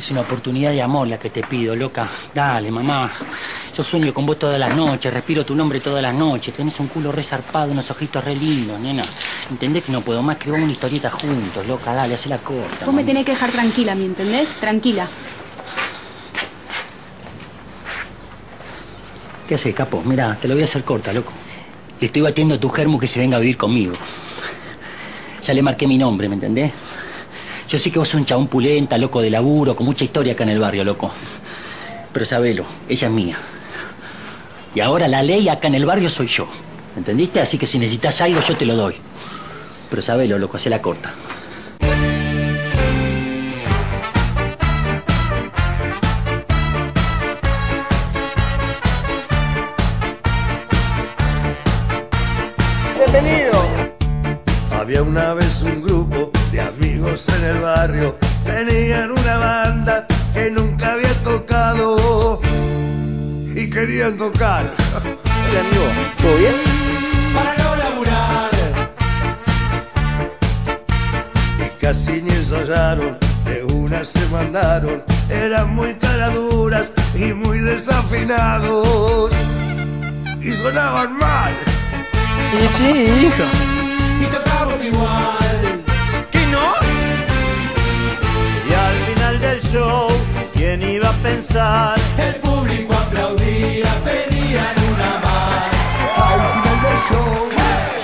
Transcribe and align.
Es 0.00 0.10
una 0.10 0.22
oportunidad 0.22 0.70
de 0.70 0.80
amor 0.80 1.06
la 1.08 1.18
que 1.18 1.28
te 1.28 1.42
pido, 1.42 1.76
loca. 1.76 2.08
Dale, 2.34 2.70
mamá. 2.70 3.12
Yo 3.76 3.84
sueño 3.84 4.14
con 4.14 4.24
vos 4.24 4.38
todas 4.38 4.58
las 4.58 4.74
noches, 4.74 5.12
respiro 5.12 5.44
tu 5.44 5.54
nombre 5.54 5.78
todas 5.78 6.00
las 6.00 6.14
noches. 6.14 6.54
Tenés 6.54 6.80
un 6.80 6.86
culo 6.86 7.12
re 7.12 7.22
zarpado, 7.22 7.70
unos 7.70 7.90
ojitos 7.90 8.24
re 8.24 8.34
lindos, 8.34 8.80
nena. 8.80 9.02
¿Entendés 9.50 9.84
que 9.84 9.92
no 9.92 10.00
puedo 10.00 10.22
más? 10.22 10.38
Escribamos 10.38 10.64
una 10.64 10.72
historieta 10.72 11.10
juntos, 11.10 11.66
loca. 11.66 11.92
Dale, 11.92 12.16
la 12.28 12.38
corta. 12.38 12.86
Vos 12.86 12.94
me 12.94 13.04
tenés 13.04 13.26
que 13.26 13.32
dejar 13.32 13.50
tranquila, 13.50 13.94
¿me 13.94 14.06
entendés? 14.06 14.54
Tranquila. 14.54 15.06
¿Qué 19.46 19.54
haces, 19.54 19.74
capo? 19.74 20.02
Mira, 20.02 20.38
te 20.40 20.48
lo 20.48 20.54
voy 20.54 20.62
a 20.62 20.64
hacer 20.64 20.82
corta, 20.82 21.12
loco. 21.12 21.34
Le 22.00 22.06
estoy 22.06 22.22
batiendo 22.22 22.54
a 22.54 22.58
tu 22.58 22.70
germo 22.70 22.98
que 22.98 23.06
se 23.06 23.20
venga 23.20 23.36
a 23.36 23.40
vivir 23.40 23.58
conmigo. 23.58 23.92
Ya 25.42 25.52
le 25.52 25.60
marqué 25.60 25.86
mi 25.86 25.98
nombre, 25.98 26.26
¿me 26.26 26.36
entendés? 26.36 26.72
Yo 27.70 27.78
sé 27.78 27.92
que 27.92 28.00
vos 28.00 28.08
sos 28.08 28.18
un 28.18 28.26
chabón 28.26 28.48
pulenta, 28.48 28.98
loco 28.98 29.20
de 29.20 29.30
laburo, 29.30 29.76
con 29.76 29.86
mucha 29.86 30.02
historia 30.02 30.32
acá 30.32 30.42
en 30.42 30.50
el 30.50 30.58
barrio, 30.58 30.82
loco. 30.82 31.12
Pero 32.12 32.26
sabelo, 32.26 32.64
ella 32.88 33.06
es 33.06 33.14
mía. 33.14 33.38
Y 34.74 34.80
ahora 34.80 35.06
la 35.06 35.22
ley 35.22 35.48
acá 35.48 35.68
en 35.68 35.76
el 35.76 35.86
barrio 35.86 36.08
soy 36.08 36.26
yo. 36.26 36.48
¿Entendiste? 36.96 37.38
Así 37.38 37.58
que 37.58 37.68
si 37.68 37.78
necesitas 37.78 38.20
algo, 38.22 38.40
yo 38.40 38.56
te 38.56 38.66
lo 38.66 38.74
doy. 38.74 38.96
Pero 39.88 40.02
sabelo, 40.02 40.36
loco, 40.36 40.56
hace 40.56 40.68
la 40.68 40.82
corta. 40.82 41.14
Bienvenido. 52.96 53.52
Había 54.72 55.04
una 55.04 55.34
vez 55.34 55.49
barrio, 57.80 58.18
tenían 58.44 59.10
una 59.10 59.36
banda 59.38 60.06
que 60.34 60.50
nunca 60.50 60.92
había 60.92 61.14
tocado 61.24 62.38
y 63.54 63.70
querían 63.70 64.18
tocar. 64.18 64.64
Hola 65.24 65.60
amigo, 65.60 65.86
¿todo 66.20 66.36
bien? 66.36 66.56
Para 67.34 67.52
no 67.62 67.76
laburar. 67.76 68.50
Y 71.64 71.80
casi 71.80 72.20
ni 72.20 72.30
ensayaron, 72.40 73.18
de 73.46 73.64
una 73.64 74.04
se 74.04 74.26
mandaron, 74.28 75.02
eran 75.30 75.74
muy 75.74 75.94
caraduras 75.94 76.92
y 77.14 77.32
muy 77.32 77.60
desafinados. 77.60 79.32
Y 80.42 80.52
sonaban 80.52 81.16
mal. 81.16 81.52
Sí, 82.50 82.60
sí, 82.76 83.26
hijo. 83.26 83.44
y 84.22 84.26
tocamos 84.26 84.84
igual. 84.84 85.79
¿Quién 90.54 90.82
iba 90.82 91.08
a 91.08 91.12
pensar? 91.22 91.98
El 92.18 92.34
público 92.36 92.92
aplaudía, 92.92 93.86
pedían 94.04 94.76
una 94.92 95.20
más. 95.22 95.70
Al 96.16 96.40
del 96.82 96.98
show, 97.08 97.48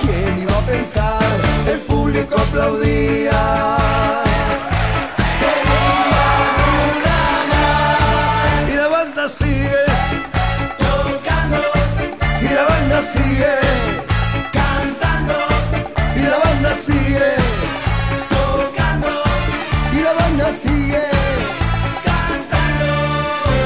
¿quién 0.01 0.39
iba 0.43 0.57
a 0.57 0.61
pensar? 0.61 1.21
El 1.69 1.79
público 1.79 2.35
aplaudía. 2.35 4.26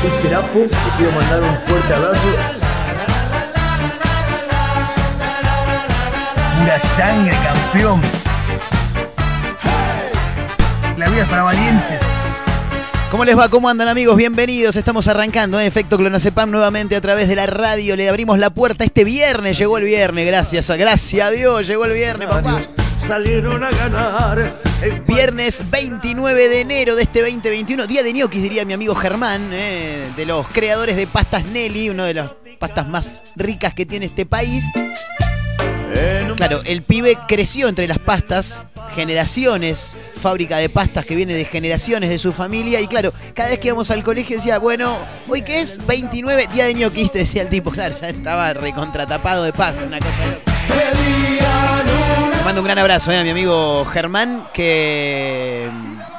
Soy 0.01 0.09
Serapo, 0.23 0.59
te 0.61 0.97
quiero 0.97 1.11
mandar 1.11 1.43
un 1.43 1.55
fuerte 1.67 1.93
abrazo. 1.93 2.27
Pura 6.59 6.79
sangre, 6.97 7.37
campeón. 7.43 8.01
La 10.97 11.07
vida 11.07 11.21
es 11.21 11.29
para 11.29 11.43
valientes. 11.43 11.99
¿Cómo 13.11 13.25
les 13.25 13.37
va? 13.37 13.47
¿Cómo 13.49 13.69
andan 13.69 13.89
amigos? 13.89 14.17
Bienvenidos. 14.17 14.75
Estamos 14.75 15.07
arrancando 15.07 15.59
¿eh? 15.59 15.67
Efecto 15.67 15.97
Clonacepam 15.97 16.49
nuevamente 16.49 16.95
a 16.95 17.01
través 17.01 17.27
de 17.27 17.35
la 17.35 17.45
radio. 17.45 17.95
Le 17.95 18.09
abrimos 18.09 18.39
la 18.39 18.49
puerta 18.49 18.83
este 18.83 19.03
viernes. 19.03 19.59
Llegó 19.59 19.77
el 19.77 19.83
viernes. 19.83 20.25
Gracias 20.25 20.71
a, 20.71 20.77
gracias 20.77 21.27
a 21.27 21.29
Dios. 21.29 21.67
Llegó 21.67 21.85
el 21.85 21.93
viernes, 21.93 22.27
papá. 22.27 22.59
Salieron 23.11 23.61
a 23.61 23.71
ganar. 23.71 24.55
Viernes 25.05 25.69
29 25.69 26.47
de 26.47 26.61
enero 26.61 26.95
de 26.95 27.03
este 27.03 27.19
2021. 27.19 27.85
Día 27.85 28.03
de 28.03 28.13
ñoquis, 28.13 28.41
diría 28.41 28.63
mi 28.63 28.71
amigo 28.71 28.95
Germán. 28.95 29.49
¿eh? 29.51 30.09
De 30.15 30.25
los 30.25 30.47
creadores 30.47 30.95
de 30.95 31.07
pastas 31.07 31.43
Nelly. 31.43 31.89
Una 31.89 32.05
de 32.05 32.13
las 32.13 32.31
pastas 32.57 32.87
más 32.87 33.23
ricas 33.35 33.73
que 33.73 33.85
tiene 33.85 34.05
este 34.05 34.25
país. 34.25 34.63
Claro, 36.37 36.61
el 36.63 36.83
pibe 36.83 37.17
creció 37.27 37.67
entre 37.67 37.85
las 37.85 37.99
pastas, 37.99 38.63
generaciones, 38.95 39.97
fábrica 40.21 40.59
de 40.59 40.69
pastas 40.69 41.05
que 41.05 41.17
viene 41.17 41.33
de 41.33 41.43
generaciones 41.43 42.09
de 42.09 42.17
su 42.17 42.31
familia. 42.31 42.79
Y 42.79 42.87
claro, 42.87 43.11
cada 43.33 43.49
vez 43.49 43.59
que 43.59 43.67
íbamos 43.67 43.91
al 43.91 44.03
colegio 44.03 44.37
decía, 44.37 44.57
bueno, 44.57 44.97
¿hoy 45.27 45.41
qué 45.41 45.59
es? 45.59 45.85
29, 45.85 46.47
día 46.53 46.63
de 46.63 46.75
ñoquis, 46.75 47.11
te 47.11 47.19
decía 47.19 47.41
el 47.41 47.49
tipo. 47.49 47.71
Claro, 47.71 47.97
estaba 48.01 48.53
recontratapado 48.53 49.43
de 49.43 49.51
pasta, 49.51 49.83
una 49.83 49.99
cosa 49.99 50.27
loca. 50.27 50.51
Le 52.41 52.45
mando 52.45 52.61
un 52.61 52.65
gran 52.65 52.79
abrazo 52.79 53.11
eh, 53.11 53.19
a 53.19 53.23
mi 53.23 53.29
amigo 53.29 53.85
Germán, 53.85 54.47
que. 54.51 55.69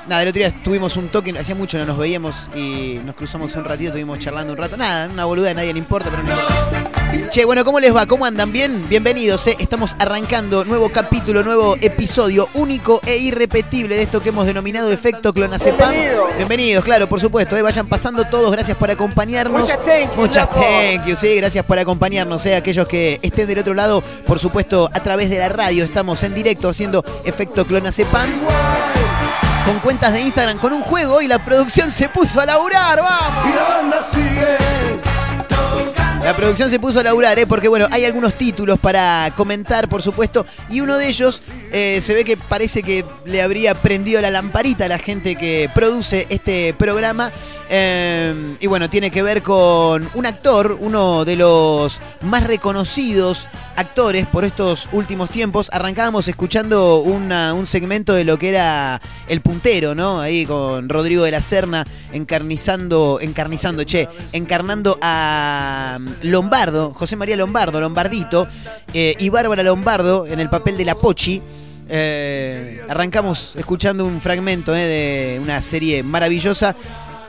Nada, 0.06 0.22
el 0.22 0.28
otro 0.28 0.38
día 0.38 0.52
tuvimos 0.62 0.96
un 0.96 1.08
toque, 1.08 1.36
hacía 1.36 1.56
mucho 1.56 1.78
no 1.78 1.84
nos 1.84 1.98
veíamos 1.98 2.48
y 2.54 3.00
nos 3.04 3.16
cruzamos 3.16 3.56
un 3.56 3.64
ratito, 3.64 3.88
estuvimos 3.88 4.20
charlando 4.20 4.52
un 4.52 4.58
rato. 4.60 4.76
Nada, 4.76 5.08
una 5.12 5.24
boluda, 5.24 5.50
a 5.50 5.54
nadie 5.54 5.72
le 5.72 5.80
importa, 5.80 6.10
pero 6.10 6.22
no 6.22 6.30
importa. 6.30 7.01
Che, 7.32 7.46
bueno, 7.46 7.64
¿cómo 7.64 7.80
les 7.80 7.96
va? 7.96 8.04
¿Cómo 8.04 8.26
andan? 8.26 8.52
¿Bien? 8.52 8.86
Bienvenidos, 8.90 9.46
¿eh? 9.46 9.56
Estamos 9.58 9.96
arrancando 9.98 10.66
nuevo 10.66 10.90
capítulo, 10.90 11.42
nuevo 11.42 11.78
episodio 11.80 12.46
único 12.52 13.00
e 13.06 13.16
irrepetible 13.16 13.96
de 13.96 14.02
esto 14.02 14.20
que 14.20 14.28
hemos 14.28 14.44
denominado 14.44 14.92
Efecto 14.92 15.32
Clonacepam. 15.32 15.92
Bienvenido. 15.92 16.26
Bienvenidos, 16.36 16.84
claro, 16.84 17.08
por 17.08 17.22
supuesto. 17.22 17.56
¿eh? 17.56 17.62
Vayan 17.62 17.86
pasando 17.86 18.26
todos, 18.26 18.52
gracias 18.52 18.76
por 18.76 18.90
acompañarnos. 18.90 19.62
Muchas 19.62 19.78
thank 19.78 20.14
you, 20.14 20.20
Muchas 20.20 20.48
thank 20.50 21.06
you, 21.06 21.16
sí, 21.16 21.34
gracias 21.36 21.64
por 21.64 21.78
acompañarnos, 21.78 22.44
¿eh? 22.44 22.54
Aquellos 22.54 22.86
que 22.86 23.18
estén 23.22 23.46
del 23.46 23.60
otro 23.60 23.72
lado, 23.72 24.02
por 24.26 24.38
supuesto, 24.38 24.90
a 24.92 25.02
través 25.02 25.30
de 25.30 25.38
la 25.38 25.48
radio. 25.48 25.84
Estamos 25.84 26.22
en 26.24 26.34
directo 26.34 26.68
haciendo 26.68 27.02
Efecto 27.24 27.64
Clonacepam. 27.64 28.28
Con 29.64 29.78
cuentas 29.78 30.12
de 30.12 30.20
Instagram, 30.20 30.58
con 30.58 30.74
un 30.74 30.82
juego 30.82 31.22
y 31.22 31.28
la 31.28 31.42
producción 31.42 31.90
se 31.90 32.10
puso 32.10 32.42
a 32.42 32.44
laburar, 32.44 33.00
vamos. 33.00 33.46
Y 33.50 33.56
la 33.56 33.62
banda 33.62 34.02
sigue. 34.02 34.91
La 36.24 36.36
producción 36.36 36.70
se 36.70 36.78
puso 36.78 37.00
a 37.00 37.02
laburar, 37.02 37.36
¿eh? 37.40 37.48
porque 37.48 37.66
bueno, 37.66 37.88
hay 37.90 38.04
algunos 38.04 38.34
títulos 38.34 38.78
para 38.78 39.32
comentar, 39.36 39.88
por 39.88 40.02
supuesto, 40.02 40.46
y 40.70 40.80
uno 40.80 40.96
de 40.96 41.08
ellos 41.08 41.42
eh, 41.72 41.98
se 42.00 42.14
ve 42.14 42.24
que 42.24 42.36
parece 42.36 42.84
que 42.84 43.04
le 43.24 43.42
habría 43.42 43.74
prendido 43.74 44.20
la 44.20 44.30
lamparita 44.30 44.84
a 44.84 44.88
la 44.88 44.98
gente 44.98 45.34
que 45.34 45.68
produce 45.74 46.28
este 46.30 46.74
programa. 46.74 47.32
eh, 47.68 48.56
y 48.60 48.66
bueno, 48.68 48.88
tiene 48.88 49.10
que 49.10 49.24
ver 49.24 49.42
con 49.42 50.08
un 50.14 50.26
actor, 50.26 50.76
uno 50.78 51.24
de 51.24 51.34
los 51.34 52.00
más 52.20 52.44
reconocidos 52.44 53.48
actores 53.76 54.26
por 54.26 54.44
estos 54.44 54.88
últimos 54.92 55.30
tiempos. 55.30 55.68
Arrancábamos 55.72 56.28
escuchando 56.28 57.00
un 57.00 57.66
segmento 57.66 58.14
de 58.14 58.24
lo 58.24 58.38
que 58.38 58.48
era 58.50 59.00
El 59.28 59.40
Puntero, 59.40 59.94
¿no? 59.94 60.20
Ahí 60.20 60.46
con 60.46 60.88
Rodrigo 60.88 61.24
de 61.24 61.30
la 61.30 61.40
Serna 61.40 61.86
encarnizando, 62.12 63.18
encarnizando, 63.20 63.84
che, 63.84 64.08
encarnando 64.32 64.98
a 65.00 65.98
mm, 66.00 66.08
Lombardo, 66.22 66.92
José 66.94 67.16
María 67.16 67.36
Lombardo, 67.36 67.80
Lombardito, 67.80 68.46
eh, 68.92 69.16
y 69.18 69.28
Bárbara 69.28 69.62
Lombardo 69.62 70.26
en 70.26 70.40
el 70.40 70.48
papel 70.48 70.76
de 70.76 70.84
la 70.84 70.94
Pochi. 70.94 71.42
Eh, 71.88 72.80
arrancamos 72.88 73.54
escuchando 73.56 74.06
un 74.06 74.20
fragmento 74.20 74.74
eh, 74.74 75.34
de 75.34 75.40
una 75.40 75.60
serie 75.60 76.02
maravillosa. 76.02 76.74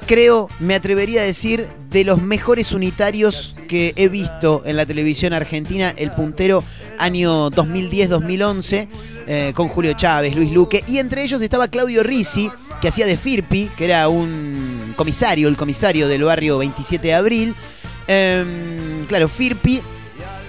Creo, 0.06 0.50
me 0.60 0.76
atrevería 0.76 1.22
a 1.22 1.26
decir, 1.26 1.68
de 1.90 2.04
los 2.04 2.22
mejores 2.22 2.74
unitarios 2.74 3.56
que 3.68 3.94
he 3.96 4.10
visto 4.10 4.64
en 4.66 4.76
la 4.76 4.86
televisión 4.86 5.34
argentina, 5.34 5.94
el 5.98 6.12
puntero 6.12 6.64
año 6.98 7.50
2010-2011, 7.52 8.88
eh, 9.28 9.54
con 9.56 9.70
Julio 9.70 9.94
Chávez, 9.94 10.36
Luis 10.36 10.52
Luque, 10.52 10.84
y 10.88 10.98
entre 10.98 11.24
ellos 11.24 11.42
estaba 11.42 11.68
Claudio 11.68 12.04
Risi, 12.04 12.52
que 12.82 12.90
hacía 12.90 13.06
de 13.06 13.16
Firpi, 13.16 13.72
que 13.78 13.86
era 13.86 14.10
un 14.10 14.94
comisario, 14.98 15.48
el 15.48 15.56
comisario 15.56 16.08
del 16.08 16.24
barrio 16.24 16.58
27 16.58 17.08
de 17.08 17.14
abril. 17.14 17.56
Em, 18.08 19.06
claro, 19.06 19.30
Firpi 19.30 19.82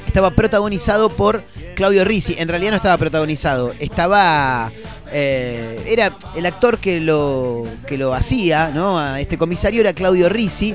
estaba 0.06 0.30
protagonizado 0.30 1.10
por 1.10 1.42
Claudio 1.74 2.04
Risi. 2.04 2.34
En 2.38 2.48
realidad 2.48 2.70
no 2.72 2.76
estaba 2.76 2.96
protagonizado, 2.98 3.72
estaba. 3.78 4.70
Eh, 5.16 5.80
era 5.86 6.12
el 6.34 6.44
actor 6.44 6.78
que 6.78 7.00
lo, 7.00 7.62
que 7.86 7.96
lo 7.96 8.14
hacía, 8.14 8.72
¿no? 8.74 8.98
A 8.98 9.20
este 9.20 9.38
comisario 9.38 9.80
era 9.80 9.92
Claudio 9.92 10.28
Risi. 10.28 10.74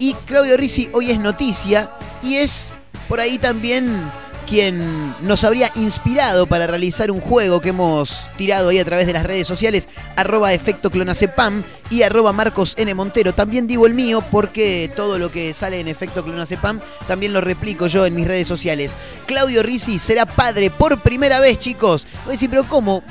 Y 0.00 0.14
Claudio 0.26 0.56
Risi 0.56 0.88
hoy 0.92 1.12
es 1.12 1.20
noticia 1.20 1.88
y 2.20 2.34
es 2.34 2.72
por 3.08 3.20
ahí 3.20 3.38
también 3.38 4.02
quien 4.48 5.14
nos 5.22 5.44
habría 5.44 5.70
inspirado 5.76 6.46
para 6.46 6.66
realizar 6.66 7.12
un 7.12 7.20
juego 7.20 7.60
que 7.60 7.68
hemos 7.68 8.26
tirado 8.36 8.70
ahí 8.70 8.78
a 8.78 8.84
través 8.84 9.06
de 9.06 9.12
las 9.12 9.24
redes 9.24 9.46
sociales, 9.46 9.88
arroba 10.16 10.52
efecto 10.52 10.90
clonacepam 10.90 11.62
y 11.88 12.02
arroba 12.02 12.32
Marcos 12.32 12.74
N. 12.76 12.92
Montero. 12.94 13.34
También 13.34 13.66
digo 13.66 13.86
el 13.86 13.94
mío 13.94 14.22
porque 14.32 14.90
todo 14.96 15.18
lo 15.18 15.30
que 15.30 15.52
sale 15.52 15.80
en 15.80 15.86
efecto 15.88 16.24
clonacepam 16.24 16.80
también 17.06 17.32
lo 17.32 17.40
replico 17.40 17.86
yo 17.86 18.06
en 18.06 18.14
mis 18.14 18.26
redes 18.26 18.48
sociales. 18.48 18.92
Claudio 19.26 19.62
Risi 19.62 19.98
será 19.98 20.26
padre 20.26 20.70
por 20.70 21.00
primera 21.00 21.40
vez, 21.40 21.58
chicos. 21.58 22.06
Voy 22.24 22.30
a 22.30 22.32
decir, 22.32 22.50
pero 22.50 22.64
¿cómo? 22.64 23.02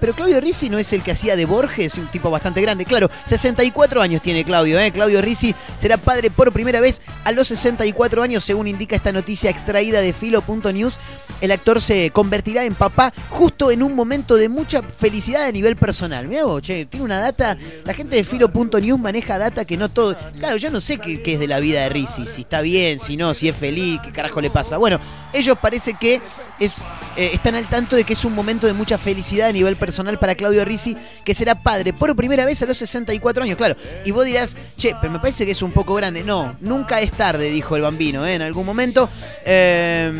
Pero 0.00 0.12
Claudio 0.12 0.40
Risi 0.40 0.68
no 0.68 0.78
es 0.78 0.92
el 0.92 1.02
que 1.02 1.12
hacía 1.12 1.36
de 1.36 1.46
Borges, 1.46 1.96
un 1.98 2.08
tipo 2.08 2.30
bastante 2.30 2.60
grande. 2.60 2.84
Claro, 2.84 3.10
64 3.24 4.02
años 4.02 4.22
tiene 4.22 4.44
Claudio, 4.44 4.78
¿eh? 4.78 4.92
Claudio 4.92 5.22
Risi 5.22 5.54
será 5.78 5.96
padre 5.96 6.30
por 6.30 6.52
primera 6.52 6.80
vez 6.80 7.00
a 7.24 7.32
los 7.32 7.48
64 7.48 8.22
años, 8.22 8.44
según 8.44 8.68
indica 8.68 8.96
esta 8.96 9.12
noticia 9.12 9.50
extraída 9.50 10.00
de 10.00 10.12
filo.news. 10.12 10.98
El 11.40 11.52
actor 11.52 11.80
se 11.80 12.10
convertirá 12.10 12.64
en 12.64 12.74
papá 12.74 13.12
justo 13.30 13.70
en 13.70 13.82
un 13.82 13.94
momento 13.94 14.36
de 14.36 14.48
mucha 14.48 14.82
felicidad 14.82 15.44
a 15.44 15.52
nivel 15.52 15.76
personal. 15.76 16.28
Mirá 16.28 16.44
vos, 16.44 16.62
che, 16.62 16.86
tiene 16.86 17.04
una 17.04 17.18
data. 17.18 17.56
La 17.84 17.94
gente 17.94 18.16
de 18.16 18.24
filo.news 18.24 18.98
maneja 18.98 19.38
data 19.38 19.64
que 19.64 19.76
no 19.76 19.88
todo. 19.88 20.16
Claro, 20.38 20.56
yo 20.56 20.70
no 20.70 20.80
sé 20.80 20.98
qué, 20.98 21.20
es 21.24 21.40
de 21.40 21.46
la 21.46 21.60
vida 21.60 21.82
de 21.82 21.88
Risi, 21.88 22.26
si 22.26 22.42
está 22.42 22.60
bien, 22.60 23.00
si 23.00 23.16
no, 23.16 23.34
si 23.34 23.48
es 23.48 23.56
feliz, 23.56 24.00
qué 24.02 24.12
carajo 24.12 24.40
le 24.40 24.50
pasa. 24.50 24.76
Bueno, 24.76 24.98
ellos 25.32 25.56
parece 25.60 25.94
que 25.94 26.20
es, 26.60 26.82
eh, 27.16 27.30
están 27.32 27.54
al 27.54 27.68
tanto 27.68 27.96
de 27.96 28.04
que 28.04 28.12
es 28.12 28.24
un 28.24 28.34
momento 28.34 28.66
de 28.66 28.72
mucha 28.72 28.98
felicidad 28.98 29.48
a 29.48 29.52
nivel 29.52 29.76
personal 29.76 29.93
para 30.18 30.34
Claudio 30.34 30.64
Risi, 30.64 30.96
que 31.24 31.34
será 31.34 31.54
padre 31.54 31.92
por 31.92 32.14
primera 32.16 32.44
vez 32.44 32.62
a 32.62 32.66
los 32.66 32.78
64 32.78 33.44
años. 33.44 33.56
Claro, 33.56 33.76
y 34.04 34.10
vos 34.10 34.24
dirás, 34.24 34.56
che, 34.76 34.94
pero 35.00 35.12
me 35.12 35.18
parece 35.18 35.44
que 35.44 35.52
es 35.52 35.62
un 35.62 35.72
poco 35.72 35.94
grande. 35.94 36.22
No, 36.22 36.56
nunca 36.60 37.00
es 37.00 37.12
tarde, 37.12 37.50
dijo 37.50 37.76
el 37.76 37.82
bambino, 37.82 38.26
¿eh? 38.26 38.34
en 38.34 38.42
algún 38.42 38.66
momento. 38.66 39.08
Eh, 39.44 40.10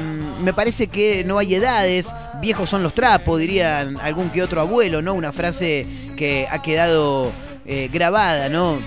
me 0.40 0.52
parece 0.52 0.88
que 0.88 1.24
no 1.24 1.38
hay 1.38 1.54
edades, 1.54 2.08
viejos 2.40 2.70
son 2.70 2.82
los 2.82 2.94
trapos, 2.94 3.40
diría 3.40 3.80
algún 3.80 4.30
que 4.30 4.42
otro 4.42 4.60
abuelo, 4.60 5.02
¿no? 5.02 5.14
Una 5.14 5.32
frase 5.32 5.86
que 6.16 6.46
ha 6.50 6.62
quedado 6.62 7.32
eh, 7.66 7.88
grabada, 7.92 8.48
¿no? 8.48 8.78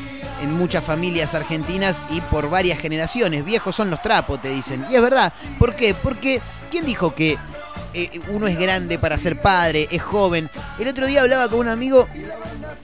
en 0.42 0.54
muchas 0.54 0.84
familias 0.84 1.34
argentinas 1.34 2.06
y 2.12 2.22
por 2.22 2.48
varias 2.50 2.80
generaciones. 2.80 3.44
Viejos 3.44 3.76
son 3.76 3.90
los 3.90 4.02
trapos, 4.04 4.40
te 4.40 4.50
dicen. 4.50 4.86
Y 4.90 4.96
es 4.96 5.02
verdad. 5.02 5.34
¿Por 5.58 5.76
qué? 5.76 5.96
Porque, 5.96 6.42
¿quién 6.70 6.86
dijo 6.86 7.16
que 7.16 7.38
eh, 7.94 8.10
uno 8.30 8.48
es 8.48 8.58
grande 8.58 8.98
para 9.00 9.18
ser 9.18 9.42
padre, 9.42 9.88
es 9.92 10.02
joven? 10.02 10.50
El 10.80 10.88
otro 10.88 11.06
día 11.06 11.22
hablaba 11.22 11.50
con 11.50 11.60
un 11.60 11.70
amigo 11.70 12.08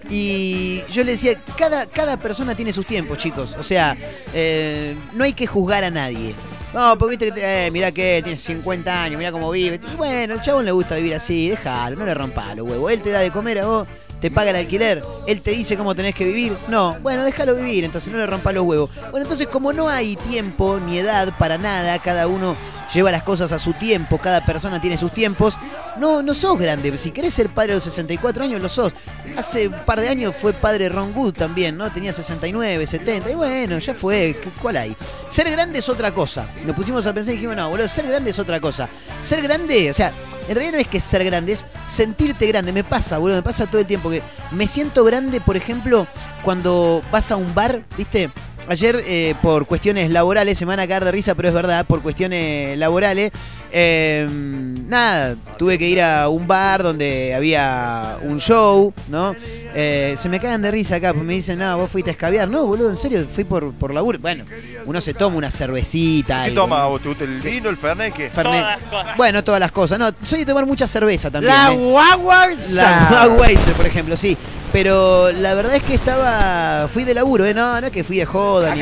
y 0.10 0.82
yo 0.92 1.04
le 1.04 1.12
decía, 1.12 1.40
cada, 1.58 1.86
cada 1.86 2.18
persona 2.18 2.56
tiene 2.56 2.74
sus 2.74 2.86
tiempos, 2.86 3.18
chicos. 3.18 3.56
O 3.58 3.64
sea, 3.64 3.96
eh, 4.34 4.96
no 5.14 5.24
hay 5.24 5.34
que 5.34 5.48
juzgar 5.48 5.84
a 5.84 5.90
nadie. 5.90 6.34
No, 6.74 6.98
porque 6.98 7.18
viste 7.18 7.32
que, 7.32 7.68
eh, 7.68 7.72
mirá 7.72 7.92
que 7.92 8.22
tiene 8.24 8.38
50 8.38 9.04
años, 9.04 9.20
mirá 9.20 9.32
cómo 9.32 9.52
vive. 9.52 9.80
Y 9.92 9.96
bueno, 9.96 10.34
el 10.34 10.42
chabón 10.42 10.66
le 10.66 10.72
gusta 10.72 10.96
vivir 10.96 11.14
así, 11.14 11.50
déjalo, 11.50 11.96
no 11.96 12.06
le 12.06 12.14
rompa 12.16 12.56
los 12.56 12.68
huevos. 12.68 12.92
Él 12.92 13.02
te 13.02 13.12
da 13.12 13.20
de 13.20 13.30
comer 13.30 13.60
a 13.60 13.68
vos, 13.68 13.88
te 14.20 14.32
paga 14.32 14.50
el 14.50 14.56
alquiler, 14.56 15.04
él 15.28 15.42
te 15.42 15.52
dice 15.52 15.78
cómo 15.78 15.94
tenés 15.94 16.16
que 16.16 16.26
vivir. 16.26 16.58
No, 16.70 16.98
bueno, 17.02 17.24
déjalo 17.26 17.56
vivir, 17.56 17.84
entonces 17.84 18.12
no 18.12 18.18
le 18.18 18.26
rompa 18.26 18.52
los 18.52 18.64
huevos. 18.64 18.90
Bueno, 19.12 19.26
entonces 19.26 19.48
como 19.48 19.72
no 19.72 19.88
hay 19.88 20.16
tiempo 20.16 20.80
ni 20.84 20.98
edad 20.98 21.38
para 21.38 21.60
nada, 21.60 22.00
cada 22.00 22.28
uno 22.28 22.56
lleva 22.94 23.12
las 23.12 23.24
cosas 23.24 23.52
a 23.52 23.60
su 23.60 23.74
tiempo, 23.74 24.18
cada 24.18 24.46
persona 24.46 24.80
tiene 24.80 24.98
sus 24.98 25.12
tiempos. 25.12 25.56
No, 25.98 26.24
no 26.24 26.34
sos 26.34 26.58
grande. 26.58 26.98
Si 26.98 27.12
querés 27.12 27.34
ser 27.34 27.50
padre 27.50 27.74
a 27.74 27.76
los 27.76 27.84
64 27.84 28.44
años, 28.44 28.62
lo 28.62 28.70
sos. 28.70 28.94
Hace 29.38 29.68
un 29.68 29.76
par 29.86 30.00
de 30.00 30.10
años 30.10 30.36
fue 30.36 30.52
padre 30.54 30.90
Ron 30.90 31.14
Good 31.14 31.34
también, 31.34 31.78
¿no? 31.78 31.92
Tenía 31.92 32.12
69, 32.12 32.88
70. 32.88 33.30
Y 33.30 33.36
bueno, 33.36 33.78
ya 33.78 33.94
fue. 33.94 34.40
¿Cuál 34.62 34.78
hay? 34.78 34.98
Ser 35.30 35.52
grande 35.52 35.80
es 35.80 35.90
otra 35.90 36.12
cosa. 36.12 36.48
Nos 36.66 36.76
pusimos 36.76 37.06
a 37.06 37.14
pensar 37.14 37.34
y 37.34 37.38
dijimos, 37.38 37.56
no, 37.56 37.70
boludo, 37.70 37.88
ser 37.88 38.08
grande 38.08 38.32
es 38.32 38.40
otra 38.40 38.60
cosa. 38.60 38.90
Ser 39.22 39.42
grande, 39.44 39.92
o 39.92 39.94
sea, 39.94 40.12
en 40.48 40.56
realidad 40.56 40.74
no 40.74 40.80
es 40.80 40.88
que 40.88 41.00
ser 41.00 41.24
grande, 41.24 41.54
es 41.54 41.66
sentirte 41.88 42.48
grande. 42.48 42.74
Me 42.74 42.84
pasa, 42.84 43.20
boludo, 43.20 43.38
me 43.38 43.44
pasa 43.44 43.68
todo 43.68 43.80
el 43.80 43.88
tiempo 43.88 44.10
que 44.10 44.24
me 44.52 44.66
siento 44.66 45.04
grande, 45.04 45.42
por 45.42 45.56
ejemplo, 45.56 46.08
cuando 46.44 47.04
vas 47.12 47.32
a 47.32 47.36
un 47.36 47.54
bar, 47.54 47.84
¿viste? 47.98 48.32
Ayer, 48.68 49.04
eh, 49.06 49.36
por 49.42 49.66
cuestiones 49.66 50.10
laborales, 50.10 50.58
se 50.58 50.66
me 50.66 50.70
van 50.70 50.80
a 50.80 50.88
caer 50.88 51.04
de 51.04 51.12
risa, 51.12 51.36
pero 51.36 51.50
es 51.50 51.54
verdad, 51.54 51.86
por 51.86 52.02
cuestiones 52.02 52.78
laborales, 52.78 53.32
eh, 53.76 54.28
nada, 54.30 55.36
tuve 55.58 55.80
que 55.80 55.88
ir 55.88 56.02
a 56.02 56.30
un 56.30 56.48
bar 56.48 56.84
donde 56.84 57.34
había 57.34 58.18
un 58.22 58.40
show, 58.40 58.94
¿no? 59.10 59.36
Eh, 59.76 60.14
se 60.16 60.30
me 60.30 60.40
cagan 60.40 60.62
de 60.62 60.70
risa 60.70 60.98
acá, 60.98 61.12
pues 61.14 61.26
me 61.26 61.34
dicen, 61.34 61.58
no, 61.58 61.76
vos 61.78 61.90
fuiste 61.90 62.12
a 62.12 62.14
escabiar. 62.14 62.48
No, 62.48 62.66
boludo, 62.68 62.92
en 62.92 62.98
serio, 62.98 63.26
fui 63.28 63.44
por, 63.44 63.74
por 63.74 63.92
laburo. 63.92 64.20
Bueno, 64.20 64.46
uno 64.86 65.02
se 65.02 65.16
toma 65.16 65.38
una 65.38 65.50
cervecita. 65.50 66.44
¿Qué 66.44 66.50
algo, 66.52 66.62
toma 66.62 66.86
vos? 66.86 67.02
¿Te 67.02 67.08
gusta 67.10 67.24
el 67.24 67.42
vino, 67.42 67.70
el 67.70 67.78
fernet? 67.78 68.14
¿Qué? 68.14 68.30
Fernet. 68.30 68.62
Todas 68.62 68.80
las 68.80 68.90
cosas. 68.90 69.18
Bueno, 69.18 69.44
todas 69.44 69.60
las 69.60 69.72
cosas. 69.72 69.98
No, 69.98 70.12
soy 70.24 70.40
de 70.40 70.46
tomar 70.46 70.68
mucha 70.68 70.86
cerveza 70.86 71.32
también. 71.32 71.54
La 71.56 71.74
¿eh? 71.74 71.76
Guaguarza. 71.76 73.10
La 73.12 73.28
Budweiser, 73.28 73.74
por 73.74 73.88
ejemplo, 73.88 74.16
sí. 74.16 74.38
Pero 74.72 75.32
la 75.32 75.54
verdad 75.56 75.76
es 75.76 75.84
que 75.84 75.96
estaba. 75.96 76.88
Fui 76.94 77.04
de 77.04 77.14
laburo, 77.16 77.46
¿eh? 77.46 77.54
No, 77.54 77.80
no 77.82 77.88
es 77.88 77.94
que 77.94 78.04
fui 78.04 78.18
de 78.18 78.26
joda. 78.26 78.74
ni- 78.76 78.82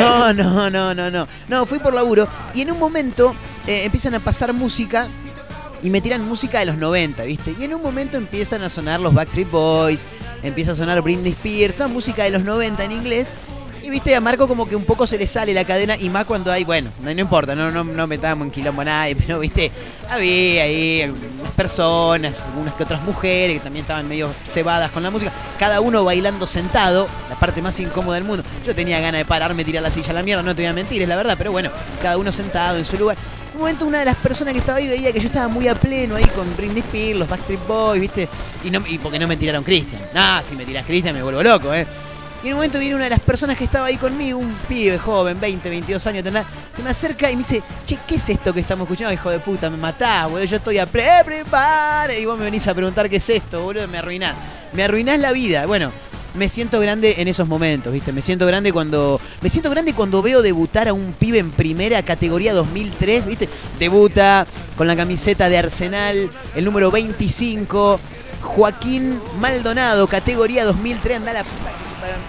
No, 0.00 0.32
no, 0.32 0.70
no, 0.70 0.94
no, 0.94 1.10
no. 1.10 1.28
No, 1.48 1.66
fui 1.66 1.78
por 1.78 1.94
laburo. 1.94 2.26
Y 2.54 2.62
en 2.62 2.72
un 2.72 2.78
momento 2.78 3.34
eh, 3.66 3.84
empiezan 3.84 4.14
a 4.14 4.20
pasar 4.20 4.52
música. 4.52 5.08
Y 5.82 5.90
me 5.90 6.00
tiran 6.00 6.24
música 6.24 6.60
de 6.60 6.66
los 6.66 6.76
90, 6.76 7.24
¿viste? 7.24 7.56
Y 7.58 7.64
en 7.64 7.74
un 7.74 7.82
momento 7.82 8.16
empiezan 8.16 8.62
a 8.62 8.68
sonar 8.68 9.00
los 9.00 9.12
Backstreet 9.12 9.50
Boys, 9.50 10.06
empieza 10.44 10.72
a 10.72 10.74
sonar 10.76 11.02
Britney 11.02 11.32
Spears, 11.32 11.74
toda 11.74 11.88
música 11.88 12.22
de 12.22 12.30
los 12.30 12.44
90 12.44 12.84
en 12.84 12.92
inglés. 12.92 13.26
Y 13.82 13.90
viste, 13.90 14.14
a 14.14 14.20
Marco 14.20 14.46
como 14.46 14.68
que 14.68 14.76
un 14.76 14.84
poco 14.84 15.08
se 15.08 15.18
le 15.18 15.26
sale 15.26 15.52
la 15.52 15.64
cadena 15.64 15.96
y 15.96 16.08
más 16.08 16.24
cuando 16.24 16.52
hay, 16.52 16.62
bueno, 16.62 16.88
no, 17.00 17.10
importa, 17.10 17.56
no, 17.56 17.72
no, 17.72 17.82
no 17.82 18.06
metamos 18.06 18.46
en 18.46 18.52
quilombo 18.52 18.82
a 18.82 18.84
nadie, 18.84 19.16
pero 19.26 19.40
viste, 19.40 19.72
había 20.08 20.62
ahí 20.62 21.02
algunas 21.02 21.52
personas, 21.56 22.36
algunas 22.46 22.74
que 22.74 22.84
otras 22.84 23.02
mujeres 23.02 23.56
que 23.56 23.64
también 23.64 23.82
estaban 23.82 24.06
medio 24.06 24.32
cebadas 24.46 24.92
con 24.92 25.02
la 25.02 25.10
música, 25.10 25.32
cada 25.58 25.80
uno 25.80 26.04
bailando 26.04 26.46
sentado, 26.46 27.08
la 27.28 27.34
parte 27.34 27.60
más 27.60 27.78
incómoda 27.80 28.14
del 28.14 28.24
mundo. 28.24 28.44
Yo 28.64 28.72
tenía 28.72 29.00
ganas 29.00 29.18
de 29.18 29.24
pararme, 29.24 29.64
tirar 29.64 29.82
la 29.82 29.90
silla 29.90 30.10
a 30.10 30.14
la 30.14 30.22
mierda, 30.22 30.44
no 30.44 30.54
te 30.54 30.62
voy 30.62 30.70
a 30.70 30.74
mentir, 30.74 31.02
es 31.02 31.08
la 31.08 31.16
verdad, 31.16 31.34
pero 31.36 31.50
bueno, 31.50 31.70
cada 32.00 32.18
uno 32.18 32.30
sentado 32.30 32.78
en 32.78 32.84
su 32.84 32.96
lugar. 32.96 33.16
Momento 33.62 33.86
una 33.86 34.00
de 34.00 34.04
las 34.06 34.16
personas 34.16 34.54
que 34.54 34.58
estaba 34.60 34.78
ahí 34.78 34.88
veía 34.88 35.12
que 35.12 35.20
yo 35.20 35.26
estaba 35.26 35.46
muy 35.46 35.68
a 35.68 35.74
pleno 35.76 36.16
ahí 36.16 36.24
con 36.34 36.44
Britney 36.56 36.80
Spears, 36.80 37.18
los 37.20 37.28
Backstreet 37.28 37.64
Boys, 37.66 38.00
¿viste? 38.00 38.28
Y, 38.64 38.70
no, 38.70 38.82
y 38.88 38.98
porque 38.98 39.20
no 39.20 39.28
me 39.28 39.36
tiraron 39.36 39.62
Christian. 39.62 40.00
Nah, 40.12 40.42
si 40.42 40.56
me 40.56 40.64
tiras 40.64 40.84
Christian 40.84 41.14
me 41.14 41.22
vuelvo 41.22 41.42
loco, 41.44 41.72
¿eh? 41.72 41.86
Y 42.42 42.48
en 42.48 42.54
un 42.54 42.56
momento 42.58 42.80
viene 42.80 42.96
una 42.96 43.04
de 43.04 43.10
las 43.10 43.20
personas 43.20 43.56
que 43.56 43.62
estaba 43.62 43.86
ahí 43.86 43.96
conmigo, 43.96 44.40
un 44.40 44.52
pibe 44.68 44.98
joven, 44.98 45.38
20, 45.40 45.70
22 45.70 46.04
años 46.08 46.24
se 46.24 46.82
me 46.82 46.90
acerca 46.90 47.30
y 47.30 47.34
me 47.36 47.42
dice, 47.42 47.62
che, 47.86 47.96
¿qué 48.04 48.16
es 48.16 48.28
esto 48.30 48.52
que 48.52 48.58
estamos 48.58 48.86
escuchando? 48.86 49.14
Hijo 49.14 49.30
de 49.30 49.38
puta, 49.38 49.70
me 49.70 49.76
matás, 49.76 50.24
boludo, 50.28 50.44
yo 50.44 50.56
estoy 50.56 50.78
a 50.78 50.86
ple- 50.90 51.20
everybody", 51.20 52.20
Y 52.20 52.26
vos 52.26 52.36
me 52.36 52.44
venís 52.46 52.66
a 52.66 52.74
preguntar 52.74 53.08
qué 53.08 53.16
es 53.16 53.30
esto, 53.30 53.62
boludo, 53.62 53.86
me 53.86 53.98
arruinás. 53.98 54.34
Me 54.72 54.82
arruinás 54.82 55.20
la 55.20 55.30
vida. 55.30 55.66
Bueno, 55.66 55.92
me 56.34 56.48
siento 56.48 56.80
grande 56.80 57.16
en 57.18 57.28
esos 57.28 57.46
momentos, 57.46 57.92
¿viste? 57.92 58.12
Me 58.12 58.22
siento 58.22 58.46
grande 58.46 58.72
cuando. 58.72 59.20
Me 59.40 59.48
siento 59.48 59.70
grande 59.70 59.94
cuando 59.94 60.22
veo 60.22 60.42
debutar 60.42 60.88
a 60.88 60.92
un 60.92 61.12
pibe 61.12 61.38
en 61.38 61.50
primera 61.50 62.02
categoría 62.02 62.52
2003, 62.54 63.26
¿viste? 63.26 63.48
Debuta 63.78 64.46
con 64.76 64.86
la 64.86 64.96
camiseta 64.96 65.48
de 65.48 65.58
Arsenal, 65.58 66.30
el 66.54 66.64
número 66.64 66.90
25. 66.90 68.00
Joaquín 68.42 69.20
Maldonado, 69.38 70.08
categoría 70.08 70.64
2003, 70.64 71.18
anda 71.18 71.32
la 71.32 71.44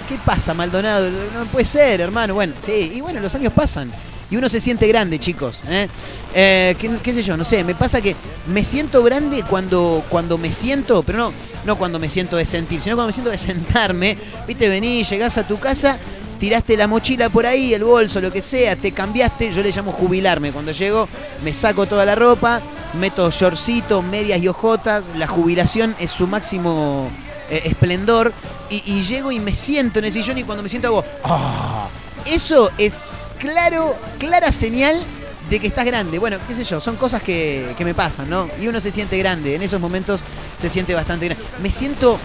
¿Qué 0.08 0.18
pasa, 0.24 0.54
Maldonado? 0.54 1.10
No 1.10 1.46
puede 1.46 1.66
ser, 1.66 2.02
hermano. 2.02 2.36
Bueno, 2.36 2.54
sí, 2.64 2.92
y 2.94 3.02
bueno, 3.02 3.20
los 3.20 3.34
años 3.34 3.52
pasan. 3.54 3.92
Y 4.34 4.36
uno 4.36 4.50
se 4.50 4.60
siente 4.60 4.88
grande, 4.88 5.20
chicos. 5.20 5.62
¿eh? 5.70 5.88
Eh, 6.34 6.76
¿qué, 7.04 7.14
sé 7.14 7.22
yo? 7.22 7.38
No 7.38 7.44
sé, 7.44 7.64
me 7.64 7.76
pasa 7.76 8.02
que 8.02 8.16
me 8.48 8.64
siento 8.64 9.04
grande 9.04 9.44
cuando, 9.48 10.04
cuando 10.10 10.40
me 10.40 10.52
siento, 10.52 11.04
pero 11.04 11.20
no, 11.20 11.34
no 11.66 11.78
cuando 11.78 12.00
me 12.00 12.10
siento 12.10 12.36
de 12.38 12.44
sentir, 12.44 12.82
sino 12.82 12.96
cuando 12.96 13.10
me 13.10 13.14
siento 13.14 13.30
de 13.30 13.38
sentarme. 13.38 14.18
Viste, 14.48 14.70
venís, 14.70 15.08
llegás 15.08 15.38
a 15.38 15.46
tu 15.48 15.60
casa, 15.60 16.00
tiraste 16.40 16.76
la 16.76 16.88
mochila 16.88 17.30
por 17.30 17.46
ahí, 17.46 17.76
el 17.76 17.84
bolso, 17.84 18.20
lo 18.22 18.32
que 18.32 18.42
sea, 18.42 18.76
te 18.76 18.92
cambiaste, 18.92 19.52
yo 19.52 19.62
le 19.62 19.70
llamo 19.70 19.92
jubilarme. 19.92 20.52
Cuando 20.52 20.72
llego, 20.72 21.08
me 21.44 21.54
saco 21.54 21.86
toda 21.86 22.04
la 22.04 22.16
ropa, 22.16 22.60
meto 23.00 23.30
shortcito, 23.30 24.02
medias 24.02 24.42
y 24.42 24.48
ojotas, 24.48 25.04
la 25.16 25.28
jubilación 25.28 25.96
es 26.00 26.10
su 26.10 26.26
máximo 26.26 27.08
eh, 27.52 27.62
esplendor, 27.66 28.34
y, 28.72 28.82
y 28.94 29.04
llego 29.04 29.32
y 29.32 29.40
me 29.40 29.54
siento 29.54 30.00
en 30.00 30.06
el 30.06 30.12
sillón 30.12 30.40
y 30.40 30.44
cuando 30.44 30.64
me 30.64 30.70
siento 30.70 30.88
hago, 30.88 31.06
"Ah". 31.24 31.88
Eso 32.26 32.72
es 32.78 32.96
claro, 33.44 33.94
clara 34.20 34.54
señal 34.54 35.04
de 35.50 35.60
que 35.60 35.68
estás 35.68 35.86
grande. 35.86 36.18
Bueno, 36.18 36.38
qué 36.48 36.56
sé 36.56 36.64
yo, 36.64 36.80
son 36.80 36.96
cosas 36.96 37.22
que, 37.22 37.76
que 37.78 37.84
me 37.84 37.94
pasan, 37.94 38.30
¿no? 38.30 38.50
Y 38.60 38.68
uno 38.70 38.80
se 38.80 38.90
siente 38.90 39.18
grande, 39.18 39.56
en 39.56 39.62
esos 39.62 39.82
momentos 39.82 40.22
se 40.58 40.70
siente 40.70 40.96
bastante 40.96 41.26
grande. 41.26 41.44
Me 41.62 41.70
siento 41.70 42.18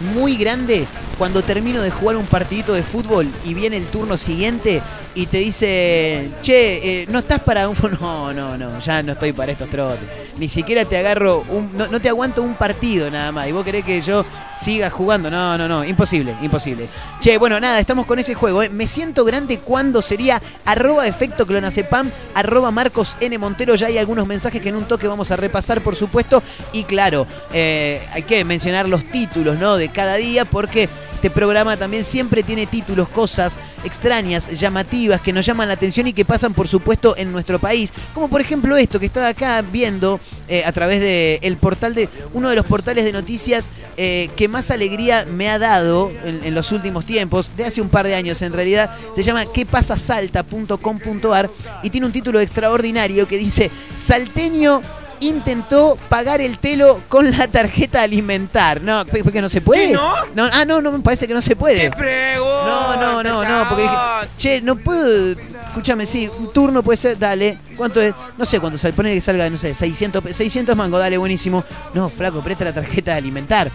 muy 0.00 0.36
grande 0.36 0.86
cuando 1.18 1.42
termino 1.42 1.80
de 1.80 1.90
jugar 1.90 2.16
un 2.16 2.26
partidito 2.26 2.74
de 2.74 2.82
fútbol 2.82 3.26
y 3.44 3.54
viene 3.54 3.76
el 3.76 3.86
turno 3.86 4.18
siguiente 4.18 4.82
y 5.16 5.26
te 5.26 5.38
dice, 5.38 6.28
che, 6.42 7.02
eh, 7.02 7.06
no 7.08 7.20
estás 7.20 7.40
para 7.40 7.68
un... 7.68 7.76
No, 8.00 8.32
no, 8.34 8.58
no, 8.58 8.78
ya 8.80 9.02
no 9.02 9.12
estoy 9.12 9.32
para 9.32 9.52
estos 9.52 9.70
trotes. 9.70 10.06
Ni 10.36 10.48
siquiera 10.48 10.84
te 10.84 10.98
agarro, 10.98 11.42
un, 11.48 11.70
no, 11.74 11.86
no 11.86 12.00
te 12.00 12.10
aguanto 12.10 12.42
un 12.42 12.54
partido 12.54 13.10
nada 13.10 13.32
más. 13.32 13.48
Y 13.48 13.52
vos 13.52 13.64
querés 13.64 13.84
que 13.84 14.02
yo 14.02 14.26
siga 14.60 14.90
jugando. 14.90 15.30
No, 15.30 15.56
no, 15.56 15.66
no, 15.66 15.82
imposible, 15.84 16.36
imposible. 16.42 16.88
Che, 17.20 17.38
bueno, 17.38 17.58
nada, 17.58 17.78
estamos 17.78 18.04
con 18.04 18.18
ese 18.18 18.34
juego. 18.34 18.62
¿eh? 18.62 18.68
Me 18.68 18.86
siento 18.86 19.24
grande 19.24 19.58
cuando 19.58 20.02
sería 20.02 20.42
arroba 20.66 21.06
efecto 21.06 21.46
clonacepam, 21.46 22.10
arroba 22.34 22.70
Marcos 22.70 23.16
N. 23.20 23.38
Montero. 23.38 23.74
Ya 23.76 23.86
hay 23.86 23.96
algunos 23.96 24.26
mensajes 24.26 24.60
que 24.60 24.68
en 24.68 24.76
un 24.76 24.84
toque 24.84 25.08
vamos 25.08 25.30
a 25.30 25.36
repasar, 25.36 25.80
por 25.80 25.96
supuesto. 25.96 26.42
Y 26.72 26.84
claro, 26.84 27.26
eh, 27.52 28.06
hay 28.12 28.24
que 28.24 28.44
mencionar 28.44 28.86
los 28.86 29.04
títulos, 29.04 29.58
¿no? 29.58 29.76
Cada 29.88 30.16
día, 30.16 30.44
porque 30.44 30.88
este 31.14 31.30
programa 31.30 31.76
también 31.76 32.04
siempre 32.04 32.42
tiene 32.42 32.66
títulos, 32.66 33.08
cosas 33.08 33.58
extrañas, 33.84 34.50
llamativas, 34.50 35.20
que 35.20 35.32
nos 35.32 35.46
llaman 35.46 35.68
la 35.68 35.74
atención 35.74 36.06
y 36.06 36.12
que 36.12 36.24
pasan, 36.24 36.52
por 36.52 36.68
supuesto, 36.68 37.16
en 37.16 37.32
nuestro 37.32 37.58
país. 37.58 37.92
Como 38.14 38.28
por 38.28 38.40
ejemplo 38.40 38.76
esto 38.76 39.00
que 39.00 39.06
estaba 39.06 39.28
acá 39.28 39.62
viendo 39.62 40.20
eh, 40.48 40.64
a 40.64 40.72
través 40.72 41.00
de 41.00 41.38
el 41.42 41.56
portal 41.56 41.94
de 41.94 42.08
uno 42.34 42.50
de 42.50 42.56
los 42.56 42.66
portales 42.66 43.04
de 43.04 43.12
noticias 43.12 43.66
eh, 43.96 44.30
que 44.36 44.46
más 44.46 44.70
alegría 44.70 45.24
me 45.24 45.48
ha 45.48 45.58
dado 45.58 46.12
en, 46.22 46.44
en 46.44 46.54
los 46.54 46.70
últimos 46.70 47.06
tiempos, 47.06 47.48
de 47.56 47.64
hace 47.64 47.80
un 47.80 47.88
par 47.88 48.06
de 48.06 48.14
años 48.14 48.42
en 48.42 48.52
realidad. 48.52 48.90
Se 49.14 49.22
llama 49.22 49.46
quepasasalta.com.ar 49.46 51.50
y 51.82 51.90
tiene 51.90 52.06
un 52.06 52.12
título 52.12 52.40
extraordinario 52.40 53.26
que 53.26 53.38
dice 53.38 53.70
Salteño 53.94 54.82
intentó 55.20 55.96
pagar 56.08 56.40
el 56.40 56.58
telo 56.58 57.00
con 57.08 57.30
la 57.30 57.46
tarjeta 57.48 58.02
alimentar. 58.02 58.80
No, 58.82 59.04
porque 59.06 59.40
no 59.40 59.48
se 59.48 59.60
puede. 59.60 59.88
¿Qué, 59.88 59.92
no? 60.34 60.44
Ah, 60.52 60.64
no, 60.64 60.80
no, 60.80 60.92
me 60.92 61.00
parece 61.00 61.26
que 61.26 61.34
no 61.34 61.42
se 61.42 61.56
puede. 61.56 61.90
¡Qué 61.90 62.34
No, 62.36 62.96
no, 62.96 63.22
no, 63.22 63.44
no, 63.44 63.68
porque 63.68 63.82
dije, 63.82 63.94
che, 64.38 64.60
no 64.60 64.76
puedo, 64.76 65.32
escúchame, 65.68 66.06
sí, 66.06 66.28
un 66.38 66.52
turno 66.52 66.82
puede 66.82 66.96
ser, 66.96 67.18
dale, 67.18 67.58
¿cuánto 67.76 68.00
es? 68.00 68.14
No 68.38 68.44
sé 68.44 68.60
cuánto 68.60 68.78
sale, 68.78 68.92
ponele 68.92 69.14
que 69.16 69.20
salga, 69.20 69.48
no 69.50 69.56
sé, 69.56 69.74
600, 69.74 70.22
pe- 70.22 70.34
600 70.34 70.76
mango, 70.76 70.98
dale, 70.98 71.18
buenísimo. 71.18 71.64
No, 71.94 72.08
flaco, 72.08 72.40
presta 72.42 72.64
la 72.64 72.72
tarjeta 72.72 73.12
de 73.12 73.18
alimentar. 73.18 73.70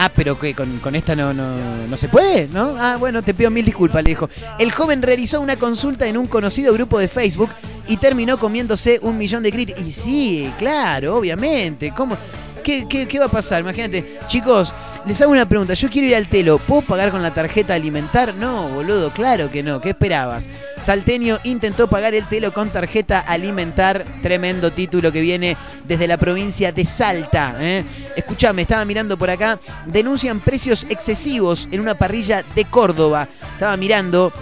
Ah, 0.00 0.10
pero 0.14 0.38
que 0.38 0.54
con, 0.54 0.78
con 0.78 0.94
esta 0.94 1.16
no, 1.16 1.34
no, 1.34 1.56
no 1.88 1.96
se 1.96 2.08
puede, 2.08 2.46
¿no? 2.48 2.76
Ah, 2.78 2.96
bueno, 2.98 3.20
te 3.22 3.34
pido 3.34 3.50
mil 3.50 3.64
disculpas, 3.64 4.04
le 4.04 4.10
dijo. 4.10 4.30
El 4.60 4.70
joven 4.70 5.02
realizó 5.02 5.40
una 5.40 5.56
consulta 5.56 6.06
en 6.06 6.16
un 6.16 6.28
conocido 6.28 6.72
grupo 6.72 7.00
de 7.00 7.08
Facebook 7.08 7.50
y 7.88 7.96
terminó 7.96 8.38
comiéndose 8.38 9.00
un 9.02 9.18
millón 9.18 9.42
de 9.42 9.50
críticas. 9.50 9.84
Y 9.84 9.92
sí, 9.92 10.52
claro, 10.56 11.16
obviamente. 11.16 11.92
¿Cómo? 11.96 12.16
¿Qué, 12.62 12.86
qué, 12.88 13.08
qué 13.08 13.18
va 13.18 13.26
a 13.26 13.30
pasar? 13.30 13.62
Imagínate, 13.62 14.18
chicos, 14.28 14.72
les 15.08 15.20
hago 15.22 15.32
una 15.32 15.48
pregunta. 15.48 15.74
Yo 15.74 15.88
quiero 15.88 16.06
ir 16.08 16.14
al 16.16 16.28
telo. 16.28 16.58
¿Puedo 16.58 16.82
pagar 16.82 17.10
con 17.10 17.22
la 17.22 17.32
tarjeta 17.32 17.74
alimentar? 17.74 18.34
No, 18.34 18.68
boludo, 18.68 19.10
claro 19.10 19.50
que 19.50 19.62
no. 19.62 19.80
¿Qué 19.80 19.90
esperabas? 19.90 20.44
Salteño 20.78 21.38
intentó 21.44 21.88
pagar 21.88 22.14
el 22.14 22.26
telo 22.26 22.52
con 22.52 22.68
tarjeta 22.70 23.18
alimentar. 23.20 24.04
Tremendo 24.22 24.70
título 24.70 25.10
que 25.10 25.20
viene 25.22 25.56
desde 25.84 26.06
la 26.06 26.18
provincia 26.18 26.72
de 26.72 26.84
Salta. 26.84 27.56
¿eh? 27.58 27.84
Escuchame, 28.16 28.62
estaba 28.62 28.84
mirando 28.84 29.16
por 29.16 29.30
acá. 29.30 29.58
Denuncian 29.86 30.40
precios 30.40 30.84
excesivos 30.88 31.68
en 31.72 31.80
una 31.80 31.94
parrilla 31.94 32.44
de 32.54 32.64
Córdoba. 32.66 33.26
Estaba 33.54 33.76
mirando. 33.76 34.32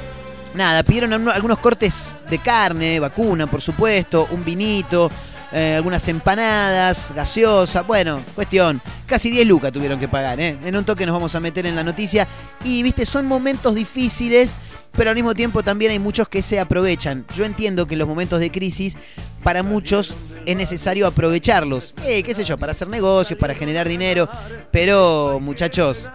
Nada, 0.54 0.82
pidieron 0.82 1.12
algunos- 1.12 1.34
algunos 1.34 1.58
cortes 1.58 2.14
de 2.28 2.38
carne, 2.38 2.98
vacuna, 2.98 3.46
por 3.46 3.60
supuesto, 3.60 4.26
un 4.30 4.42
vinito, 4.44 5.10
eh, 5.58 5.74
algunas 5.74 6.06
empanadas, 6.08 7.12
gaseosa, 7.16 7.80
bueno, 7.80 8.20
cuestión. 8.34 8.78
Casi 9.06 9.30
10 9.30 9.46
lucas 9.46 9.72
tuvieron 9.72 9.98
que 9.98 10.06
pagar, 10.06 10.38
¿eh? 10.38 10.58
En 10.62 10.76
un 10.76 10.84
toque 10.84 11.06
nos 11.06 11.14
vamos 11.14 11.34
a 11.34 11.40
meter 11.40 11.64
en 11.64 11.74
la 11.74 11.82
noticia. 11.82 12.28
Y, 12.62 12.82
viste, 12.82 13.06
son 13.06 13.26
momentos 13.26 13.74
difíciles, 13.74 14.58
pero 14.92 15.08
al 15.08 15.16
mismo 15.16 15.34
tiempo 15.34 15.62
también 15.62 15.92
hay 15.92 15.98
muchos 15.98 16.28
que 16.28 16.42
se 16.42 16.60
aprovechan. 16.60 17.24
Yo 17.34 17.46
entiendo 17.46 17.86
que 17.86 17.96
los 17.96 18.06
momentos 18.06 18.38
de 18.38 18.50
crisis, 18.50 18.98
para 19.42 19.62
muchos 19.62 20.14
es 20.44 20.56
necesario 20.58 21.06
aprovecharlos. 21.06 21.94
Eh, 22.04 22.22
qué 22.22 22.34
sé 22.34 22.44
yo, 22.44 22.58
para 22.58 22.72
hacer 22.72 22.88
negocios, 22.88 23.38
para 23.38 23.54
generar 23.54 23.88
dinero. 23.88 24.28
Pero, 24.70 25.40
muchachos, 25.40 26.06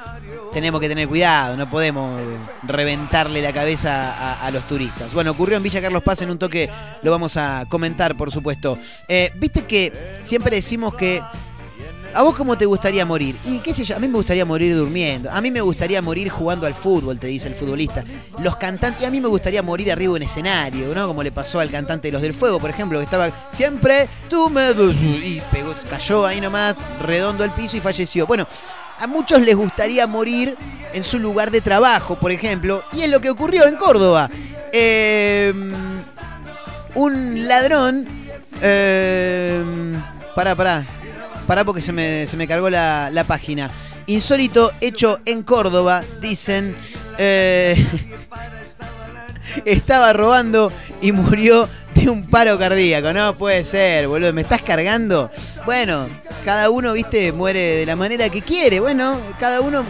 tenemos 0.53 0.81
que 0.81 0.87
tener 0.87 1.07
cuidado, 1.07 1.57
no 1.57 1.69
podemos 1.69 2.19
reventarle 2.63 3.41
la 3.41 3.53
cabeza 3.53 4.45
a, 4.45 4.51
los 4.51 4.67
turistas. 4.67 5.13
Bueno, 5.13 5.31
ocurrió 5.31 5.57
en 5.57 5.63
Villa 5.63 5.81
Carlos 5.81 6.03
Paz, 6.03 6.21
en 6.21 6.31
un 6.31 6.37
toque 6.37 6.69
lo 7.01 7.11
vamos 7.11 7.37
a 7.37 7.65
comentar, 7.69 8.15
por 8.15 8.31
supuesto. 8.31 8.77
Eh, 9.07 9.31
Viste 9.35 9.65
que 9.65 9.91
siempre 10.21 10.55
decimos 10.55 10.93
que... 10.95 11.21
¿A 12.13 12.23
vos 12.23 12.35
cómo 12.35 12.57
te 12.57 12.65
gustaría 12.65 13.05
morir? 13.05 13.37
Y 13.45 13.59
qué 13.59 13.73
sé 13.73 13.85
yo, 13.85 13.95
a 13.95 13.99
mí 13.99 14.05
me 14.09 14.15
gustaría 14.15 14.43
morir 14.43 14.75
durmiendo. 14.75 15.31
A 15.31 15.39
mí 15.39 15.49
me 15.49 15.61
gustaría 15.61 16.01
morir 16.01 16.27
jugando 16.27 16.67
al 16.67 16.75
fútbol, 16.75 17.17
te 17.17 17.27
dice 17.27 17.47
el 17.47 17.55
futbolista. 17.55 18.03
Los 18.39 18.57
cantantes, 18.57 19.01
y 19.01 19.05
a 19.05 19.09
mí 19.09 19.21
me 19.21 19.29
gustaría 19.29 19.63
morir 19.63 19.93
arriba 19.93 20.17
en 20.17 20.23
escenario, 20.23 20.93
¿no? 20.93 21.07
Como 21.07 21.23
le 21.23 21.31
pasó 21.31 21.61
al 21.61 21.71
cantante 21.71 22.09
de 22.09 22.11
Los 22.11 22.21
del 22.21 22.33
Fuego, 22.33 22.59
por 22.59 22.69
ejemplo, 22.69 22.99
que 22.99 23.05
estaba 23.05 23.31
siempre 23.49 24.09
tú 24.29 24.49
me 24.49 24.71
y 24.71 25.41
pegó, 25.53 25.73
cayó 25.89 26.25
ahí 26.25 26.41
nomás, 26.41 26.75
redondo 27.01 27.45
al 27.45 27.51
piso 27.51 27.77
y 27.77 27.79
falleció. 27.79 28.27
Bueno, 28.27 28.45
a 29.01 29.07
muchos 29.07 29.41
les 29.41 29.55
gustaría 29.55 30.05
morir 30.07 30.55
en 30.93 31.03
su 31.03 31.19
lugar 31.19 31.51
de 31.51 31.61
trabajo, 31.61 32.15
por 32.15 32.31
ejemplo, 32.31 32.83
y 32.93 33.01
es 33.01 33.09
lo 33.09 33.19
que 33.19 33.29
ocurrió 33.29 33.65
en 33.67 33.75
Córdoba. 33.75 34.29
Eh, 34.71 35.53
un 36.95 37.47
ladrón. 37.47 38.05
Eh, 38.61 39.63
pará, 40.35 40.55
pará. 40.55 40.85
Pará 41.47 41.63
porque 41.63 41.81
se 41.81 41.91
me, 41.91 42.27
se 42.27 42.37
me 42.37 42.47
cargó 42.47 42.69
la, 42.69 43.09
la 43.11 43.23
página. 43.23 43.69
Insólito 44.05 44.71
hecho 44.81 45.19
en 45.25 45.43
Córdoba, 45.43 46.03
dicen. 46.21 46.75
eh, 47.17 47.75
estaba 49.65 50.13
robando 50.13 50.71
y 51.01 51.11
murió 51.11 51.67
de 51.95 52.09
un 52.09 52.25
paro 52.27 52.57
cardíaco. 52.57 53.13
No 53.13 53.33
puede 53.33 53.63
ser, 53.63 54.07
boludo. 54.07 54.31
¿Me 54.33 54.41
estás 54.41 54.61
cargando? 54.61 55.29
Bueno, 55.65 56.07
cada 56.43 56.69
uno, 56.69 56.93
viste, 56.93 57.31
muere 57.31 57.77
de 57.77 57.85
la 57.85 57.95
manera 57.95 58.29
que 58.29 58.41
quiere. 58.41 58.79
Bueno, 58.79 59.17
cada 59.39 59.61
uno. 59.61 59.83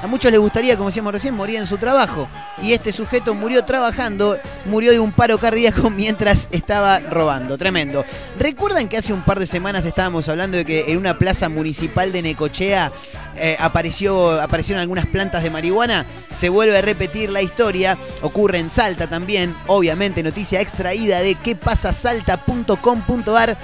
A 0.00 0.06
muchos 0.06 0.30
les 0.30 0.38
gustaría, 0.38 0.76
como 0.76 0.90
decíamos 0.90 1.12
recién, 1.12 1.34
morir 1.34 1.56
en 1.56 1.66
su 1.66 1.76
trabajo. 1.76 2.28
Y 2.62 2.72
este 2.72 2.92
sujeto 2.92 3.34
murió 3.34 3.64
trabajando, 3.64 4.38
murió 4.66 4.92
de 4.92 5.00
un 5.00 5.10
paro 5.10 5.38
cardíaco 5.38 5.90
mientras 5.90 6.46
estaba 6.52 7.00
robando. 7.00 7.58
Tremendo. 7.58 8.04
¿Recuerdan 8.38 8.88
que 8.88 8.98
hace 8.98 9.12
un 9.12 9.22
par 9.22 9.40
de 9.40 9.46
semanas 9.46 9.84
estábamos 9.84 10.28
hablando 10.28 10.56
de 10.56 10.64
que 10.64 10.92
en 10.92 10.98
una 10.98 11.18
plaza 11.18 11.48
municipal 11.48 12.12
de 12.12 12.22
Necochea 12.22 12.92
eh, 13.36 13.56
apareció, 13.58 14.40
aparecieron 14.40 14.80
algunas 14.80 15.06
plantas 15.06 15.42
de 15.42 15.50
marihuana? 15.50 16.06
Se 16.32 16.48
vuelve 16.48 16.78
a 16.78 16.82
repetir 16.82 17.30
la 17.30 17.42
historia. 17.42 17.98
Ocurre 18.22 18.58
en 18.58 18.70
Salta 18.70 19.08
también. 19.08 19.52
Obviamente, 19.66 20.22
noticia 20.22 20.60
extraída 20.60 21.22
de 21.22 21.34
quepasasalta.com.ar 21.34 23.58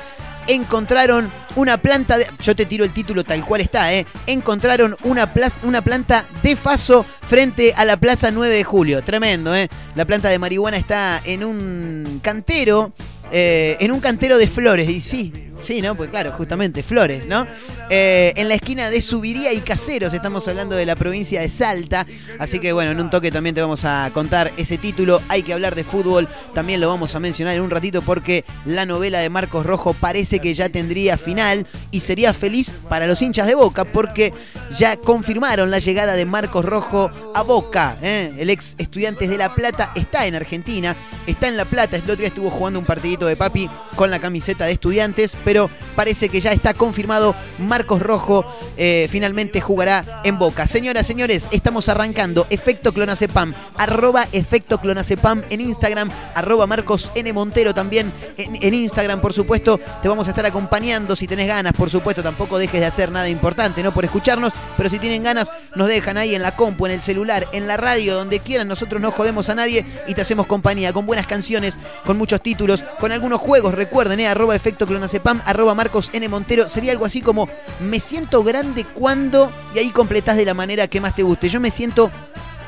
encontraron 0.48 1.30
una 1.56 1.76
planta 1.78 2.18
de... 2.18 2.26
Yo 2.42 2.56
te 2.56 2.66
tiro 2.66 2.84
el 2.84 2.90
título 2.90 3.24
tal 3.24 3.44
cual 3.44 3.60
está, 3.60 3.92
¿eh? 3.92 4.06
Encontraron 4.26 4.96
una, 5.04 5.30
una 5.62 5.82
planta 5.82 6.24
de 6.42 6.56
faso 6.56 7.04
frente 7.26 7.72
a 7.76 7.84
la 7.84 7.96
Plaza 7.96 8.30
9 8.30 8.54
de 8.54 8.64
Julio. 8.64 9.02
Tremendo, 9.02 9.54
¿eh? 9.54 9.68
La 9.94 10.04
planta 10.04 10.28
de 10.28 10.38
marihuana 10.38 10.76
está 10.76 11.20
en 11.24 11.44
un 11.44 12.20
cantero, 12.22 12.92
eh, 13.30 13.76
en 13.80 13.92
un 13.92 14.00
cantero 14.00 14.38
de 14.38 14.48
flores. 14.48 14.88
Y 14.88 15.00
sí, 15.00 15.32
sí, 15.62 15.82
¿no? 15.82 15.94
Pues 15.94 16.11
claro, 16.11 16.32
justamente, 16.32 16.82
flores, 16.82 17.26
¿no? 17.26 17.46
Eh, 17.90 18.32
en 18.37 18.49
la 18.49 18.54
esquina 18.54 18.90
de 18.90 19.00
Subiría 19.00 19.52
y 19.52 19.61
Caseros, 19.61 20.12
estamos 20.14 20.46
hablando 20.49 20.75
de 20.75 20.87
la 20.87 20.96
provincia 20.96 21.40
de 21.40 21.49
Salta. 21.49 22.06
Así 22.38 22.58
que 22.58 22.73
bueno, 22.73 22.92
en 22.92 23.00
un 23.00 23.11
toque 23.11 23.30
también 23.30 23.54
te 23.54 23.61
vamos 23.61 23.84
a 23.84 24.11
contar 24.14 24.52
ese 24.56 24.78
título. 24.78 25.20
Hay 25.28 25.42
que 25.42 25.52
hablar 25.52 25.75
de 25.75 25.84
fútbol, 25.84 26.28
también 26.54 26.80
lo 26.80 26.88
vamos 26.88 27.14
a 27.14 27.20
mencionar 27.20 27.54
en 27.54 27.62
un 27.62 27.70
ratito 27.70 28.02
porque 28.02 28.44
la 28.64 28.87
novela 28.87 29.18
de 29.18 29.30
Marcos 29.30 29.66
Rojo 29.66 29.92
parece 29.94 30.40
que 30.40 30.54
ya 30.54 30.68
tendría 30.68 31.18
final 31.18 31.66
y 31.90 32.00
sería 32.00 32.32
feliz 32.32 32.73
para 32.88 33.06
los 33.06 33.20
hinchas 33.23 33.46
de 33.46 33.54
Boca 33.54 33.84
porque 33.84 34.32
ya 34.78 34.96
confirmaron 34.96 35.70
la 35.70 35.78
llegada 35.78 36.14
de 36.14 36.25
Marcos 36.25 36.64
Rojo 36.64 37.11
a 37.34 37.42
Boca. 37.42 37.96
¿eh? 38.02 38.32
El 38.38 38.50
ex 38.50 38.75
Estudiantes 38.78 39.28
de 39.28 39.38
La 39.38 39.54
Plata 39.54 39.92
está 39.94 40.26
en 40.26 40.34
Argentina, 40.34 40.96
está 41.26 41.49
en 41.49 41.56
La 41.56 41.64
Plata. 41.64 41.96
El 41.96 42.02
otro 42.02 42.16
día 42.16 42.28
estuvo 42.28 42.50
jugando 42.50 42.78
un 42.78 42.84
partidito 42.84 43.26
de 43.26 43.37
papi 43.37 43.68
con 43.96 44.11
la 44.11 44.18
camiseta 44.18 44.64
de 44.64 44.73
Estudiantes, 44.73 45.37
pero 45.44 45.70
parece 45.94 46.28
que 46.28 46.40
ya 46.40 46.52
está 46.52 46.74
confirmado. 46.74 47.34
Marcos 47.58 48.02
Rojo 48.02 48.44
eh, 48.76 49.06
finalmente 49.10 49.60
jugará 49.60 50.22
en 50.24 50.38
Boca. 50.38 50.66
Señoras, 50.66 51.06
señores, 51.06 51.48
estamos 51.52 51.88
arrancando 51.88 52.46
Efecto 52.50 52.92
Clonacepam, 52.92 53.54
arroba 53.76 54.26
Efecto 54.32 54.78
Clonacepam 54.78 55.42
en 55.50 55.60
Instagram, 55.60 56.10
arroba 56.34 56.66
Marcos 56.66 57.10
N. 57.14 57.32
Montero 57.32 57.74
también 57.74 58.12
en, 58.36 58.74
Instagram, 58.74 59.20
por 59.20 59.32
supuesto. 59.32 59.78
Te 60.02 60.08
vamos 60.08 60.26
a 60.26 60.30
estar 60.30 60.46
acompañando 60.46 61.16
si 61.16 61.26
tenés 61.26 61.46
ganas, 61.46 61.72
por 61.72 61.90
supuesto. 61.90 62.22
Tampoco 62.22 62.58
dejes 62.58 62.80
de 62.80 62.86
hacer 62.86 63.10
nada 63.10 63.28
importante, 63.28 63.82
¿no? 63.82 63.92
Por 63.92 64.04
escucharnos, 64.04 64.52
pero 64.76 64.90
si 64.90 64.98
tienen 64.98 65.22
ganas, 65.22 65.48
nos 65.74 65.88
dejan 65.88 66.16
ahí 66.16 66.34
en 66.34 66.42
la 66.42 66.56
compu, 66.56 66.86
en 66.86 66.92
el 66.92 67.02
celular, 67.02 67.46
en 67.52 67.66
la 67.66 67.76
radio, 67.76 68.14
donde 68.14 68.40
quieran. 68.40 68.68
Nosotros 68.68 69.00
no 69.00 69.10
jodemos 69.10 69.48
a 69.48 69.54
nadie 69.54 69.84
y 70.06 70.14
te 70.14 70.22
hacemos 70.22 70.46
compañía 70.46 70.92
con 70.92 71.06
buenas 71.06 71.26
canciones, 71.26 71.78
con 72.04 72.16
muchos 72.16 72.40
títulos, 72.40 72.82
con 72.98 73.12
algunos 73.12 73.40
juegos. 73.40 73.74
Recuerden, 73.74 74.20
¿eh? 74.20 74.28
Arroba 74.28 74.56
Efecto 74.56 74.86
Clonacepam, 74.86 75.34
arroba 75.45 75.75
Marcos 75.75 76.11
N. 76.12 76.29
Montero, 76.29 76.69
sería 76.69 76.93
algo 76.93 77.05
así 77.05 77.23
como, 77.23 77.49
me 77.81 78.00
siento 78.00 78.43
grande 78.43 78.85
cuando, 78.85 79.50
y 79.75 79.79
ahí 79.79 79.91
completás 79.91 80.37
de 80.37 80.45
la 80.45 80.55
manera 80.55 80.88
que 80.88 81.00
más 81.00 81.14
te 81.14 81.23
guste. 81.23 81.49
Yo 81.49 81.61
me 81.61 81.71
siento 81.71 82.11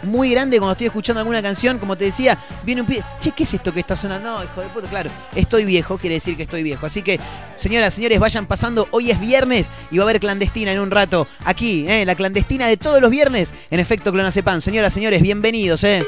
muy 0.02 0.30
grande 0.30 0.58
cuando 0.58 0.72
estoy 0.72 0.86
escuchando 0.86 1.20
alguna 1.20 1.42
canción, 1.42 1.78
como 1.78 1.96
te 1.96 2.04
decía, 2.04 2.38
viene 2.64 2.82
un 2.82 2.86
pie, 2.86 3.02
che, 3.20 3.32
¿qué 3.32 3.44
es 3.44 3.54
esto 3.54 3.72
que 3.72 3.80
está 3.80 3.96
sonando? 3.96 4.30
No, 4.30 4.44
hijo 4.44 4.60
de 4.60 4.68
puta, 4.68 4.88
claro, 4.88 5.10
estoy 5.34 5.64
viejo, 5.64 5.98
quiere 5.98 6.14
decir 6.14 6.36
que 6.36 6.44
estoy 6.44 6.62
viejo. 6.62 6.86
Así 6.86 7.02
que, 7.02 7.20
señoras, 7.56 7.94
señores, 7.94 8.18
vayan 8.18 8.46
pasando, 8.46 8.88
hoy 8.90 9.10
es 9.10 9.20
viernes 9.20 9.70
y 9.90 9.98
va 9.98 10.04
a 10.04 10.08
haber 10.08 10.20
clandestina 10.20 10.72
en 10.72 10.80
un 10.80 10.90
rato, 10.90 11.26
aquí, 11.44 11.86
¿eh? 11.88 12.04
la 12.04 12.14
clandestina 12.14 12.66
de 12.66 12.76
todos 12.76 13.00
los 13.00 13.10
viernes, 13.10 13.54
en 13.70 13.80
efecto 13.80 14.12
Clonacepan. 14.12 14.62
Señoras, 14.62 14.92
señores, 14.92 15.22
bienvenidos, 15.22 15.84
¿eh? 15.84 16.04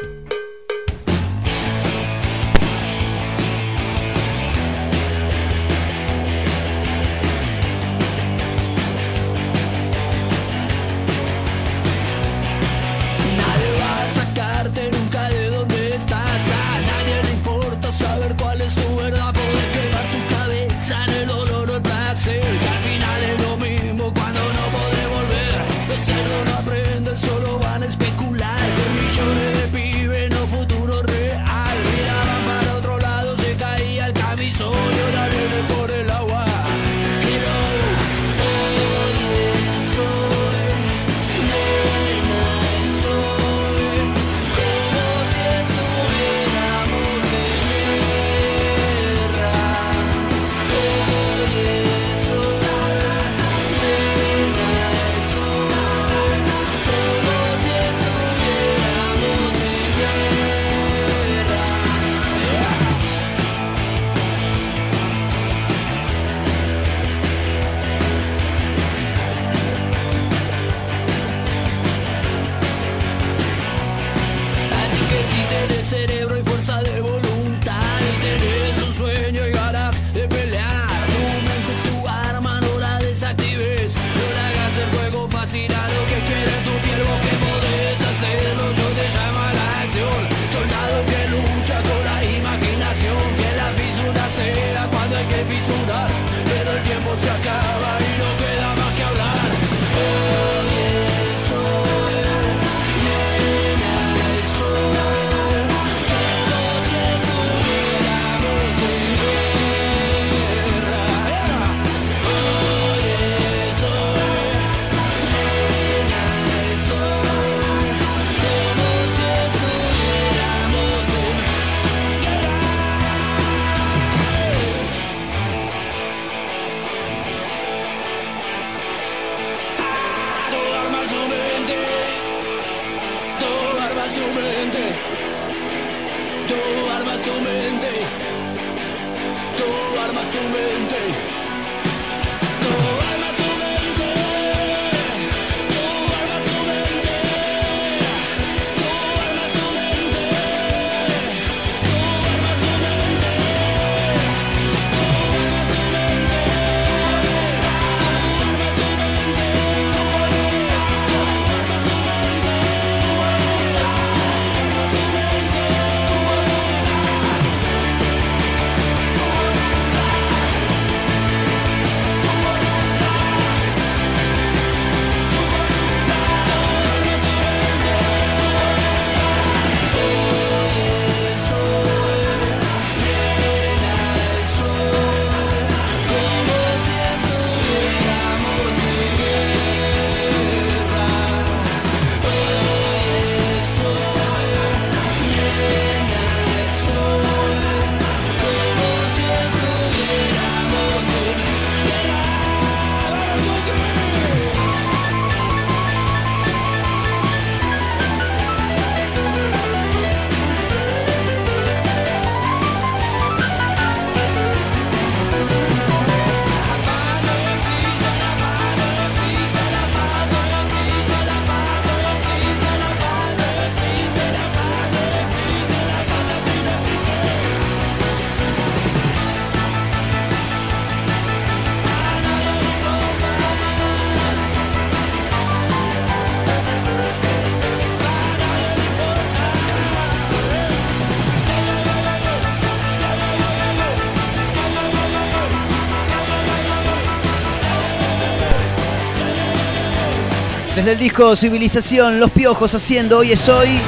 Desde 250.88 251.02
el 251.02 251.04
disco 251.04 251.36
Civilización, 251.36 252.18
Los 252.18 252.30
Piojos 252.30 252.74
haciendo 252.74 253.18
Hoy 253.18 253.32
es 253.32 253.46
Hoy, 253.50 253.78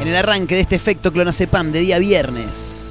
en 0.00 0.08
el 0.08 0.16
arranque 0.16 0.54
de 0.54 0.62
este 0.62 0.74
efecto 0.74 1.12
clonazepam 1.12 1.70
de 1.70 1.80
día 1.80 1.98
viernes. 1.98 2.85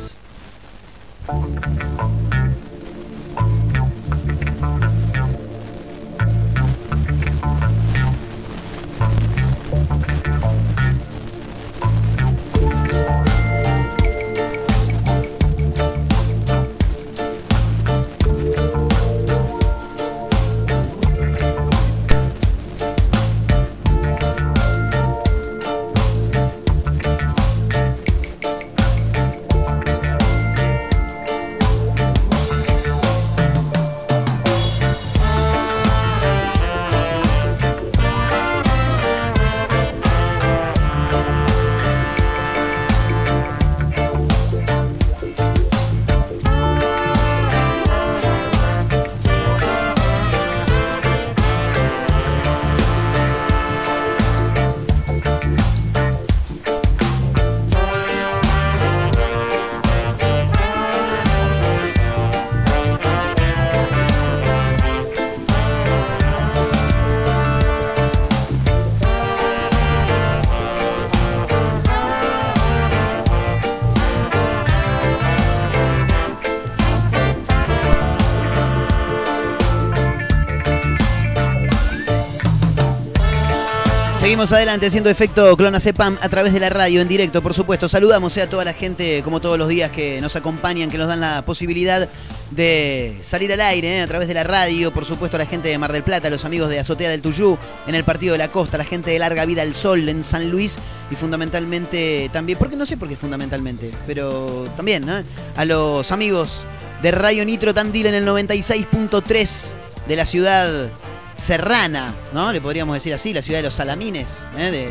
Seguimos 84.35 84.51
adelante 84.51 84.87
haciendo 84.87 85.09
efecto 85.09 85.55
Clonacepam 85.55 86.17
a 86.19 86.27
través 86.27 86.51
de 86.51 86.59
la 86.59 86.69
radio 86.69 86.99
en 86.99 87.07
directo, 87.07 87.41
por 87.41 87.53
supuesto. 87.53 87.87
Saludamos 87.87 88.35
eh, 88.35 88.41
a 88.41 88.49
toda 88.49 88.65
la 88.65 88.73
gente, 88.73 89.21
como 89.23 89.39
todos 89.39 89.57
los 89.57 89.69
días, 89.69 89.91
que 89.91 90.19
nos 90.19 90.35
acompañan, 90.35 90.89
que 90.89 90.97
nos 90.97 91.07
dan 91.07 91.21
la 91.21 91.45
posibilidad 91.45 92.09
de 92.51 93.17
salir 93.21 93.53
al 93.53 93.61
aire 93.61 93.99
eh, 93.99 94.01
a 94.01 94.07
través 94.07 94.27
de 94.27 94.33
la 94.33 94.43
radio. 94.43 94.91
Por 94.91 95.05
supuesto, 95.05 95.37
a 95.37 95.39
la 95.39 95.45
gente 95.45 95.69
de 95.69 95.77
Mar 95.77 95.93
del 95.93 96.03
Plata, 96.03 96.29
los 96.29 96.43
amigos 96.43 96.69
de 96.69 96.79
Azotea 96.79 97.09
del 97.09 97.21
Tuyú, 97.21 97.57
en 97.87 97.95
el 97.95 98.03
Partido 98.03 98.33
de 98.33 98.39
la 98.39 98.51
Costa, 98.51 98.77
la 98.77 98.83
gente 98.83 99.09
de 99.09 99.19
Larga 99.19 99.45
Vida 99.45 99.61
al 99.61 99.73
Sol 99.73 100.09
en 100.09 100.21
San 100.21 100.51
Luis 100.51 100.79
y 101.09 101.15
fundamentalmente 101.15 102.29
también, 102.33 102.59
porque 102.59 102.75
no 102.75 102.85
sé 102.85 102.97
por 102.97 103.07
qué 103.07 103.15
fundamentalmente, 103.15 103.93
pero 104.05 104.67
también 104.75 105.05
¿no? 105.05 105.13
a 105.55 105.63
los 105.63 106.11
amigos 106.11 106.65
de 107.01 107.11
Radio 107.11 107.45
Nitro 107.45 107.73
Tandil 107.73 108.07
en 108.07 108.15
el 108.15 108.27
96.3 108.27 109.71
de 110.09 110.15
la 110.17 110.25
ciudad 110.25 110.89
serrana, 111.37 112.13
¿no? 112.33 112.51
Le 112.51 112.61
podríamos 112.61 112.95
decir 112.95 113.13
así, 113.13 113.33
la 113.33 113.41
ciudad 113.41 113.59
de 113.59 113.63
los 113.63 113.75
Salamines, 113.75 114.45
¿eh? 114.57 114.71
de 114.71 114.89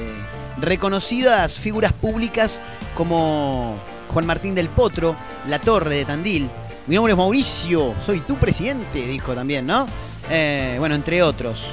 reconocidas 0.59 1.59
figuras 1.59 1.93
públicas 1.93 2.61
como 2.95 3.77
Juan 4.09 4.27
Martín 4.27 4.55
del 4.55 4.69
Potro, 4.69 5.17
La 5.49 5.59
Torre 5.59 5.97
de 5.97 6.05
Tandil. 6.05 6.49
Mi 6.87 6.97
nombre 6.97 7.13
es 7.13 7.17
Mauricio, 7.17 7.95
soy 8.05 8.21
tu 8.21 8.37
presidente, 8.37 9.07
dijo 9.07 9.35
también, 9.35 9.67
¿no? 9.67 9.87
Eh, 10.31 10.77
bueno, 10.79 10.95
entre 10.95 11.23
otros. 11.23 11.71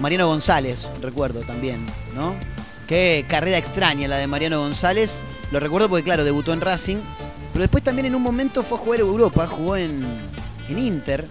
Mariano 0.00 0.26
González, 0.26 0.88
recuerdo 1.00 1.40
también, 1.42 1.86
¿no? 2.14 2.34
Qué 2.88 3.24
carrera 3.28 3.58
extraña 3.58 4.08
la 4.08 4.16
de 4.16 4.26
Mariano 4.26 4.58
González. 4.58 5.20
Lo 5.52 5.60
recuerdo 5.60 5.88
porque, 5.88 6.04
claro, 6.04 6.24
debutó 6.24 6.52
en 6.52 6.60
Racing. 6.60 6.96
Pero 7.52 7.62
después 7.62 7.84
también 7.84 8.06
en 8.06 8.16
un 8.16 8.22
momento 8.22 8.64
fue 8.64 8.78
a 8.78 8.80
jugar 8.80 9.00
Europa, 9.00 9.46
jugó 9.46 9.76
en, 9.76 10.04
en 10.68 10.78
Inter. 10.78 11.24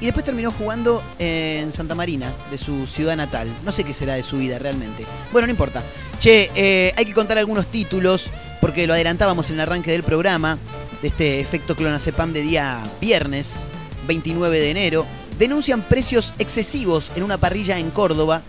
Y 0.00 0.06
después 0.06 0.24
terminó 0.24 0.50
jugando 0.50 1.02
en 1.18 1.72
Santa 1.72 1.94
Marina, 1.94 2.32
de 2.50 2.58
su 2.58 2.86
ciudad 2.86 3.16
natal. 3.16 3.48
No 3.64 3.72
sé 3.72 3.84
qué 3.84 3.94
será 3.94 4.14
de 4.14 4.22
su 4.22 4.38
vida 4.38 4.58
realmente. 4.58 5.06
Bueno, 5.32 5.46
no 5.46 5.52
importa. 5.52 5.82
Che, 6.18 6.50
eh, 6.54 6.92
hay 6.96 7.04
que 7.04 7.14
contar 7.14 7.38
algunos 7.38 7.66
títulos, 7.66 8.28
porque 8.60 8.86
lo 8.86 8.94
adelantábamos 8.94 9.48
en 9.50 9.56
el 9.56 9.60
arranque 9.60 9.92
del 9.92 10.02
programa, 10.02 10.58
de 11.02 11.08
este 11.08 11.40
efecto 11.40 11.76
clonazepam 11.76 12.32
de 12.32 12.42
día 12.42 12.82
viernes, 13.00 13.60
29 14.06 14.58
de 14.60 14.70
enero. 14.70 15.06
Denuncian 15.38 15.82
precios 15.82 16.32
excesivos 16.38 17.10
en 17.16 17.22
una 17.22 17.38
parrilla 17.38 17.78
en 17.78 17.90
Córdoba. 17.90 18.42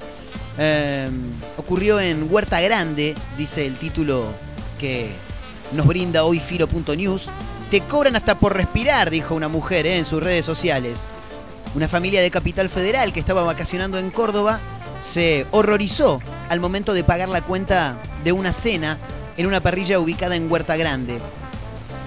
Eh, 0.57 1.09
ocurrió 1.57 1.99
en 1.99 2.31
Huerta 2.31 2.61
Grande, 2.61 3.15
dice 3.37 3.65
el 3.65 3.75
título 3.75 4.27
que 4.79 5.09
nos 5.73 5.85
brinda 5.85 6.23
hoy 6.23 6.39
Filo.news. 6.39 7.27
Te 7.71 7.81
cobran 7.81 8.15
hasta 8.15 8.37
por 8.39 8.55
respirar, 8.55 9.09
dijo 9.09 9.33
una 9.35 9.47
mujer 9.47 9.85
eh, 9.85 9.97
en 9.97 10.05
sus 10.05 10.21
redes 10.21 10.45
sociales. 10.45 11.07
Una 11.75 11.89
familia 11.89 12.21
de 12.21 12.31
Capital 12.31 12.69
Federal 12.69 13.11
que 13.11 13.19
estaba 13.19 13.43
vacacionando 13.43 13.99
en 13.99 14.09
Córdoba 14.09 14.61
se 15.01 15.45
horrorizó 15.51 16.21
al 16.47 16.61
momento 16.61 16.93
de 16.93 17.03
pagar 17.03 17.27
la 17.27 17.41
cuenta 17.41 17.97
de 18.23 18.31
una 18.31 18.53
cena 18.53 18.97
en 19.35 19.45
una 19.45 19.59
parrilla 19.59 19.99
ubicada 19.99 20.37
en 20.37 20.49
Huerta 20.49 20.77
Grande. 20.77 21.19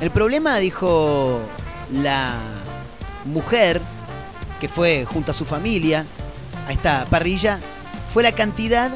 El 0.01 0.11
problema, 0.11 0.57
dijo 0.57 1.39
la 1.93 2.37
mujer 3.27 3.83
que 4.59 4.69
fue 4.69 5.05
junto 5.05 5.33
a 5.33 5.35
su 5.35 5.45
familia 5.45 6.07
a 6.67 6.73
esta 6.73 7.05
parrilla, 7.05 7.59
fue 8.11 8.23
la 8.23 8.33
cantidad 8.33 8.91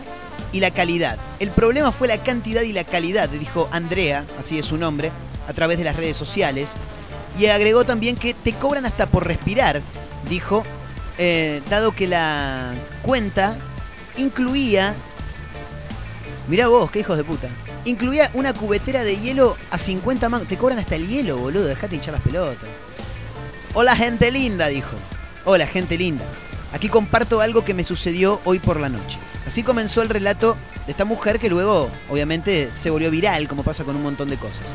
y 0.53 0.61
la 0.61 0.71
calidad. 0.71 1.19
El 1.39 1.51
problema 1.51 1.93
fue 1.93 2.09
la 2.09 2.17
cantidad 2.17 2.63
y 2.63 2.73
la 2.73 2.85
calidad, 2.85 3.29
dijo 3.29 3.69
Andrea, 3.73 4.25
así 4.41 4.59
es 4.59 4.65
su 4.65 4.79
nombre, 4.79 5.13
a 5.47 5.53
través 5.53 5.77
de 5.77 5.85
las 5.85 5.97
redes 5.97 6.17
sociales. 6.17 6.71
Y 7.39 7.45
agregó 7.47 7.85
también 7.85 8.17
que 8.17 8.33
te 8.33 8.55
cobran 8.55 8.87
hasta 8.87 9.07
por 9.07 9.27
respirar, 9.27 9.83
dijo, 10.29 10.65
eh, 11.19 11.63
dado 11.69 11.93
que 11.93 12.07
la 12.07 12.73
cuenta 13.03 13.57
incluía... 14.17 14.95
Mirá 16.49 16.67
vos, 16.67 16.91
qué 16.91 17.01
hijos 17.01 17.17
de 17.17 17.25
puta. 17.25 17.49
Incluía 17.85 18.31
una 18.35 18.53
cubetera 18.53 19.05
de 19.05 19.17
hielo 19.17 19.57
a 19.71 19.79
50 19.79 20.29
mangos. 20.29 20.49
Te 20.49 20.57
cobran 20.57 20.79
hasta 20.79 20.97
el 20.97 21.07
hielo, 21.07 21.39
boludo. 21.39 21.67
Dejate 21.67 21.97
hinchar 21.97 22.15
las 22.15 22.23
pelotas. 22.23 22.69
Hola, 23.75 23.97
gente 23.97 24.31
linda, 24.31 24.69
dijo. 24.69 24.97
Hola, 25.45 25.67
gente 25.67 25.97
linda. 25.97 26.25
Aquí 26.73 26.89
comparto 26.89 27.41
algo 27.41 27.65
que 27.65 27.75
me 27.75 27.85
sucedió 27.85 28.41
hoy 28.45 28.59
por 28.59 28.81
la 28.81 28.89
noche. 28.89 29.19
Así 29.47 29.63
comenzó 29.63 30.03
el 30.03 30.09
relato 30.09 30.57
de 30.87 30.93
esta 30.93 31.05
mujer 31.05 31.39
que 31.39 31.49
luego, 31.49 31.91
obviamente, 32.11 32.71
se 32.75 32.91
volvió 32.91 33.11
viral, 33.11 33.49
como 33.49 33.63
pasa 33.63 33.85
con 33.85 33.97
un 33.97 34.03
montón 34.03 34.31
de 34.31 34.37
cosas. 34.37 34.67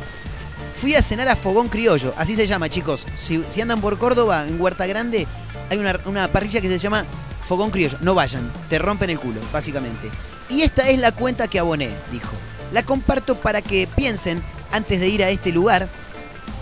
Fui 0.80 0.94
a 0.94 1.02
cenar 1.02 1.28
a 1.28 1.36
Fogón 1.36 1.70
Criollo, 1.70 2.14
así 2.18 2.36
se 2.36 2.46
llama, 2.46 2.70
chicos. 2.70 3.06
Si, 3.18 3.44
andan 3.62 3.82
por 3.82 3.98
Córdoba, 3.98 4.48
en 4.48 4.62
Huerta 4.62 4.86
Grande, 4.86 5.26
hay 5.72 5.80
una, 5.80 6.00
una 6.06 6.28
parrilla 6.28 6.62
que 6.62 6.68
se 6.68 6.78
llama 6.78 7.04
Fogón 7.48 7.72
Criollo. 7.72 7.98
No 8.02 8.14
vayan, 8.14 8.52
te 8.70 8.78
rompen 8.78 9.10
el 9.10 9.20
culo, 9.20 9.42
básicamente. 9.52 10.12
Y 10.50 10.62
esta 10.62 10.88
es 10.88 11.00
la 11.00 11.12
cuenta 11.12 11.48
que 11.48 11.58
aboné, 11.58 11.90
dijo. 12.12 12.32
La 12.72 12.84
comparto 12.84 13.36
para 13.36 13.62
que 13.62 13.88
piensen 13.96 14.44
antes 14.72 15.00
de 15.00 15.08
ir 15.08 15.24
a 15.24 15.30
este 15.30 15.52
lugar, 15.52 15.88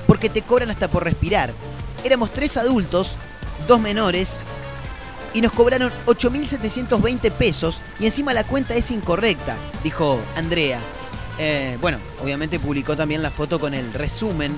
porque 0.08 0.30
te 0.30 0.42
cobran 0.42 0.72
hasta 0.72 0.88
por 0.88 1.04
respirar. 1.04 1.52
Éramos 2.06 2.32
tres 2.32 2.56
adultos, 2.56 3.16
dos 3.68 3.82
menores, 3.82 4.38
y 5.34 5.42
nos 5.42 5.52
cobraron 5.52 5.92
8.720 6.06 7.30
pesos 7.32 7.80
y 8.00 8.06
encima 8.06 8.34
la 8.34 8.46
cuenta 8.46 8.76
es 8.76 8.90
incorrecta, 8.90 9.58
dijo 9.84 10.18
Andrea. 10.38 10.80
Eh, 11.38 11.78
bueno, 11.82 11.98
obviamente 12.24 12.60
publicó 12.60 12.96
también 12.96 13.22
la 13.22 13.32
foto 13.32 13.60
con 13.60 13.74
el 13.74 13.94
resumen 13.94 14.56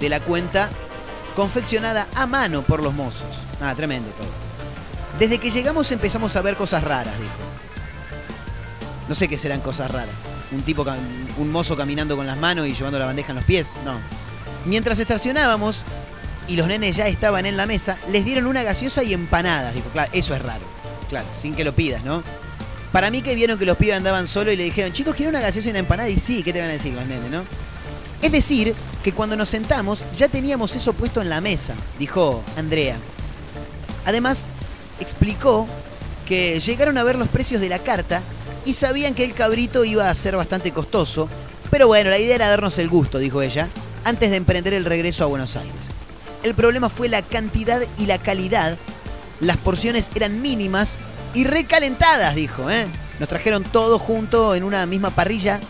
de 0.00 0.08
la 0.08 0.20
cuenta 0.20 0.70
confeccionada 1.34 2.06
a 2.14 2.26
mano 2.26 2.62
por 2.62 2.82
los 2.82 2.94
mozos. 2.94 3.28
Ah, 3.60 3.74
tremendo 3.74 4.08
todo. 4.10 4.28
Desde 5.18 5.38
que 5.38 5.50
llegamos 5.50 5.90
empezamos 5.90 6.36
a 6.36 6.42
ver 6.42 6.56
cosas 6.56 6.84
raras, 6.84 7.18
dijo. 7.18 7.32
No 9.08 9.14
sé 9.14 9.28
qué 9.28 9.38
serán 9.38 9.60
cosas 9.60 9.90
raras. 9.90 10.14
Un 10.52 10.62
tipo, 10.62 10.86
un 11.38 11.50
mozo 11.50 11.76
caminando 11.76 12.16
con 12.16 12.26
las 12.26 12.38
manos 12.38 12.66
y 12.66 12.74
llevando 12.74 12.98
la 12.98 13.06
bandeja 13.06 13.32
en 13.32 13.36
los 13.36 13.44
pies. 13.44 13.72
No. 13.84 13.98
Mientras 14.64 14.98
estacionábamos 14.98 15.82
y 16.46 16.56
los 16.56 16.66
nenes 16.66 16.96
ya 16.96 17.08
estaban 17.08 17.46
en 17.46 17.56
la 17.56 17.66
mesa, 17.66 17.98
les 18.08 18.24
dieron 18.24 18.46
una 18.46 18.62
gaseosa 18.62 19.02
y 19.02 19.12
empanadas. 19.12 19.74
Dijo, 19.74 19.88
claro, 19.90 20.10
eso 20.12 20.34
es 20.34 20.42
raro. 20.42 20.64
Claro, 21.08 21.26
sin 21.34 21.54
que 21.54 21.64
lo 21.64 21.74
pidas, 21.74 22.04
¿no? 22.04 22.22
Para 22.92 23.10
mí 23.10 23.22
que 23.22 23.34
vieron 23.34 23.58
que 23.58 23.66
los 23.66 23.76
pibes 23.76 23.96
andaban 23.96 24.26
solos 24.26 24.54
y 24.54 24.56
le 24.56 24.64
dijeron, 24.64 24.92
chicos, 24.92 25.14
¿quieren 25.14 25.34
una 25.34 25.44
gaseosa 25.44 25.68
y 25.68 25.70
una 25.70 25.80
empanada? 25.80 26.08
Y 26.08 26.16
sí, 26.16 26.42
¿qué 26.42 26.52
te 26.52 26.60
van 26.60 26.70
a 26.70 26.72
decir 26.72 26.94
los 26.94 27.06
nenes, 27.06 27.30
no? 27.30 27.42
Es 28.22 28.32
decir, 28.32 28.74
que 29.02 29.12
cuando 29.12 29.36
nos 29.36 29.48
sentamos 29.48 30.02
ya 30.16 30.28
teníamos 30.28 30.74
eso 30.74 30.92
puesto 30.92 31.20
en 31.20 31.28
la 31.28 31.40
mesa, 31.40 31.74
dijo 31.98 32.42
Andrea. 32.56 32.96
Además, 34.04 34.46
explicó 35.00 35.66
que 36.26 36.58
llegaron 36.60 36.98
a 36.98 37.04
ver 37.04 37.16
los 37.16 37.28
precios 37.28 37.60
de 37.60 37.68
la 37.68 37.78
carta 37.78 38.22
y 38.64 38.72
sabían 38.72 39.14
que 39.14 39.24
el 39.24 39.34
cabrito 39.34 39.84
iba 39.84 40.10
a 40.10 40.14
ser 40.14 40.36
bastante 40.36 40.72
costoso, 40.72 41.28
pero 41.70 41.86
bueno, 41.86 42.10
la 42.10 42.18
idea 42.18 42.34
era 42.34 42.48
darnos 42.48 42.78
el 42.78 42.88
gusto, 42.88 43.18
dijo 43.18 43.42
ella, 43.42 43.68
antes 44.04 44.30
de 44.30 44.36
emprender 44.36 44.74
el 44.74 44.84
regreso 44.84 45.24
a 45.24 45.26
Buenos 45.26 45.56
Aires. 45.56 45.74
El 46.42 46.54
problema 46.54 46.88
fue 46.88 47.08
la 47.08 47.22
cantidad 47.22 47.82
y 47.98 48.06
la 48.06 48.18
calidad. 48.18 48.76
Las 49.40 49.56
porciones 49.58 50.08
eran 50.14 50.42
mínimas 50.42 50.98
y 51.38 51.44
recalentadas, 51.44 52.34
dijo. 52.34 52.68
¿eh? 52.68 52.88
Nos 53.20 53.28
trajeron 53.28 53.62
todo 53.62 54.00
junto 54.00 54.56
en 54.56 54.64
una 54.64 54.84
misma 54.86 55.10
parrilla 55.10 55.60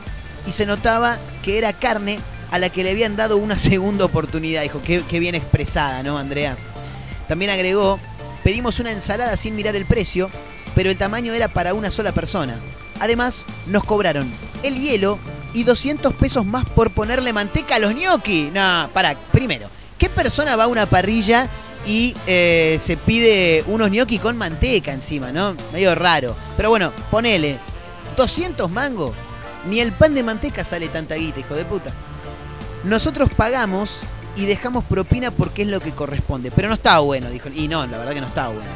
y 0.47 0.53
se 0.53 0.65
notaba 0.65 1.19
que 1.43 1.59
era 1.59 1.75
carne 1.75 2.21
a 2.51 2.59
la 2.59 2.71
que 2.71 2.83
le 2.83 2.93
habían 2.93 3.17
dado 3.17 3.37
una 3.37 3.59
segunda 3.59 4.07
oportunidad. 4.07 4.63
Dijo, 4.63 4.81
qué, 4.83 5.21
bien 5.21 5.35
expresada, 5.35 6.03
¿no, 6.03 6.17
Andrea? 6.17 6.57
También 7.29 7.51
agregó, 7.51 8.01
pedimos 8.43 8.81
una 8.81 8.93
ensalada 8.93 9.37
sin 9.37 9.55
mirar 9.57 9.77
el 9.77 9.85
precio, 9.85 10.31
pero 10.75 10.89
el 10.89 10.97
tamaño 10.97 11.35
era 11.35 11.49
para 11.49 11.75
una 11.75 11.91
sola 11.91 12.13
persona. 12.13 12.57
Además, 12.99 13.45
nos 13.67 13.85
cobraron 13.85 14.33
el 14.63 14.81
hielo 14.81 15.19
y 15.53 15.65
200 15.65 16.15
pesos 16.15 16.47
más 16.47 16.67
por 16.67 16.93
ponerle 16.93 17.35
manteca 17.35 17.75
a 17.75 17.79
los 17.79 17.93
gnocchi. 17.93 18.51
No, 18.55 18.89
para, 18.95 19.19
primero, 19.33 19.69
¿qué 19.99 20.09
persona 20.09 20.57
va 20.57 20.65
a 20.65 20.69
una 20.69 20.87
parrilla 20.87 21.47
y 21.89 22.15
eh, 22.27 22.77
se 22.79 22.99
pide 22.99 23.65
unos 23.67 23.91
gnocchi 23.91 24.19
con 24.19 24.37
manteca 24.37 24.93
encima, 24.93 25.33
no? 25.33 25.57
Medio 25.73 25.95
raro. 25.95 26.37
Pero 26.55 26.69
bueno, 26.69 26.93
ponele, 27.11 27.59
200 28.15 28.71
mangos. 28.71 29.17
Ni 29.67 29.81
el 29.81 29.93
pan 29.93 30.15
de 30.15 30.23
manteca 30.23 30.65
sale 30.65 30.89
tanta 30.89 31.15
guita, 31.15 31.41
hijo 31.41 31.55
de 31.55 31.65
puta. 31.65 31.91
Nosotros 32.85 33.31
pagamos 33.35 34.01
y 34.37 34.45
dejamos 34.45 34.85
propina 34.85 35.31
porque 35.31 35.63
es 35.63 35.69
lo 35.69 35.81
que 35.81 35.93
corresponde. 35.93 36.51
Pero 36.51 36.69
no 36.69 36.75
está 36.75 36.99
bueno, 36.99 37.31
dijo. 37.31 37.49
Y 37.49 37.69
no, 37.69 37.87
la 37.87 37.97
verdad 37.97 38.13
que 38.13 38.21
no 38.21 38.27
está 38.27 38.49
bueno. 38.49 38.69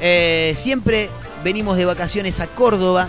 Eh, 0.00 0.54
siempre 0.56 1.10
venimos 1.42 1.76
de 1.76 1.86
vacaciones 1.86 2.38
a 2.38 2.46
Córdoba 2.46 3.08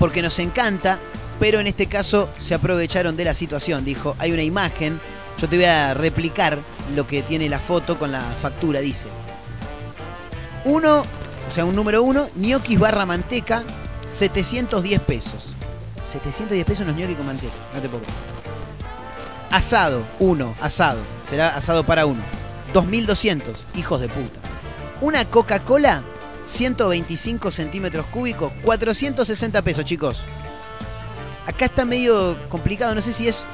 porque 0.00 0.22
nos 0.22 0.40
encanta, 0.40 0.98
pero 1.38 1.60
en 1.60 1.68
este 1.68 1.86
caso 1.86 2.30
se 2.40 2.54
aprovecharon 2.54 3.16
de 3.16 3.26
la 3.26 3.34
situación. 3.34 3.84
Dijo, 3.84 4.16
hay 4.18 4.32
una 4.32 4.42
imagen, 4.42 5.00
yo 5.40 5.48
te 5.48 5.56
voy 5.56 5.64
a 5.64 5.94
replicar 5.94 6.58
lo 6.94 7.06
que 7.06 7.22
tiene 7.22 7.48
la 7.48 7.58
foto 7.58 7.98
con 7.98 8.12
la 8.12 8.20
factura, 8.20 8.80
dice. 8.80 9.08
Uno, 10.64 11.00
o 11.48 11.52
sea, 11.52 11.64
un 11.64 11.74
número 11.74 12.02
uno, 12.02 12.28
ñoquis 12.36 12.78
barra 12.78 13.06
manteca, 13.06 13.62
710 14.10 15.00
pesos. 15.00 15.46
710 16.10 16.66
pesos 16.66 16.86
los 16.86 16.94
ñoquis 16.94 17.16
con 17.16 17.26
manteca, 17.26 17.54
no 17.74 17.80
te 17.80 17.88
puedo. 17.88 18.04
Asado, 19.50 20.04
uno, 20.18 20.54
asado. 20.60 21.00
Será 21.30 21.56
asado 21.56 21.84
para 21.84 22.04
uno. 22.04 22.20
2200, 22.74 23.56
hijos 23.76 24.00
de 24.00 24.08
puta. 24.08 24.40
Una 25.00 25.24
Coca-Cola, 25.24 26.02
125 26.44 27.50
centímetros 27.50 28.04
cúbicos, 28.06 28.52
460 28.62 29.62
pesos, 29.62 29.84
chicos. 29.86 30.20
Acá 31.46 31.64
está 31.64 31.86
medio 31.86 32.36
complicado, 32.50 32.94
no 32.94 33.00
sé 33.00 33.12
si 33.12 33.26
es 33.28 33.44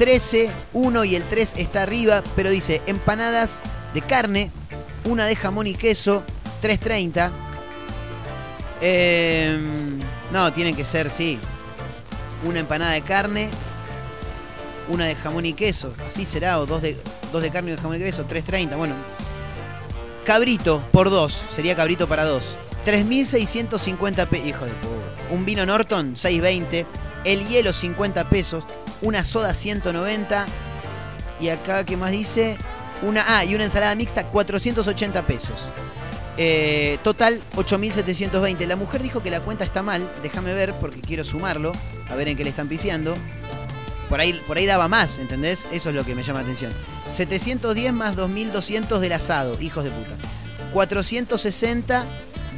13, 0.00 0.50
1 0.72 1.04
y 1.04 1.14
el 1.14 1.24
3 1.24 1.56
está 1.58 1.82
arriba, 1.82 2.22
pero 2.34 2.48
dice 2.48 2.80
empanadas 2.86 3.58
de 3.92 4.00
carne, 4.00 4.50
una 5.04 5.26
de 5.26 5.36
jamón 5.36 5.66
y 5.66 5.74
queso, 5.74 6.22
3.30. 6.62 7.30
Eh, 8.80 9.58
no, 10.32 10.50
tienen 10.54 10.74
que 10.74 10.86
ser, 10.86 11.10
sí. 11.10 11.38
Una 12.46 12.60
empanada 12.60 12.92
de 12.92 13.02
carne, 13.02 13.50
una 14.88 15.04
de 15.04 15.16
jamón 15.16 15.44
y 15.44 15.52
queso. 15.52 15.92
Así 16.08 16.24
será, 16.24 16.60
o 16.60 16.64
dos 16.64 16.80
de, 16.80 16.96
dos 17.30 17.42
de 17.42 17.50
carne 17.50 17.72
y 17.72 17.76
de 17.76 17.82
jamón 17.82 17.96
y 17.96 17.98
queso, 17.98 18.26
3.30. 18.26 18.78
Bueno, 18.78 18.94
cabrito 20.24 20.82
por 20.92 21.10
dos, 21.10 21.42
sería 21.54 21.76
cabrito 21.76 22.08
para 22.08 22.24
dos. 22.24 22.56
3.650 22.86 24.26
pesos. 24.28 24.46
Hijo 24.46 24.64
de 24.64 24.72
puta. 24.72 25.34
Un 25.34 25.44
vino 25.44 25.66
Norton, 25.66 26.14
6.20. 26.14 26.86
El 27.26 27.46
hielo, 27.46 27.74
50 27.74 28.30
pesos. 28.30 28.64
Una 29.02 29.24
soda, 29.24 29.54
190. 29.54 30.46
Y 31.40 31.48
acá, 31.48 31.84
¿qué 31.84 31.96
más 31.96 32.10
dice? 32.10 32.58
Una, 33.02 33.24
ah, 33.26 33.44
y 33.44 33.54
una 33.54 33.64
ensalada 33.64 33.94
mixta, 33.94 34.26
480 34.26 35.26
pesos. 35.26 35.68
Eh, 36.36 36.98
total, 37.02 37.40
8.720. 37.56 38.66
La 38.66 38.76
mujer 38.76 39.02
dijo 39.02 39.22
que 39.22 39.30
la 39.30 39.40
cuenta 39.40 39.64
está 39.64 39.82
mal. 39.82 40.08
Déjame 40.22 40.54
ver 40.54 40.74
porque 40.74 41.00
quiero 41.00 41.24
sumarlo. 41.24 41.72
A 42.10 42.14
ver 42.14 42.28
en 42.28 42.36
qué 42.36 42.44
le 42.44 42.50
están 42.50 42.68
pifiando. 42.68 43.14
Por 44.08 44.20
ahí, 44.20 44.38
por 44.46 44.56
ahí 44.56 44.66
daba 44.66 44.88
más, 44.88 45.18
¿entendés? 45.18 45.66
Eso 45.70 45.90
es 45.90 45.94
lo 45.94 46.04
que 46.04 46.14
me 46.14 46.22
llama 46.22 46.40
la 46.40 46.44
atención. 46.44 46.72
710 47.10 47.92
más 47.92 48.16
2.200 48.16 48.98
del 48.98 49.12
asado, 49.12 49.60
hijos 49.60 49.84
de 49.84 49.90
puta. 49.90 50.16
460 50.72 52.04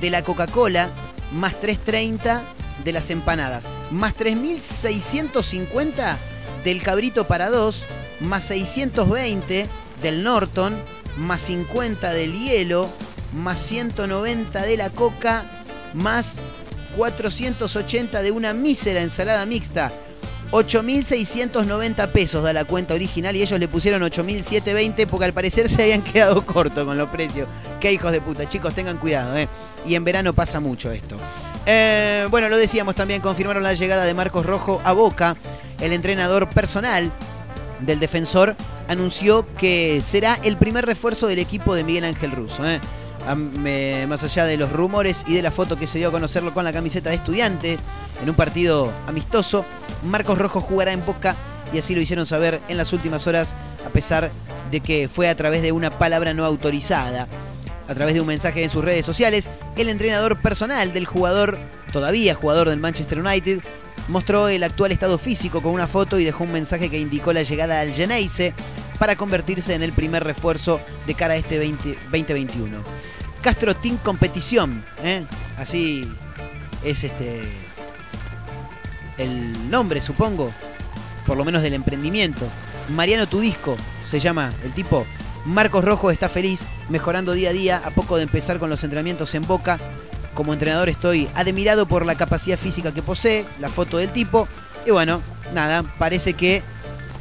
de 0.01 0.11
la 0.11 0.23
Coca-Cola, 0.23 0.89
más 1.33 1.61
330 1.61 2.43
de 2.85 2.93
las 2.93 3.11
empanadas. 3.11 3.65
Más 3.91 4.17
3.650 4.17 6.17
del 6.65 6.83
cabrito 6.83 7.25
para 7.25 7.51
dos, 7.51 7.85
más 8.21 8.45
620 8.45 9.69
del 10.03 10.23
Norton, 10.23 10.75
más 11.17 11.43
50 11.43 12.13
del 12.13 12.33
hielo, 12.33 12.89
más 13.35 13.59
190 13.61 14.63
de 14.63 14.77
la 14.77 14.91
coca, 14.91 15.45
más 15.95 16.39
480 16.97 18.23
de 18.23 18.31
una 18.31 18.53
mísera 18.53 19.03
ensalada 19.03 19.47
mixta. 19.47 19.93
8.690 20.53 22.09
pesos 22.09 22.45
da 22.45 22.53
la 22.53 22.67
cuenta 22.67 22.93
original 22.93 23.35
y 23.35 23.41
ellos 23.41 23.59
le 23.59 23.69
pusieron 23.69 24.03
8.720 24.03 25.07
porque 25.07 25.25
al 25.25 25.33
parecer 25.33 25.67
se 25.67 25.83
habían 25.83 26.03
quedado 26.03 26.45
cortos 26.47 26.85
con 26.85 26.99
los 26.99 27.09
precios. 27.09 27.49
Qué 27.81 27.91
hijos 27.91 28.13
de 28.13 28.21
puta, 28.21 28.47
chicos, 28.47 28.75
tengan 28.75 28.99
cuidado, 28.99 29.37
¿eh? 29.37 29.49
Y 29.87 29.95
en 29.95 30.05
verano 30.05 30.35
pasa 30.35 30.61
mucho 30.61 30.93
esto. 30.93 31.17
Eh, 31.65 32.27
bueno, 32.31 32.51
lo 32.51 32.59
decíamos 32.59 32.95
también, 32.95 33.23
confirmaron 33.23 33.63
la 33.63 33.73
llegada 33.73 34.05
de 34.05 34.13
Marcos 34.13 34.45
Rojo 34.45 34.83
a 34.85 34.93
Boca. 34.93 35.37
El 35.83 35.93
entrenador 35.93 36.49
personal 36.49 37.11
del 37.81 37.99
defensor 37.99 38.55
anunció 38.87 39.45
que 39.57 40.01
será 40.01 40.39
el 40.45 40.57
primer 40.57 40.87
refuerzo 40.87 41.27
del 41.27 41.41
equipo 41.41 41.75
de 41.75 41.83
Miguel 41.83 42.05
Ángel 42.05 42.31
Russo. 42.31 42.63
¿eh? 42.65 42.81
Más 44.07 44.23
allá 44.23 44.47
de 44.47 44.57
los 44.57 44.71
rumores 44.71 45.25
y 45.27 45.35
de 45.35 45.43
la 45.43 45.51
foto 45.51 45.77
que 45.77 45.89
se 45.89 45.99
dio 45.99 46.09
a 46.09 46.13
conocerlo 46.13 46.55
con 46.55 46.65
la 46.65 46.73
camiseta 46.73 47.11
de 47.11 47.17
estudiante 47.17 47.79
en 48.23 48.31
un 48.31 48.37
partido 48.37 48.93
amistoso, 49.09 49.65
Marcos 50.05 50.39
Rojo 50.39 50.61
jugará 50.61 50.93
en 50.93 51.05
Boca 51.05 51.35
y 51.73 51.79
así 51.79 51.97
lo 51.97 52.01
hicieron 52.01 52.27
saber 52.27 52.61
en 52.69 52.77
las 52.77 52.93
últimas 52.93 53.27
horas, 53.27 53.57
a 53.85 53.91
pesar 53.91 54.31
de 54.71 54.81
que 54.81 55.09
fue 55.09 55.29
a 55.29 55.37
través 55.37 55.63
de 55.63 55.73
una 55.73 55.91
palabra 55.91 56.33
no 56.33 56.45
autorizada. 56.45 57.27
A 57.89 57.95
través 57.95 58.15
de 58.15 58.21
un 58.21 58.29
mensaje 58.29 58.63
en 58.63 58.71
sus 58.71 58.85
redes 58.85 59.05
sociales, 59.05 59.51
el 59.77 59.89
entrenador 59.89 60.41
personal 60.41 60.93
del 60.93 61.07
jugador, 61.07 61.59
todavía 61.93 62.37
jugador 62.37 62.69
del 62.69 62.79
Manchester 62.79 63.19
United, 63.19 63.61
mostró 64.09 64.49
el 64.49 64.63
actual 64.63 64.93
estado 64.93 65.19
físico 65.19 65.63
con 65.63 65.73
una 65.73 65.87
foto 65.87 66.19
y 66.19 66.25
dejó 66.25 66.45
un 66.45 66.53
mensaje 66.53 66.91
que 66.91 66.99
indicó 66.99 67.33
la 67.33 67.43
llegada 67.43 67.81
al 67.81 67.93
Geneise 67.93 68.55
para 68.99 69.17
convertirse 69.17 69.75
en 69.75 69.83
el 69.83 69.93
primer 69.93 70.25
refuerzo 70.25 70.81
de 71.07 71.15
cara 71.15 71.35
a 71.35 71.37
este 71.37 71.59
20 71.59 71.99
2021. 72.11 72.79
Castro 73.41 73.75
Team 73.75 73.99
Competición, 73.99 74.85
¿eh? 75.03 75.25
así 75.57 76.09
es 76.85 77.05
este 77.05 77.43
el 79.19 79.71
nombre, 79.71 80.01
supongo, 80.01 80.53
por 81.27 81.37
lo 81.37 81.45
menos 81.45 81.63
del 81.63 81.75
emprendimiento. 81.75 82.47
Mariano 82.91 83.27
Tudisco 83.27 83.77
se 84.09 84.21
llama 84.21 84.53
el 84.65 84.73
tipo. 84.73 85.07
Marcos 85.45 85.85
Rojo 85.85 86.11
está 86.11 86.29
feliz, 86.29 86.65
mejorando 86.89 87.33
día 87.33 87.51
a 87.51 87.53
día, 87.53 87.83
a 87.85 87.91
poco 87.91 88.17
de 88.17 88.23
empezar 88.23 88.59
con 88.59 88.71
los 88.71 88.85
entrenamientos 88.85 89.35
en 89.35 89.47
Boca. 89.47 89.79
Como 90.35 90.53
entrenador 90.53 90.89
estoy 90.89 91.29
admirado 91.35 91.87
por 91.87 92.07
la 92.07 92.15
capacidad 92.15 92.59
física 92.59 92.93
que 92.93 93.03
posee, 93.03 93.45
la 93.61 93.69
foto 93.69 93.99
del 93.99 94.11
tipo. 94.11 94.49
Y 94.87 94.91
bueno, 94.91 95.21
nada, 95.55 95.83
parece 95.99 96.35
que 96.35 96.63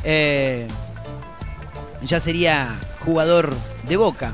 eh, 0.03 0.67
ya 2.03 2.19
sería 2.19 2.79
jugador 3.03 3.53
de 3.87 3.97
Boca. 3.97 4.33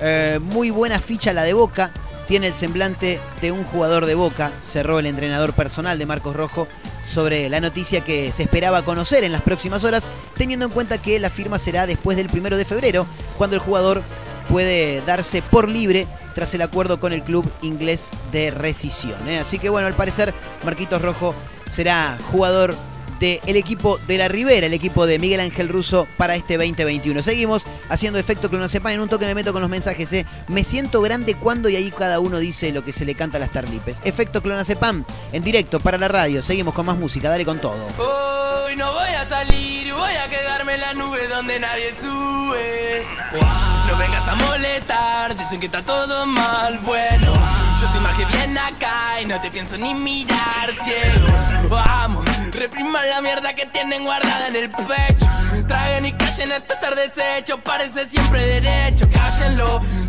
Eh, 0.00 0.38
muy 0.40 0.70
buena 0.70 1.00
ficha 1.00 1.32
la 1.32 1.42
de 1.42 1.52
Boca. 1.52 1.90
Tiene 2.28 2.48
el 2.48 2.54
semblante 2.54 3.20
de 3.40 3.52
un 3.52 3.64
jugador 3.64 4.06
de 4.06 4.14
Boca. 4.14 4.52
Cerró 4.62 4.98
el 4.98 5.06
entrenador 5.06 5.52
personal 5.52 5.98
de 5.98 6.06
Marcos 6.06 6.36
Rojo 6.36 6.68
sobre 7.04 7.48
la 7.48 7.60
noticia 7.60 8.02
que 8.02 8.32
se 8.32 8.42
esperaba 8.42 8.84
conocer 8.84 9.24
en 9.24 9.32
las 9.32 9.42
próximas 9.42 9.82
horas, 9.84 10.04
teniendo 10.36 10.66
en 10.66 10.72
cuenta 10.72 10.98
que 10.98 11.18
la 11.18 11.30
firma 11.30 11.58
será 11.58 11.86
después 11.86 12.16
del 12.16 12.28
primero 12.28 12.56
de 12.56 12.66
febrero, 12.66 13.06
cuando 13.38 13.56
el 13.56 13.62
jugador 13.62 14.02
puede 14.48 15.00
darse 15.02 15.42
por 15.42 15.68
libre 15.68 16.06
tras 16.38 16.54
el 16.54 16.62
acuerdo 16.62 17.00
con 17.00 17.12
el 17.12 17.24
club 17.24 17.44
inglés 17.62 18.10
de 18.30 18.52
rescisión. 18.52 19.28
¿eh? 19.28 19.40
Así 19.40 19.58
que 19.58 19.70
bueno, 19.70 19.88
al 19.88 19.94
parecer 19.94 20.32
Marquitos 20.64 21.02
Rojo 21.02 21.34
será 21.68 22.16
jugador 22.30 22.76
del 23.18 23.56
equipo 23.56 23.98
de 24.06 24.18
la 24.18 24.28
Ribera, 24.28 24.66
el 24.66 24.72
equipo 24.72 25.04
de 25.04 25.18
Miguel 25.18 25.40
Ángel 25.40 25.68
Russo 25.68 26.06
para 26.16 26.36
este 26.36 26.56
2021. 26.56 27.24
Seguimos 27.24 27.66
haciendo 27.88 28.20
efecto 28.20 28.48
clonazepam. 28.50 28.92
En 28.92 29.00
un 29.00 29.08
toque 29.08 29.26
me 29.26 29.34
meto 29.34 29.52
con 29.52 29.62
los 29.62 29.68
mensajes. 29.68 30.12
¿eh? 30.12 30.26
Me 30.46 30.62
siento 30.62 31.00
grande 31.00 31.34
cuando 31.34 31.68
y 31.68 31.74
ahí 31.74 31.90
cada 31.90 32.20
uno 32.20 32.38
dice 32.38 32.70
lo 32.70 32.84
que 32.84 32.92
se 32.92 33.04
le 33.04 33.16
canta 33.16 33.38
a 33.38 33.40
las 33.40 33.50
tarlipes. 33.50 34.00
Efecto 34.04 34.40
clonazepam 34.40 35.04
en 35.32 35.42
directo 35.42 35.80
para 35.80 35.98
la 35.98 36.06
radio. 36.06 36.40
Seguimos 36.40 36.72
con 36.72 36.86
más 36.86 36.96
música. 36.96 37.30
Dale 37.30 37.44
con 37.44 37.58
todo. 37.58 37.84
Hoy 37.98 38.76
no 38.76 38.92
voy 38.92 39.08
a 39.08 39.28
salir, 39.28 39.92
voy 39.92 40.14
a 40.14 40.28
quedarme 40.28 40.74
en 40.74 40.80
la 40.82 40.94
nube 40.94 41.26
donde 41.26 41.58
nadie 41.58 41.92
sube. 42.00 43.67
No 43.88 43.96
vengas 43.96 44.28
a 44.28 44.34
molestar, 44.34 45.36
dicen 45.36 45.60
que 45.60 45.66
está 45.66 45.82
todo 45.82 46.26
mal. 46.26 46.78
Bueno, 46.80 47.32
yo 47.80 47.88
soy 47.90 48.00
más 48.00 48.14
que 48.16 48.24
bien 48.26 48.56
acá 48.58 49.20
y 49.22 49.26
no 49.26 49.40
te 49.40 49.50
pienso 49.50 49.78
ni 49.78 49.94
mirar 49.94 50.70
ciego. 50.84 51.68
Vamos, 51.70 52.24
repriman 52.52 53.08
la 53.08 53.22
mierda 53.22 53.54
que 53.54 53.64
tienen 53.66 54.04
guardada 54.04 54.48
en 54.48 54.56
el 54.56 54.70
pecho. 54.70 55.26
Traguen 55.66 56.06
y 56.06 56.12
callen 56.12 56.52
esto 56.52 56.74
estar 56.74 56.94
deshecho, 56.94 57.58
parece 57.60 58.06
siempre 58.06 58.60
derecho. 58.60 59.08
Cállenlo, 59.10 59.80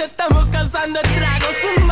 estamos 0.00 0.46
causando 0.46 1.00
estragos. 1.00 1.54
Un 1.76 1.86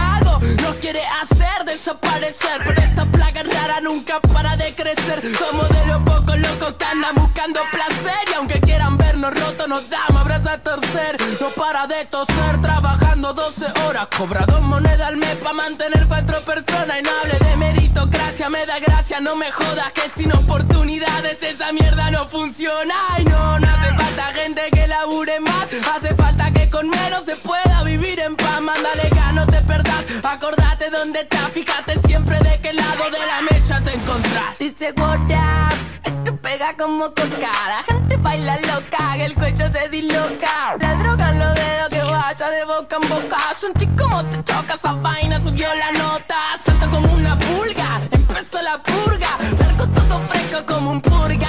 nos 0.62 0.76
quiere 0.76 1.02
hacer 1.20 1.64
desaparecer. 1.64 2.62
Pero 2.64 2.82
esta 2.82 3.04
plaga 3.06 3.42
rara 3.42 3.80
nunca 3.80 4.20
para 4.20 4.56
de 4.56 4.72
crecer. 4.74 5.22
Somos 5.36 5.68
de 5.68 5.86
los 5.86 6.02
pocos 6.02 6.38
locos 6.38 6.74
que 6.74 6.84
andan 6.84 7.14
buscando 7.14 7.60
placer. 7.70 8.20
Y 8.30 8.34
aunque 8.34 8.60
quieran 8.60 8.96
vernos 8.96 9.32
rotos, 9.34 9.68
nos 9.68 9.88
damos 9.88 10.20
abrazos 10.20 10.48
a 10.48 10.58
torcer. 10.58 11.16
No 11.40 11.48
para 11.50 11.86
de 11.86 12.04
toser, 12.06 12.60
trabajando 12.60 13.32
12 13.32 13.66
horas. 13.86 14.08
Cobra 14.16 14.44
dos 14.46 14.62
monedas 14.62 15.00
al 15.00 15.16
mes 15.16 15.36
pa' 15.36 15.52
mantener 15.52 16.06
cuatro 16.06 16.40
personas. 16.42 16.98
Y 16.98 17.02
no 17.02 17.10
hable 17.22 17.38
de 17.38 17.56
meritocracia, 17.56 18.48
me 18.50 18.66
da 18.66 18.78
gracia, 18.78 19.20
no 19.20 19.36
me 19.36 19.50
jodas. 19.52 19.92
Que 19.92 20.08
sin 20.16 20.32
oportunidades 20.32 21.42
esa 21.42 21.72
mierda 21.72 22.10
no 22.10 22.28
funciona. 22.28 22.94
Y 23.18 23.24
no, 23.24 23.58
no 23.58 23.66
hace 23.68 23.94
falta 23.94 24.24
gente 24.34 24.62
que 24.72 24.86
labure 24.86 25.40
más. 25.40 25.66
Hace 25.94 26.14
falta 26.14 26.50
que 26.52 26.68
con 26.70 26.88
menos 26.88 27.24
se 27.24 27.36
pueda 27.36 27.82
vivir 27.84 28.18
en 28.20 28.36
paz. 28.36 28.60
Mándale 28.60 29.08
gas, 29.10 29.34
no 29.34 29.46
te 29.46 29.60
perdás. 29.62 30.04
Acordate 30.30 30.90
dónde 30.90 31.22
estás, 31.22 31.50
fíjate 31.50 31.98
siempre 32.06 32.38
de 32.38 32.60
qué 32.62 32.72
lado 32.72 33.10
de 33.10 33.26
la 33.26 33.42
mecha 33.42 33.80
te 33.80 33.92
encontrás. 33.92 34.58
Dice 34.60 34.94
what 34.96 35.18
up, 35.18 35.74
esto 36.04 36.36
pega 36.36 36.76
como 36.76 37.06
coca. 37.06 37.50
La 37.66 37.82
gente 37.84 38.16
baila 38.16 38.56
loca, 38.60 39.14
que 39.16 39.24
el 39.24 39.34
cuello 39.34 39.72
se 39.72 39.88
disloca. 39.88 40.76
La 40.78 40.94
droga 40.94 41.32
los 41.32 41.54
dedos 41.56 41.88
que 41.88 42.02
vaya 42.04 42.48
de 42.48 42.64
boca 42.64 42.96
en 43.02 43.08
boca. 43.08 43.38
Sentí 43.56 43.86
como 43.88 44.24
te 44.26 44.36
choca 44.44 44.74
esa 44.74 44.92
vaina, 44.92 45.40
subió 45.40 45.66
la 45.74 45.98
nota. 45.98 46.36
Salta 46.64 46.86
como 46.86 47.12
una 47.12 47.36
pulga, 47.36 48.00
empezó 48.12 48.62
la 48.62 48.80
purga. 48.80 49.36
Largo 49.58 49.86
todo 49.88 50.20
fresco 50.28 50.64
como 50.64 50.90
un 50.92 51.00
purga, 51.00 51.48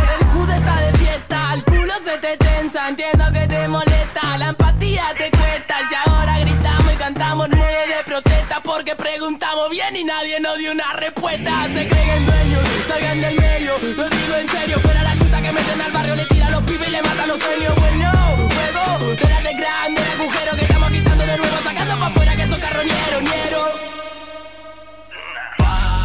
Preguntamos 9.91 9.91
bien 9.91 9.95
y 9.95 10.03
nadie 10.03 10.39
nos 10.39 10.57
dio 10.57 10.71
una 10.71 10.93
respuesta. 10.93 11.67
Se 11.73 11.87
creen 11.87 12.25
dueños, 12.25 12.67
salgan 12.87 13.21
del 13.21 13.35
medio. 13.35 13.73
Lo 13.97 14.09
digo 14.09 14.35
en 14.39 14.49
serio, 14.49 14.79
fuera 14.79 15.03
la 15.03 15.13
chuta 15.15 15.41
que 15.41 15.51
meten 15.51 15.81
al 15.81 15.91
barrio, 15.91 16.15
le 16.15 16.25
tira 16.25 16.47
a 16.47 16.51
los 16.51 16.63
pibes 16.63 16.87
y 16.87 16.91
le 16.91 17.01
matan 17.01 17.27
los 17.27 17.39
sueños. 17.39 17.75
Bueno, 17.75 18.11
huevo, 18.37 19.15
de 19.15 19.53
grande 19.53 20.01
agujero 20.13 20.55
que 20.57 20.61
estamos 20.63 20.91
quitando 20.91 21.25
de 21.25 21.37
nuevo. 21.37 21.57
Sacando 21.63 21.99
pa' 21.99 22.07
afuera 22.07 22.35
que 22.35 22.47
son 22.47 22.59
carroñeros, 22.59 23.21
ñero. 23.23 23.91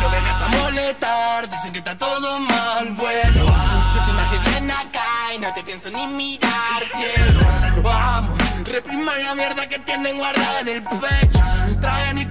No 0.00 0.10
vengas 0.10 0.42
a 0.42 0.48
molestar, 0.48 1.50
dicen 1.50 1.72
que 1.72 1.78
está 1.78 1.96
todo 1.96 2.38
mal, 2.38 2.90
bueno 2.92 3.44
Yo 3.94 4.04
te 4.04 4.10
imagino 4.10 4.42
bien 4.50 4.70
acá 4.70 5.34
y 5.34 5.38
no 5.38 5.52
te 5.54 5.62
pienso 5.62 5.90
ni 5.90 6.06
mirar, 6.06 6.82
cielo 6.94 7.40
Vamos, 7.82 8.38
repriman 8.70 9.22
la 9.24 9.34
mierda 9.34 9.68
que 9.68 9.78
tienen 9.80 10.18
guardada 10.18 10.60
en 10.60 10.68
el 10.68 10.82
pecho 10.82 11.40
Traen 11.80 12.18
y 12.18 12.26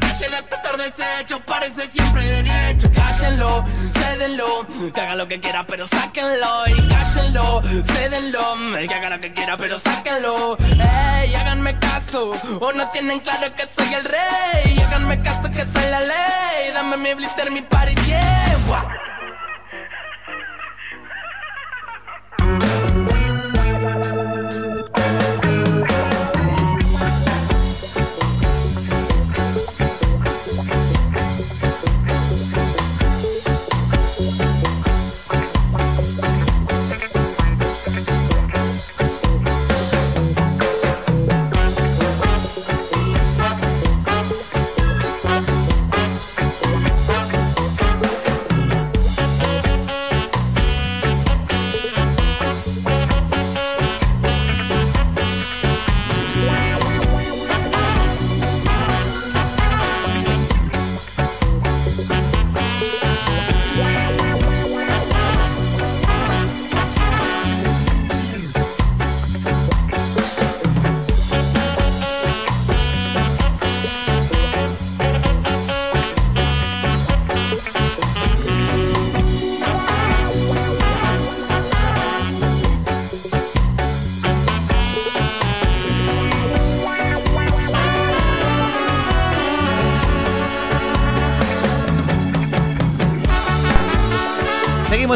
derecho. 2.25 2.91
Cállenlo, 2.91 3.65
cédenlo, 3.93 4.67
que 4.93 5.01
haga 5.01 5.15
lo 5.15 5.27
que 5.27 5.39
quiera 5.39 5.65
pero 5.67 5.87
sáquenlo. 5.87 6.67
Y 6.67 6.87
cállenlo, 6.87 7.61
cédenlo, 7.87 8.55
que 8.87 8.93
haga 8.93 9.09
lo 9.09 9.19
que 9.19 9.33
quiera 9.33 9.57
pero 9.57 9.79
sáquenlo. 9.79 10.57
Ey, 10.59 11.35
háganme 11.35 11.77
caso, 11.79 12.31
o 12.59 12.73
no 12.73 12.89
tienen 12.89 13.19
claro 13.19 13.53
que 13.55 13.65
soy 13.67 13.93
el 13.93 14.03
rey. 14.05 14.79
Háganme 14.85 15.21
caso 15.21 15.49
que 15.51 15.65
soy 15.65 15.89
la 15.89 16.01
ley, 16.01 16.71
dame 16.73 16.97
mi 16.97 17.13
blister, 17.13 17.51
mi 17.51 17.61
party, 17.61 17.95
yeah 18.05 18.45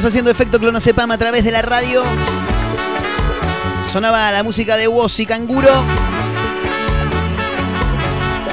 Haciendo 0.06 0.32
efecto 0.32 0.60
clonazepam 0.60 1.12
a 1.12 1.18
través 1.18 1.44
de 1.44 1.52
la 1.52 1.62
radio. 1.62 2.04
Sonaba 3.92 4.32
la 4.32 4.44
música 4.44 4.78
de 4.78 4.88
Woz 4.88 5.20
y 5.20 5.26
Canguro. 5.26 5.70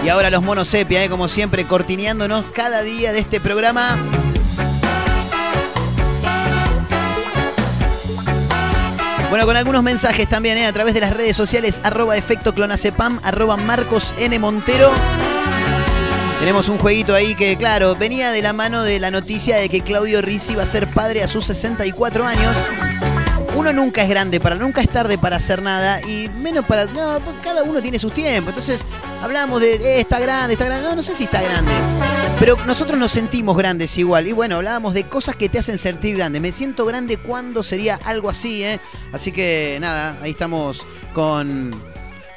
Y 0.04 0.08
ahora 0.08 0.28
los 0.28 0.42
monos 0.42 0.66
sepia, 0.66 1.04
¿eh? 1.04 1.08
como 1.08 1.28
siempre, 1.28 1.64
cortineándonos 1.64 2.44
cada 2.52 2.82
día 2.82 3.12
de 3.12 3.20
este 3.20 3.40
programa. 3.40 3.96
Bueno, 9.30 9.46
con 9.46 9.56
algunos 9.56 9.82
mensajes 9.84 10.28
también, 10.28 10.58
¿eh? 10.58 10.66
a 10.66 10.72
través 10.72 10.94
de 10.94 11.00
las 11.00 11.14
redes 11.14 11.36
sociales, 11.36 11.80
arroba 11.84 12.16
efecto 12.16 12.54
clonazepam, 12.54 13.20
arroba 13.22 13.56
Marcos 13.56 14.14
N. 14.18 14.36
Montero. 14.40 14.90
Tenemos 16.46 16.68
un 16.68 16.78
jueguito 16.78 17.12
ahí 17.12 17.34
que, 17.34 17.56
claro, 17.56 17.96
venía 17.96 18.30
de 18.30 18.40
la 18.40 18.52
mano 18.52 18.84
de 18.84 19.00
la 19.00 19.10
noticia 19.10 19.56
de 19.56 19.68
que 19.68 19.80
Claudio 19.80 20.22
Rizzi 20.22 20.54
va 20.54 20.62
a 20.62 20.66
ser 20.66 20.86
padre 20.86 21.24
a 21.24 21.26
sus 21.26 21.44
64 21.46 22.24
años. 22.24 22.56
Uno 23.56 23.72
nunca 23.72 24.04
es 24.04 24.08
grande 24.08 24.38
para, 24.38 24.54
nunca 24.54 24.80
es 24.80 24.88
tarde 24.88 25.18
para 25.18 25.38
hacer 25.38 25.60
nada 25.60 26.00
y 26.02 26.28
menos 26.28 26.64
para. 26.64 26.84
No, 26.84 27.18
cada 27.42 27.64
uno 27.64 27.82
tiene 27.82 27.98
sus 27.98 28.14
tiempos. 28.14 28.50
Entonces, 28.50 28.86
hablamos 29.20 29.60
de 29.60 29.74
eh, 29.74 30.00
está 30.00 30.20
grande, 30.20 30.52
está 30.52 30.66
grande. 30.66 30.88
No, 30.88 30.94
no 30.94 31.02
sé 31.02 31.16
si 31.16 31.24
está 31.24 31.42
grande. 31.42 31.72
Pero 32.38 32.56
nosotros 32.64 32.96
nos 32.96 33.10
sentimos 33.10 33.56
grandes 33.56 33.98
igual. 33.98 34.28
Y 34.28 34.32
bueno, 34.32 34.54
hablábamos 34.54 34.94
de 34.94 35.02
cosas 35.02 35.34
que 35.34 35.48
te 35.48 35.58
hacen 35.58 35.78
sentir 35.78 36.16
grande. 36.16 36.38
Me 36.38 36.52
siento 36.52 36.86
grande 36.86 37.16
cuando 37.16 37.64
sería 37.64 37.98
algo 38.04 38.30
así, 38.30 38.62
¿eh? 38.62 38.78
Así 39.12 39.32
que 39.32 39.78
nada, 39.80 40.16
ahí 40.22 40.30
estamos 40.30 40.86
con 41.12 41.74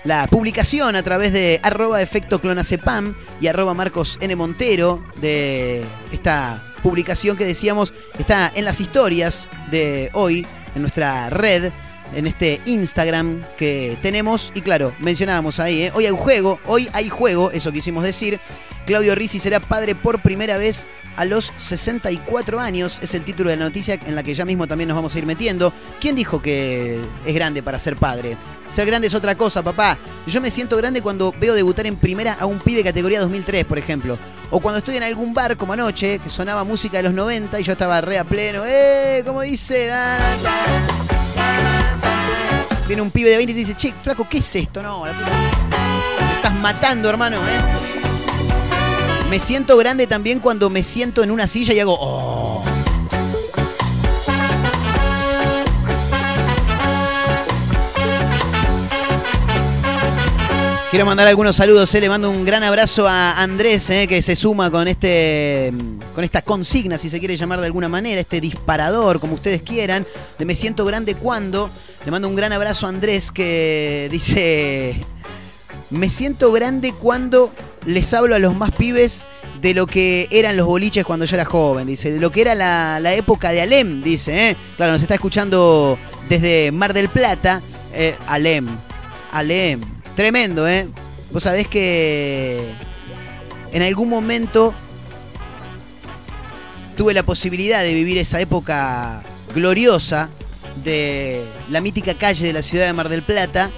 la 0.09 0.25
publicación 0.25 0.95
a 0.95 1.03
través 1.03 1.31
de 1.31 1.59
arroba 1.61 2.01
efecto 2.01 2.41
clonazepam 2.41 3.13
y 3.39 3.45
arroba 3.45 3.75
Marcos 3.75 4.17
N. 4.21 4.35
Montero 4.35 5.05
de 5.17 5.83
esta 6.11 6.63
publicación 6.81 7.37
que 7.37 7.45
decíamos 7.45 7.93
está 8.17 8.51
en 8.55 8.65
las 8.65 8.81
historias 8.81 9.45
de 9.69 10.09
hoy, 10.13 10.47
en 10.73 10.81
nuestra 10.81 11.29
red, 11.29 11.71
en 12.15 12.25
este 12.25 12.59
Instagram 12.65 13.43
que 13.55 13.99
tenemos. 14.01 14.51
Y 14.55 14.61
claro, 14.61 14.95
mencionábamos 14.97 15.59
ahí, 15.59 15.83
¿eh? 15.83 15.91
hoy 15.93 16.07
hay 16.07 16.15
juego, 16.17 16.59
hoy 16.65 16.89
hay 16.93 17.07
juego, 17.09 17.51
eso 17.51 17.71
quisimos 17.71 18.03
decir. 18.03 18.39
Claudio 18.89 19.13
Rizzi 19.13 19.37
será 19.37 19.59
padre 19.59 19.93
por 19.93 20.19
primera 20.19 20.57
vez 20.57 20.87
a 21.15 21.23
los 21.23 21.53
64 21.57 22.59
años. 22.59 22.99
Es 23.03 23.13
el 23.13 23.23
título 23.23 23.51
de 23.51 23.55
la 23.55 23.65
noticia 23.65 23.99
en 24.03 24.15
la 24.15 24.23
que 24.23 24.33
ya 24.33 24.45
mismo 24.45 24.65
también 24.65 24.87
nos 24.87 24.95
vamos 24.95 25.13
a 25.13 25.19
ir 25.19 25.27
metiendo. 25.27 25.71
¿Quién 26.01 26.15
dijo 26.15 26.41
que 26.41 26.99
es 27.23 27.35
grande 27.35 27.61
para 27.61 27.77
ser 27.77 27.97
padre? 27.97 28.35
Ser 28.67 28.87
grande 28.87 29.05
es 29.05 29.13
otra 29.13 29.35
cosa, 29.35 29.61
papá. 29.61 29.95
Yo 30.25 30.41
me 30.41 30.49
siento 30.49 30.75
grande 30.75 31.03
cuando 31.03 31.31
veo 31.39 31.53
debutar 31.53 31.85
en 31.85 31.97
primera 31.97 32.33
a 32.39 32.47
un 32.47 32.57
pibe 32.57 32.83
categoría 32.83 33.19
2003, 33.19 33.63
por 33.65 33.77
ejemplo. 33.77 34.17
O 34.49 34.59
cuando 34.59 34.79
estoy 34.79 34.97
en 34.97 35.03
algún 35.03 35.35
bar 35.35 35.55
como 35.55 35.73
anoche, 35.73 36.17
que 36.17 36.29
sonaba 36.31 36.63
música 36.63 36.97
de 36.97 37.03
los 37.03 37.13
90 37.13 37.59
y 37.59 37.63
yo 37.63 37.73
estaba 37.73 38.01
re 38.01 38.17
a 38.17 38.23
pleno. 38.23 38.63
¡Eh! 38.65 39.21
¿Cómo 39.23 39.43
dice? 39.43 39.93
Viene 42.87 43.03
un 43.03 43.11
pibe 43.11 43.29
de 43.29 43.37
20 43.37 43.51
y 43.51 43.53
te 43.53 43.59
dice, 43.59 43.75
che, 43.75 43.93
flaco, 44.01 44.27
¿qué 44.27 44.39
es 44.39 44.55
esto? 44.55 44.81
No, 44.81 45.05
la 45.05 45.13
puta. 45.13 45.29
Me 46.25 46.33
estás 46.37 46.55
matando, 46.55 47.07
hermano, 47.07 47.37
¿eh? 47.37 47.88
Me 49.29 49.37
siento 49.37 49.77
grande 49.77 50.07
también 50.07 50.39
cuando 50.39 50.71
me 50.71 50.81
siento 50.81 51.21
en 51.21 51.29
una 51.29 51.45
silla 51.45 51.75
y 51.75 51.79
hago. 51.79 51.95
Oh. 51.99 52.63
Quiero 60.89 61.05
mandar 61.05 61.27
algunos 61.27 61.55
saludos, 61.55 61.93
eh. 61.93 62.01
le 62.01 62.09
mando 62.09 62.31
un 62.31 62.43
gran 62.43 62.63
abrazo 62.63 63.07
a 63.07 63.39
Andrés, 63.39 63.87
eh, 63.91 64.07
que 64.07 64.23
se 64.23 64.35
suma 64.35 64.71
con 64.71 64.87
este 64.87 65.71
con 66.15 66.23
esta 66.23 66.41
consigna, 66.41 66.97
si 66.97 67.07
se 67.07 67.19
quiere 67.19 67.37
llamar 67.37 67.59
de 67.59 67.67
alguna 67.67 67.87
manera, 67.87 68.19
este 68.19 68.41
disparador, 68.41 69.19
como 69.19 69.35
ustedes 69.35 69.61
quieran, 69.61 70.07
de 70.39 70.45
Me 70.45 70.55
siento 70.55 70.85
grande 70.85 71.13
cuando. 71.13 71.69
Le 72.03 72.09
mando 72.09 72.27
un 72.27 72.35
gran 72.35 72.51
abrazo 72.51 72.87
a 72.87 72.89
Andrés 72.89 73.31
que 73.31 74.09
dice, 74.11 75.05
me 75.89 76.09
siento 76.09 76.51
grande 76.51 76.93
cuando 76.93 77.51
les 77.85 78.13
hablo 78.13 78.35
a 78.35 78.39
los 78.39 78.55
más 78.55 78.71
pibes 78.71 79.25
de 79.61 79.73
lo 79.73 79.87
que 79.87 80.27
eran 80.31 80.55
los 80.55 80.65
boliches 80.65 81.05
cuando 81.05 81.25
yo 81.25 81.35
era 81.35 81.45
joven, 81.45 81.87
dice, 81.87 82.11
de 82.11 82.19
lo 82.19 82.31
que 82.31 82.41
era 82.41 82.55
la, 82.55 83.13
época 83.13 83.51
de 83.51 83.61
Alem, 83.61 84.01
dice, 84.03 84.49
¿eh? 84.49 84.57
Claro, 84.77 84.93
nos 84.93 85.01
está 85.01 85.15
escuchando 85.15 85.97
desde 86.29 86.71
Mar 86.71 86.93
del 86.93 87.09
Plata, 87.09 87.61
eh, 87.93 88.15
Alem, 88.27 88.67
Alem, 89.31 89.81
tremendo, 90.15 90.67
¿eh? 90.67 90.87
Vos 91.31 91.43
sabés 91.43 91.67
que 91.67 92.69
en 93.71 93.81
algún 93.81 94.09
momento 94.09 94.73
tuve 96.95 97.13
la 97.13 97.23
posibilidad 97.23 97.81
de 97.81 97.93
vivir 97.93 98.17
esa 98.17 98.39
época 98.39 99.23
gloriosa 99.53 100.29
de 100.83 101.43
la 101.69 101.81
mítica 101.81 102.13
calle 102.13 102.47
de 102.47 102.53
la 102.53 102.61
ciudad 102.61 102.85
de 102.85 102.93
Mar 102.93 103.09
del 103.09 103.23
Plata, 103.23 103.71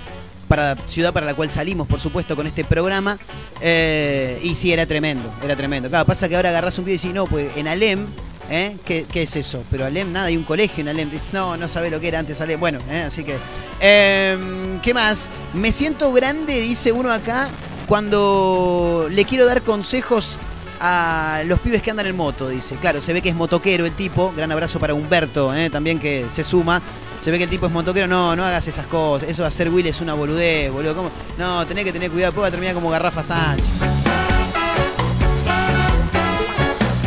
para 0.51 0.75
ciudad 0.85 1.13
para 1.13 1.25
la 1.25 1.33
cual 1.33 1.49
salimos, 1.49 1.87
por 1.87 2.01
supuesto, 2.01 2.35
con 2.35 2.45
este 2.45 2.65
programa. 2.65 3.17
Eh, 3.61 4.37
y 4.43 4.53
sí, 4.55 4.73
era 4.73 4.85
tremendo, 4.85 5.33
era 5.41 5.55
tremendo. 5.55 5.87
Claro, 5.87 6.05
pasa 6.05 6.27
que 6.27 6.35
ahora 6.35 6.49
agarras 6.49 6.77
un 6.77 6.83
pie 6.83 6.95
y 6.95 6.97
decís, 6.97 7.13
no, 7.13 7.25
pues 7.25 7.55
en 7.55 7.69
Alem, 7.69 8.05
¿eh? 8.49 8.75
¿Qué, 8.83 9.05
qué 9.09 9.21
es 9.21 9.33
eso? 9.37 9.63
Pero 9.71 9.85
Alem, 9.85 10.11
nada, 10.11 10.25
hay 10.25 10.35
un 10.35 10.43
colegio 10.43 10.81
en 10.81 10.89
Alem. 10.89 11.09
Dices, 11.09 11.31
no, 11.31 11.55
no 11.55 11.69
sabe 11.69 11.89
lo 11.89 12.01
que 12.01 12.09
era 12.09 12.19
antes 12.19 12.41
Alem. 12.41 12.59
Bueno, 12.59 12.79
¿eh? 12.89 13.03
así 13.07 13.23
que. 13.23 13.37
eh, 13.79 14.37
¿Qué 14.83 14.93
más? 14.93 15.29
Me 15.53 15.71
siento 15.71 16.11
grande, 16.11 16.59
dice 16.59 16.91
uno 16.91 17.13
acá, 17.13 17.47
cuando 17.87 19.07
le 19.09 19.23
quiero 19.23 19.45
dar 19.45 19.61
consejos 19.61 20.37
a 20.81 21.43
los 21.45 21.61
pibes 21.61 21.81
que 21.81 21.91
andan 21.91 22.07
en 22.07 22.17
moto, 22.17 22.49
dice. 22.49 22.75
Claro, 22.75 22.99
se 22.99 23.13
ve 23.13 23.21
que 23.21 23.29
es 23.29 23.35
motoquero 23.35 23.85
el 23.85 23.93
tipo. 23.93 24.33
Gran 24.35 24.51
abrazo 24.51 24.81
para 24.81 24.93
Humberto, 24.93 25.53
también 25.71 25.97
que 25.97 26.25
se 26.29 26.43
suma. 26.43 26.81
Se 27.21 27.29
ve 27.29 27.37
que 27.37 27.43
el 27.43 27.49
tipo 27.49 27.67
es 27.67 27.71
motoquero. 27.71 28.07
No, 28.07 28.35
no 28.35 28.43
hagas 28.43 28.67
esas 28.67 28.87
cosas. 28.87 29.29
Eso 29.29 29.43
de 29.43 29.47
hacer 29.47 29.69
Will 29.69 29.85
es 29.85 30.01
una 30.01 30.13
boludez, 30.15 30.71
boludo. 30.71 31.09
No, 31.37 31.65
tenés 31.67 31.85
que 31.85 31.93
tener 31.93 32.09
cuidado. 32.09 32.31
Después 32.31 32.43
va 32.43 32.47
a 32.47 32.51
terminar 32.51 32.73
como 32.73 32.89
Garrafa 32.89 33.21
Sánchez. 33.21 33.65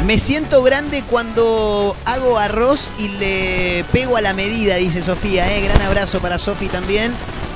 Me 0.07 0.19
siento 0.19 0.63
grande 0.63 1.03
cuando 1.03 1.97
hago 2.05 2.39
arroz 2.39 2.93
y 2.99 3.09
le 3.09 3.85
pego 3.91 4.17
a 4.17 4.21
la 4.21 4.35
medida, 4.35 4.77
dice 4.77 5.03
Sofía. 5.03 5.53
¿eh? 5.53 5.63
Gran 5.63 5.81
abrazo 5.83 6.21
para 6.21 6.39
Sofi 6.39 6.69
también. 6.69 7.13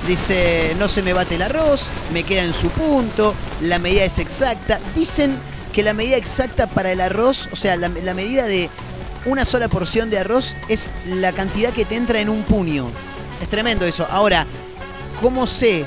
Dice, 0.06 0.74
no 0.78 0.88
se 0.88 1.02
me 1.02 1.12
bate 1.12 1.34
el 1.34 1.42
arroz, 1.42 1.82
me 2.14 2.22
queda 2.22 2.42
en 2.42 2.54
su 2.54 2.70
punto, 2.70 3.34
la 3.60 3.78
medida 3.78 4.04
es 4.04 4.18
exacta. 4.18 4.80
Dicen 4.94 5.36
que 5.74 5.82
la 5.82 5.92
medida 5.92 6.16
exacta 6.16 6.66
para 6.66 6.90
el 6.90 7.02
arroz, 7.02 7.50
o 7.52 7.56
sea, 7.56 7.76
la 7.76 7.88
medida 8.14 8.46
de 8.46 8.70
una 9.28 9.44
sola 9.44 9.68
porción 9.68 10.10
de 10.10 10.18
arroz 10.18 10.54
es 10.68 10.90
la 11.06 11.32
cantidad 11.32 11.72
que 11.72 11.84
te 11.84 11.96
entra 11.96 12.20
en 12.20 12.28
un 12.28 12.42
puño. 12.42 12.88
Es 13.42 13.48
tremendo 13.48 13.84
eso. 13.86 14.06
Ahora, 14.10 14.46
¿cómo 15.20 15.46
sé 15.46 15.84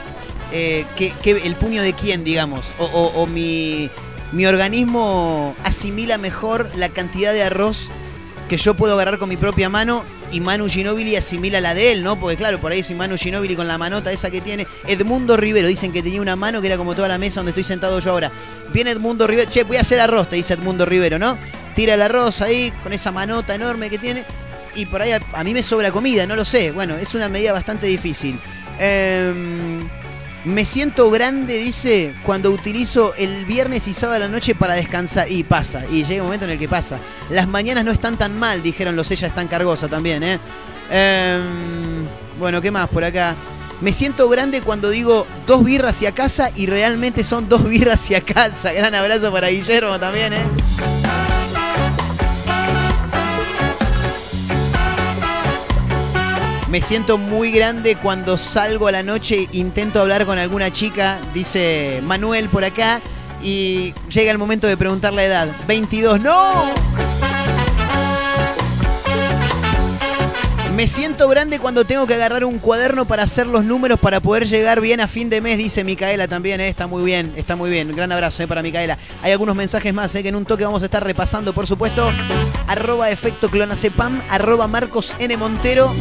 eh, 0.52 0.86
que, 0.96 1.14
el 1.44 1.56
puño 1.56 1.82
de 1.82 1.94
quién, 1.94 2.24
digamos? 2.24 2.66
O, 2.80 2.86
o- 2.86 3.22
o 3.22 3.28
mi, 3.28 3.90
mi 4.32 4.46
organismo 4.46 5.56
asimila 5.64 6.18
mejor 6.18 6.70
la 6.76 6.90
cantidad 6.90 7.34
de 7.34 7.44
arroz 7.44 7.90
que 8.50 8.58
yo 8.58 8.74
puedo 8.74 8.94
agarrar 8.94 9.18
con 9.18 9.30
mi 9.30 9.38
propia 9.38 9.70
mano 9.70 10.04
y 10.34 10.40
Manu 10.40 10.68
Ginóbili 10.70 11.16
asimila 11.18 11.60
la 11.62 11.74
de 11.74 11.92
él, 11.92 12.04
¿no? 12.04 12.18
Porque 12.18 12.38
claro, 12.38 12.60
por 12.60 12.72
ahí 12.72 12.84
si 12.84 12.94
Manu 12.96 13.18
Ginóbili 13.18 13.56
con 13.56 13.68
la 13.68 13.78
manota 13.78 14.12
esa 14.12 14.30
que 14.30 14.40
tiene, 14.42 14.66
Edmundo 14.88 15.36
Rivero, 15.36 15.68
dicen 15.68 15.92
que 15.92 16.02
tenía 16.04 16.22
una 16.22 16.36
mano 16.38 16.62
que 16.62 16.68
era 16.68 16.78
como 16.78 16.96
toda 16.96 17.08
la 17.10 17.18
mesa 17.18 17.40
donde 17.42 17.52
estoy 17.52 17.64
sentado 17.66 18.00
yo 18.00 18.12
ahora. 18.12 18.32
Viene 18.74 18.92
Edmundo 18.92 19.28
Rivero, 19.28 19.50
che, 19.50 19.64
voy 19.64 19.76
a 19.78 19.82
hacer 19.82 20.00
arroz, 20.00 20.30
te 20.30 20.38
dice 20.38 20.54
Edmundo 20.54 20.86
Rivero, 20.86 21.20
¿no? 21.20 21.38
Tira 21.74 21.94
el 21.94 22.02
arroz 22.02 22.42
ahí 22.42 22.72
con 22.84 22.94
esa 22.94 23.12
manota 23.12 23.56
enorme 23.56 23.90
que 23.90 23.98
tiene 23.98 24.24
y 24.76 24.86
por 24.86 25.02
ahí 25.02 25.12
a, 25.12 25.20
a 25.34 25.44
mí 25.44 25.54
me 25.54 25.64
sobra 25.64 25.92
comida, 25.92 26.26
no 26.26 26.36
lo 26.36 26.46
sé. 26.46 26.72
Bueno, 26.72 26.96
es 26.96 27.14
una 27.16 27.30
medida 27.30 27.54
bastante 27.54 27.88
difícil. 27.88 28.40
Em, 28.80 29.88
me 30.46 30.66
siento 30.66 31.12
grande, 31.12 31.58
dice, 31.58 32.16
cuando 32.24 32.50
utilizo 32.52 33.14
el 33.16 33.46
viernes 33.46 33.88
y 33.88 33.94
sábado 33.94 34.16
a 34.16 34.20
la 34.20 34.28
noche 34.28 34.56
para 34.56 34.74
descansar. 34.74 35.32
Y 35.32 35.44
pasa, 35.44 35.86
y 35.92 36.04
llega 36.04 36.24
un 36.24 36.28
momento 36.28 36.46
en 36.46 36.52
el 36.52 36.60
que 36.60 36.68
pasa. 36.68 36.98
Las 37.30 37.48
mañanas 37.48 37.86
no 37.86 37.92
están 37.92 38.18
tan 38.18 38.38
mal, 38.38 38.64
dijeron 38.64 38.96
los 38.96 39.12
ella 39.12 39.28
están 39.28 39.48
cargosa 39.48 39.88
también, 39.88 40.24
¿eh? 40.24 40.40
Em, 40.90 42.06
bueno, 42.40 42.62
¿qué 42.62 42.72
más 42.72 42.90
por 42.90 43.04
acá? 43.04 43.36
Me 43.82 43.94
siento 43.94 44.30
grande 44.30 44.62
cuando 44.62 44.90
digo 44.90 45.26
dos 45.48 45.64
birras 45.64 45.96
hacia 45.96 46.12
casa 46.12 46.52
y 46.56 46.68
realmente 46.68 47.24
son 47.24 47.50
dos 47.50 47.64
birras 47.64 48.02
hacia 48.02 48.22
casa. 48.22 48.72
Gran 48.74 48.94
abrazo 48.94 49.32
para 49.32 49.50
Guillermo 49.50 50.00
también, 50.00 50.34
¿eh? 50.34 51.21
Me 56.72 56.80
siento 56.80 57.18
muy 57.18 57.52
grande 57.52 57.98
cuando 57.98 58.38
salgo 58.38 58.88
a 58.88 58.94
la 58.94 59.04
noche, 59.04 59.50
intento 59.52 60.00
hablar 60.00 60.26
con 60.26 60.38
alguna 60.38 60.72
chica, 60.72 61.20
dice 61.34 62.00
Manuel 62.02 62.48
por 62.48 62.64
acá, 62.64 63.02
y 63.44 63.94
llega 64.10 64.32
el 64.32 64.38
momento 64.38 64.68
de 64.68 64.78
preguntar 64.78 65.12
la 65.12 65.26
edad. 65.26 65.50
22, 65.68 66.22
¡no! 66.22 66.72
Me 70.74 70.88
siento 70.88 71.28
grande 71.28 71.60
cuando 71.60 71.84
tengo 71.84 72.08
que 72.08 72.14
agarrar 72.14 72.46
un 72.46 72.58
cuaderno 72.58 73.04
para 73.04 73.24
hacer 73.24 73.48
los 73.48 73.66
números 73.66 74.00
para 74.00 74.22
poder 74.22 74.48
llegar 74.48 74.80
bien 74.80 75.02
a 75.02 75.10
fin 75.10 75.30
de 75.30 75.42
mes, 75.42 75.58
dice 75.58 75.84
Micaela 75.84 76.30
también, 76.30 76.62
¿eh? 76.62 76.70
está 76.70 76.88
muy 76.88 77.04
bien, 77.04 77.34
está 77.36 77.58
muy 77.58 77.70
bien. 77.70 77.94
Gran 77.94 78.14
abrazo 78.14 78.44
¿eh? 78.44 78.48
para 78.48 78.64
Micaela. 78.64 78.98
Hay 79.22 79.34
algunos 79.34 79.58
mensajes 79.58 79.94
más 79.94 80.16
¿eh? 80.16 80.24
que 80.24 80.30
en 80.30 80.36
un 80.38 80.46
toque 80.46 80.64
vamos 80.64 80.82
a 80.82 80.86
estar 80.86 81.04
repasando, 81.04 81.52
por 81.52 81.68
supuesto. 81.68 82.10
Arroba 82.68 83.10
efecto 83.10 83.50
clonacepam, 83.50 84.22
arroba 84.30 84.70
Marcos 84.70 85.14
N. 85.20 85.36
Montero. 85.36 85.94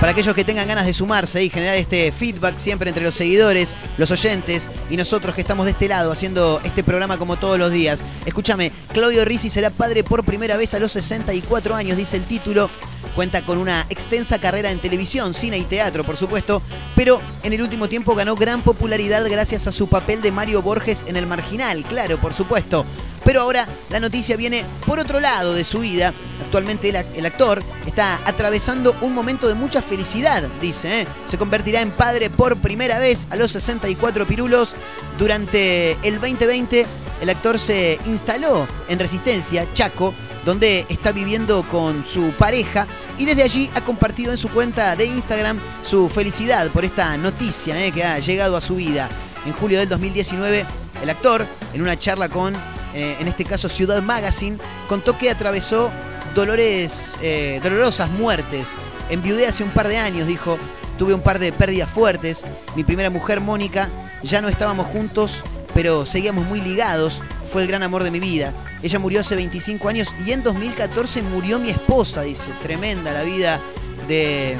Para 0.00 0.12
aquellos 0.12 0.34
que 0.34 0.44
tengan 0.44 0.68
ganas 0.68 0.84
de 0.84 0.92
sumarse 0.92 1.42
y 1.42 1.48
generar 1.48 1.74
este 1.74 2.12
feedback 2.12 2.58
siempre 2.58 2.90
entre 2.90 3.02
los 3.02 3.14
seguidores, 3.14 3.74
los 3.96 4.10
oyentes 4.10 4.68
y 4.90 4.96
nosotros 4.98 5.34
que 5.34 5.40
estamos 5.40 5.64
de 5.64 5.72
este 5.72 5.88
lado 5.88 6.12
haciendo 6.12 6.60
este 6.64 6.84
programa 6.84 7.16
como 7.16 7.36
todos 7.36 7.58
los 7.58 7.72
días. 7.72 8.02
Escúchame, 8.26 8.72
Claudio 8.92 9.24
Rizzi 9.24 9.48
será 9.48 9.70
padre 9.70 10.04
por 10.04 10.22
primera 10.22 10.58
vez 10.58 10.74
a 10.74 10.78
los 10.78 10.92
64 10.92 11.74
años, 11.74 11.96
dice 11.96 12.18
el 12.18 12.24
título. 12.24 12.68
Cuenta 13.14 13.40
con 13.40 13.56
una 13.56 13.86
extensa 13.88 14.38
carrera 14.38 14.70
en 14.70 14.80
televisión, 14.80 15.32
cine 15.32 15.56
y 15.56 15.64
teatro, 15.64 16.04
por 16.04 16.18
supuesto, 16.18 16.60
pero 16.94 17.22
en 17.42 17.54
el 17.54 17.62
último 17.62 17.88
tiempo 17.88 18.14
ganó 18.14 18.36
gran 18.36 18.60
popularidad 18.60 19.26
gracias 19.30 19.66
a 19.66 19.72
su 19.72 19.88
papel 19.88 20.20
de 20.20 20.30
Mario 20.30 20.60
Borges 20.60 21.06
en 21.08 21.16
El 21.16 21.26
Marginal, 21.26 21.82
claro, 21.84 22.18
por 22.18 22.34
supuesto. 22.34 22.84
Pero 23.26 23.40
ahora 23.40 23.66
la 23.90 23.98
noticia 23.98 24.36
viene 24.36 24.64
por 24.86 25.00
otro 25.00 25.18
lado 25.18 25.52
de 25.52 25.64
su 25.64 25.80
vida. 25.80 26.14
Actualmente 26.44 26.88
el, 26.88 27.26
actor 27.26 27.60
está 27.84 28.20
atravesando 28.24 28.94
un 29.00 29.12
momento 29.12 29.48
de 29.48 29.54
mucha 29.54 29.82
felicidad, 29.82 30.44
dice. 30.60 31.00
¿eh? 31.00 31.06
Se 31.26 31.36
convertirá 31.36 31.82
en 31.82 31.90
padre 31.90 32.30
por 32.30 32.56
primera 32.56 33.00
vez 33.00 33.26
a 33.30 33.36
los 33.36 33.50
64 33.50 34.26
pirulos. 34.28 34.76
Durante 35.18 35.98
el 36.06 36.20
2020 36.20 36.86
el 37.20 37.28
actor 37.28 37.58
se 37.58 37.98
instaló 38.04 38.68
en 38.88 39.00
Resistencia, 39.00 39.66
Chaco, 39.74 40.14
donde 40.44 40.86
está 40.88 41.10
viviendo 41.10 41.64
con 41.64 42.04
su 42.04 42.30
pareja 42.38 42.86
y 43.18 43.24
desde 43.24 43.42
allí 43.42 43.68
ha 43.74 43.80
compartido 43.80 44.30
en 44.30 44.38
su 44.38 44.50
cuenta 44.50 44.94
de 44.94 45.06
Instagram 45.06 45.58
su 45.82 46.08
felicidad 46.08 46.68
por 46.68 46.84
esta 46.84 47.16
noticia 47.16 47.84
¿eh? 47.84 47.90
que 47.90 48.04
ha 48.04 48.20
llegado 48.20 48.56
a 48.56 48.60
su 48.60 48.76
vida. 48.76 49.08
En 49.44 49.52
julio 49.52 49.80
del 49.80 49.88
2019, 49.88 50.64
el 51.02 51.10
actor, 51.10 51.44
en 51.74 51.82
una 51.82 51.98
charla 51.98 52.28
con 52.28 52.54
eh, 52.96 53.18
en 53.20 53.28
este 53.28 53.44
caso 53.44 53.68
Ciudad 53.68 54.02
Magazine, 54.02 54.56
contó 54.88 55.18
que 55.18 55.30
atravesó 55.30 55.90
dolores, 56.34 57.14
eh, 57.20 57.60
dolorosas 57.62 58.10
muertes. 58.10 58.70
Enviudé 59.10 59.46
hace 59.46 59.62
un 59.62 59.70
par 59.70 59.86
de 59.86 59.98
años, 59.98 60.26
dijo, 60.26 60.58
tuve 60.96 61.12
un 61.12 61.20
par 61.20 61.38
de 61.38 61.52
pérdidas 61.52 61.90
fuertes. 61.90 62.40
Mi 62.74 62.84
primera 62.84 63.10
mujer, 63.10 63.42
Mónica, 63.42 63.90
ya 64.22 64.40
no 64.40 64.48
estábamos 64.48 64.86
juntos, 64.86 65.42
pero 65.74 66.06
seguíamos 66.06 66.46
muy 66.46 66.62
ligados. 66.62 67.20
Fue 67.52 67.62
el 67.62 67.68
gran 67.68 67.82
amor 67.82 68.02
de 68.02 68.10
mi 68.10 68.18
vida. 68.18 68.54
Ella 68.82 68.98
murió 68.98 69.20
hace 69.20 69.36
25 69.36 69.88
años 69.88 70.08
y 70.24 70.32
en 70.32 70.42
2014 70.42 71.22
murió 71.22 71.58
mi 71.58 71.68
esposa, 71.68 72.22
dice. 72.22 72.50
Tremenda 72.62 73.12
la 73.12 73.22
vida 73.22 73.60
de 74.08 74.56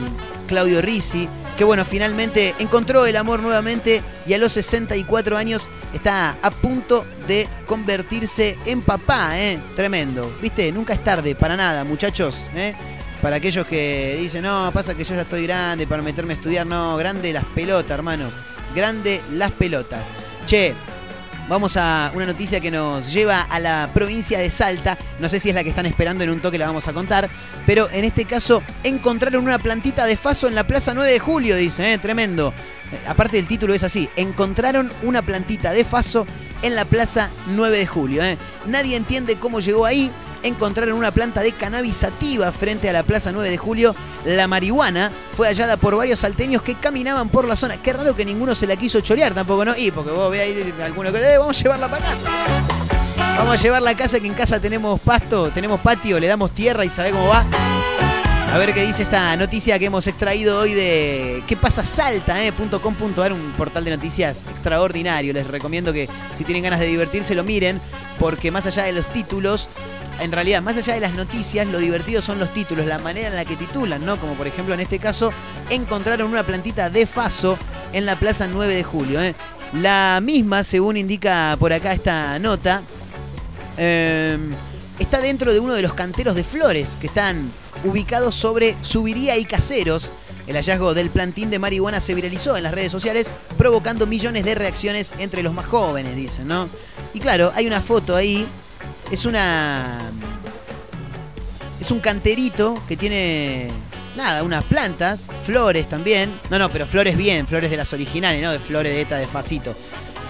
Claudio 0.47 0.83
Rizzi 0.83 1.27
que 1.57 1.65
bueno, 1.65 1.85
finalmente 1.85 2.55
encontró 2.59 3.07
el 3.07 3.17
amor 3.17 3.41
nuevamente 3.41 4.03
y 4.27 4.35
a 4.35 4.39
los 4.39 4.53
64 4.53 5.37
años 5.37 5.69
está 5.95 6.37
a 6.43 6.51
punto 6.51 7.07
de 7.27 7.49
convertirse 7.67 8.59
en 8.67 8.83
papá, 8.83 9.39
¿eh? 9.39 9.59
Tremendo. 9.75 10.31
¿Viste? 10.43 10.71
Nunca 10.71 10.93
es 10.93 11.03
tarde, 11.03 11.35
para 11.35 11.57
nada, 11.57 11.85
muchachos, 11.85 12.39
¿eh? 12.55 12.75
Para 13.23 13.37
aquellos 13.37 13.67
que 13.67 14.19
dicen, 14.21 14.43
no, 14.43 14.71
pasa 14.73 14.95
que 14.95 15.05
yo 15.05 15.15
ya 15.15 15.23
estoy 15.23 15.47
grande 15.47 15.87
para 15.87 16.03
meterme 16.03 16.35
a 16.35 16.37
estudiar. 16.37 16.67
No, 16.67 16.97
grande 16.97 17.33
las 17.33 17.45
pelotas, 17.45 17.93
hermano. 17.93 18.31
Grande 18.75 19.23
las 19.33 19.53
pelotas. 19.53 20.07
Che, 20.45 20.75
vamos 21.49 21.77
a 21.77 22.11
una 22.15 22.27
noticia 22.27 22.61
que 22.61 22.71
nos 22.71 23.13
lleva 23.13 23.43
a 23.43 23.59
la 23.59 23.91
provincia 23.93 24.39
de 24.39 24.51
Salta. 24.51 24.99
No 25.19 25.29
sé 25.29 25.41
si 25.41 25.49
es 25.49 25.55
la 25.55 25.63
que 25.63 25.71
están 25.71 25.87
esperando, 25.87 26.25
en 26.25 26.31
un 26.31 26.41
toque 26.41 26.59
la 26.59 26.67
vamos 26.67 26.89
a 26.89 26.93
contar. 26.93 27.29
Pero 27.67 27.89
en 27.91 28.05
este 28.05 28.25
caso, 28.25 28.63
encontraron 28.85 29.45
una 29.45 29.59
plantita 29.59 30.07
de 30.07 30.17
faso 30.17 30.49
en 30.49 30.55
la 30.55 30.65
Plaza 30.65 30.95
9 30.95 31.11
de 31.11 31.19
Julio, 31.19 31.57
dice, 31.57 31.93
¿eh? 31.93 31.99
tremendo. 31.99 32.53
Eh, 32.93 33.09
aparte 33.09 33.39
el 33.39 33.47
título 33.47 33.75
es 33.75 33.83
así, 33.83 34.09
encontraron 34.17 34.93
una 35.03 35.23
plantita 35.23 35.73
de 35.73 35.85
faso 35.85 36.27
en 36.63 36.75
la 36.75 36.85
Plaza 36.85 37.31
9 37.49 37.79
de 37.79 37.87
Julio. 37.87 38.23
¿eh? 38.23 38.39
Nadie 38.67 38.97
entiende 38.97 39.37
cómo 39.37 39.61
llegó 39.61 39.85
ahí. 39.85 40.13
Encontraron 40.43 40.97
una 40.97 41.11
planta 41.11 41.41
de 41.41 41.53
cannabis 41.53 41.97
sativa 41.97 42.53
frente 42.53 42.89
a 42.89 42.93
la 42.93 43.03
Plaza 43.03 43.33
9 43.33 43.51
de 43.51 43.57
Julio. 43.57 43.95
La 44.25 44.47
marihuana 44.47 45.11
fue 45.37 45.49
hallada 45.49 45.77
por 45.77 45.97
varios 45.97 46.21
salteños 46.21 46.63
que 46.63 46.75
caminaban 46.75 47.29
por 47.29 47.47
la 47.47 47.57
zona. 47.57 47.77
Qué 47.77 47.93
raro 47.93 48.15
que 48.15 48.25
ninguno 48.25 48.55
se 48.55 48.67
la 48.67 48.77
quiso 48.77 49.01
chorear 49.01 49.35
tampoco, 49.35 49.65
¿no? 49.65 49.77
Y 49.77 49.91
porque 49.91 50.11
vos 50.11 50.31
ve 50.31 50.41
ahí 50.41 50.75
alguno 50.83 51.13
que 51.13 51.19
eh, 51.19 51.39
vamos 51.39 51.59
a 51.59 51.63
llevarla 51.63 51.89
para 51.89 52.05
casa. 52.05 52.17
Vamos 53.17 53.55
a 53.55 53.63
llevarla 53.63 53.91
a 53.91 53.97
casa 53.97 54.19
que 54.21 54.27
en 54.27 54.35
casa 54.35 54.61
tenemos 54.61 54.99
pasto, 55.01 55.51
tenemos 55.51 55.81
patio, 55.81 56.19
le 56.19 56.27
damos 56.27 56.53
tierra 56.53 56.85
y 56.85 56.89
sabe 56.89 57.11
cómo 57.11 57.29
va. 57.29 57.45
A 58.53 58.59
ver 58.59 58.73
qué 58.73 58.87
dice 58.87 59.03
esta 59.03 59.37
noticia 59.37 59.79
que 59.79 59.85
hemos 59.85 60.07
extraído 60.07 60.59
hoy 60.59 60.73
de 60.73 61.43
qué 61.47 61.57
pasa 61.59 61.85
salta.com.ar, 61.85 63.33
un 63.33 63.53
portal 63.53 63.85
de 63.85 63.91
noticias 63.91 64.45
extraordinario. 64.51 65.35
Les 65.35 65.47
recomiendo 65.47 65.93
que 65.93 66.09
si 66.35 66.45
tienen 66.45 66.63
ganas 66.63 66.81
de 66.81 66.87
divertirse 66.87 67.35
lo 67.35 67.45
miren, 67.45 67.79
porque 68.19 68.51
más 68.51 68.65
allá 68.65 68.85
de 68.85 68.93
los 68.93 69.07
títulos, 69.13 69.69
en 70.21 70.33
realidad, 70.33 70.63
más 70.63 70.77
allá 70.77 70.95
de 70.95 71.01
las 71.01 71.15
noticias, 71.15 71.67
lo 71.67 71.79
divertido 71.79 72.23
son 72.23 72.39
los 72.39 72.53
títulos, 72.53 72.87
la 72.87 72.99
manera 72.99 73.29
en 73.29 73.37
la 73.37 73.45
que 73.45 73.57
titulan, 73.57 74.05
¿no? 74.05 74.19
Como 74.19 74.35
por 74.35 74.47
ejemplo 74.47 74.75
en 74.75 74.81
este 74.81 74.99
caso, 74.99 75.33
encontraron 75.71 76.31
una 76.31 76.43
plantita 76.43 76.89
de 76.89 77.07
faso 77.07 77.59
en 77.93 78.07
la 78.07 78.17
Plaza 78.17 78.47
9 78.47 78.75
de 78.75 78.83
Julio. 78.83 79.21
¿eh? 79.21 79.35
La 79.75 80.21
misma, 80.23 80.65
según 80.65 80.97
indica 80.97 81.57
por 81.59 81.73
acá 81.73 81.93
esta 81.93 82.39
nota, 82.39 82.83
eh, 83.77 84.39
está 84.99 85.21
dentro 85.21 85.53
de 85.53 85.61
uno 85.61 85.75
de 85.75 85.83
los 85.83 85.93
canteros 85.95 86.35
de 86.35 86.45
flores 86.45 86.91
que 87.01 87.09
están 87.09 87.51
ubicados 87.85 88.35
sobre 88.35 88.77
Subiría 88.83 89.37
y 89.37 89.45
Caseros. 89.45 90.13
El 90.47 90.55
hallazgo 90.55 90.95
del 90.95 91.11
plantín 91.11 91.51
de 91.51 91.59
marihuana 91.59 92.01
se 92.01 92.15
viralizó 92.15 92.57
en 92.57 92.63
las 92.63 92.73
redes 92.73 92.93
sociales, 92.93 93.31
provocando 93.59 94.07
millones 94.07 94.45
de 94.45 94.55
reacciones 94.55 95.13
entre 95.19 95.43
los 95.43 95.53
más 95.53 95.67
jóvenes, 95.67 96.15
dicen, 96.15 96.47
¿no? 96.47 96.69
Y 97.15 97.21
claro, 97.21 97.53
hay 97.55 97.67
una 97.67 97.83
foto 97.83 98.15
ahí. 98.15 98.47
Es 99.11 99.25
una. 99.25 100.11
Es 101.81 101.91
un 101.91 102.01
canterito 102.01 102.83
que 102.89 102.97
tiene. 102.97 103.71
Nada, 104.17 104.43
unas 104.43 104.65
plantas, 104.65 105.27
flores 105.45 105.89
también. 105.89 106.33
No, 106.51 106.59
no, 106.59 106.71
pero 106.71 106.87
flores 106.87 107.17
bien, 107.17 107.47
flores 107.47 107.71
de 107.71 107.77
las 107.77 107.93
originales, 107.93 108.43
¿no? 108.43 108.51
De 108.51 108.59
flores 108.59 108.93
de 108.93 109.03
esta 109.03 109.19
de 109.19 109.27
facito. 109.27 109.75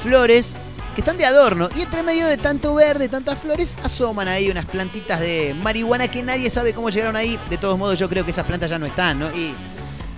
Flores 0.02 0.56
que 0.96 1.02
están 1.02 1.18
de 1.18 1.26
adorno. 1.26 1.68
Y 1.76 1.82
entre 1.82 2.02
medio 2.02 2.26
de 2.26 2.36
tanto 2.36 2.74
verde, 2.74 3.08
tantas 3.08 3.38
flores, 3.38 3.78
asoman 3.84 4.28
ahí 4.28 4.50
unas 4.50 4.64
plantitas 4.64 5.20
de 5.20 5.54
marihuana 5.62 6.08
que 6.08 6.22
nadie 6.22 6.50
sabe 6.50 6.72
cómo 6.72 6.90
llegaron 6.90 7.14
ahí. 7.16 7.38
De 7.48 7.58
todos 7.58 7.78
modos, 7.78 7.98
yo 7.98 8.08
creo 8.08 8.24
que 8.24 8.30
esas 8.30 8.46
plantas 8.46 8.70
ya 8.70 8.78
no 8.78 8.86
están, 8.86 9.18
¿no? 9.18 9.30
Y 9.36 9.54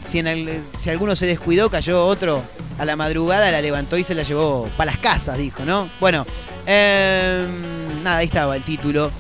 si, 0.07 0.21
en 0.21 0.65
si 0.79 0.89
alguno 0.89 1.15
se 1.17 1.27
descuidó, 1.27 1.69
cayó 1.69 2.07
otro 2.07 2.43
a 2.79 2.85
la 2.85 2.97
madrugada, 2.97 3.51
la 3.51 3.61
levantó 3.61 3.99
y 3.99 4.05
se 4.05 4.15
la 4.15 4.23
llevó 4.23 4.71
para 4.77 4.93
las 4.93 5.01
casas, 5.01 5.37
dijo, 5.37 5.65
¿no? 5.65 5.91
Bueno, 6.01 6.25
em, 6.65 7.88
nada, 8.03 8.19
ahí 8.19 8.27
estaba 8.27 8.57
el 8.57 8.63
título. 8.63 9.11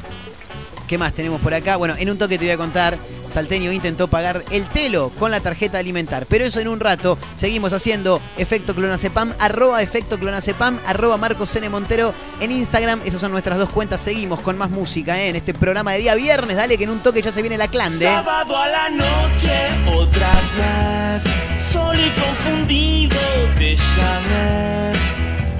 ¿Qué 0.88 0.96
más 0.96 1.12
tenemos 1.12 1.40
por 1.42 1.52
acá? 1.52 1.76
Bueno, 1.76 1.94
en 1.98 2.08
un 2.08 2.16
toque 2.16 2.38
te 2.38 2.46
voy 2.46 2.52
a 2.52 2.56
contar. 2.56 2.98
Salteño 3.28 3.70
intentó 3.72 4.08
pagar 4.08 4.42
el 4.50 4.66
telo 4.68 5.10
con 5.18 5.30
la 5.30 5.40
tarjeta 5.40 5.78
alimentar. 5.78 6.24
Pero 6.24 6.44
eso 6.44 6.60
en 6.60 6.68
un 6.68 6.80
rato. 6.80 7.18
Seguimos 7.36 7.74
haciendo 7.74 8.22
efecto 8.38 8.74
clonacepam, 8.74 9.34
arroba 9.38 9.82
efecto 9.82 10.18
clonacepam, 10.18 10.78
arroba 10.86 11.18
Marcos 11.18 11.54
N. 11.56 11.68
Montero 11.68 12.14
en 12.40 12.52
Instagram. 12.52 13.02
Esas 13.04 13.20
son 13.20 13.32
nuestras 13.32 13.58
dos 13.58 13.68
cuentas. 13.68 14.00
Seguimos 14.00 14.40
con 14.40 14.56
más 14.56 14.70
música 14.70 15.20
¿eh? 15.20 15.28
en 15.28 15.36
este 15.36 15.52
programa 15.52 15.92
de 15.92 15.98
día 15.98 16.14
viernes. 16.14 16.56
Dale 16.56 16.78
que 16.78 16.84
en 16.84 16.90
un 16.90 17.00
toque 17.00 17.20
ya 17.20 17.32
se 17.32 17.42
viene 17.42 17.58
la 17.58 17.68
clande. 17.68 18.06
Sábado 18.06 18.56
a 18.56 18.68
la 18.68 18.88
noche, 18.88 19.52
otra 19.94 20.32
vez, 20.56 21.24
solo 21.70 21.98
y 22.00 22.10
confundido 22.10 23.18
te 23.58 23.76
llamé. 23.76 24.92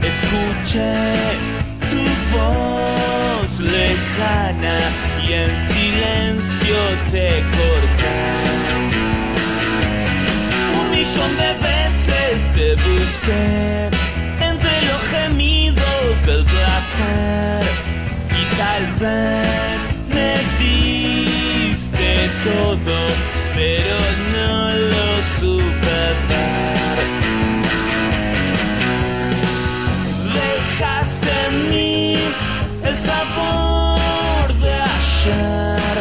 Escuché 0.00 1.67
voz 2.32 3.60
lejana 3.60 4.78
y 5.26 5.32
en 5.32 5.56
silencio 5.56 6.76
te 7.10 7.42
corté. 7.56 8.20
Un 10.80 10.90
millón 10.90 11.32
de 11.36 11.52
veces 11.68 12.36
te 12.54 12.74
busqué 12.88 13.90
entre 14.50 14.74
los 14.88 15.02
gemidos 15.12 16.26
del 16.26 16.44
placer 16.44 17.62
y 18.40 18.56
tal 18.56 18.84
vez 19.04 19.90
me 20.14 20.34
diste 20.62 22.30
todo, 22.44 22.96
pero 23.54 23.96
no 24.34 24.74
lo 24.74 25.22
supe 25.38 25.68
sabor 32.98 34.52
de 34.64 34.72
ayer. 34.72 35.94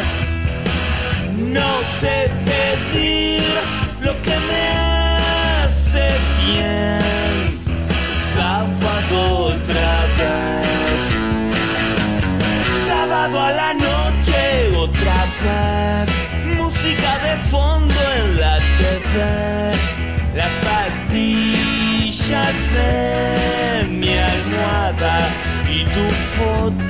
No 1.56 1.70
sé 2.00 2.16
pedir 2.44 3.42
lo 4.00 4.12
que 4.22 4.36
me 4.48 4.64
hace 5.64 6.06
bien. 6.44 7.58
Sábado 8.34 9.16
otra 9.52 9.92
vez. 10.18 11.00
Sábado 12.86 13.36
a 13.40 13.50
la 13.52 13.74
noche 13.74 14.40
otra 14.76 15.18
vez. 15.44 16.08
Música 16.56 17.10
de 17.26 17.34
fondo 17.50 18.00
en 18.18 18.40
la 18.40 18.56
TV. 18.78 19.14
Las 20.34 20.52
pastillas 20.68 22.58
en 22.76 24.00
mi 24.00 24.14
almohada 24.16 25.16
y 25.68 25.84
tu 25.84 26.04
foto 26.36 26.87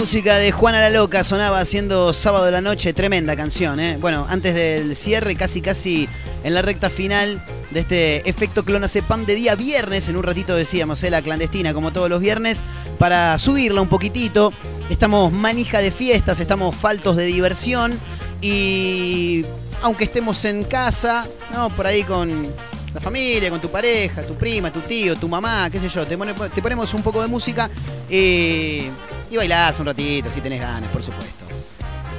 música 0.00 0.38
de 0.38 0.50
Juana 0.50 0.80
la 0.80 0.88
Loca 0.88 1.22
sonaba 1.24 1.58
haciendo 1.58 2.14
sábado 2.14 2.46
de 2.46 2.50
la 2.52 2.62
noche, 2.62 2.94
tremenda 2.94 3.36
canción, 3.36 3.78
¿eh? 3.78 3.98
Bueno, 4.00 4.26
antes 4.30 4.54
del 4.54 4.96
cierre, 4.96 5.36
casi 5.36 5.60
casi 5.60 6.08
en 6.42 6.54
la 6.54 6.62
recta 6.62 6.88
final 6.88 7.44
de 7.70 7.80
este 7.80 8.28
efecto 8.28 8.64
clonazepam 8.64 9.26
de 9.26 9.34
día 9.34 9.56
viernes, 9.56 10.08
en 10.08 10.16
un 10.16 10.22
ratito 10.22 10.56
decíamos, 10.56 11.02
¿eh? 11.02 11.10
la 11.10 11.20
clandestina 11.20 11.74
como 11.74 11.92
todos 11.92 12.08
los 12.08 12.18
viernes, 12.18 12.62
para 12.98 13.38
subirla 13.38 13.82
un 13.82 13.90
poquitito. 13.90 14.54
Estamos 14.88 15.32
manija 15.32 15.80
de 15.80 15.90
fiestas, 15.90 16.40
estamos 16.40 16.74
faltos 16.74 17.14
de 17.16 17.26
diversión 17.26 17.92
y 18.40 19.44
aunque 19.82 20.04
estemos 20.04 20.42
en 20.46 20.64
casa, 20.64 21.26
¿no? 21.52 21.68
Por 21.76 21.86
ahí 21.86 22.04
con 22.04 22.46
la 22.94 23.00
familia, 23.02 23.50
con 23.50 23.60
tu 23.60 23.68
pareja, 23.68 24.22
tu 24.22 24.34
prima, 24.34 24.72
tu 24.72 24.80
tío, 24.80 25.14
tu 25.16 25.28
mamá, 25.28 25.68
qué 25.70 25.78
sé 25.78 25.90
yo, 25.90 26.06
te, 26.06 26.16
pone- 26.16 26.32
te 26.32 26.62
ponemos 26.62 26.94
un 26.94 27.02
poco 27.02 27.20
de 27.20 27.28
música 27.28 27.68
eh, 28.08 28.90
y 29.30 29.36
bailás 29.36 29.78
un 29.80 29.86
ratito 29.86 30.30
si 30.30 30.40
tenés 30.40 30.60
ganas, 30.60 30.90
por 30.90 31.02
supuesto. 31.02 31.44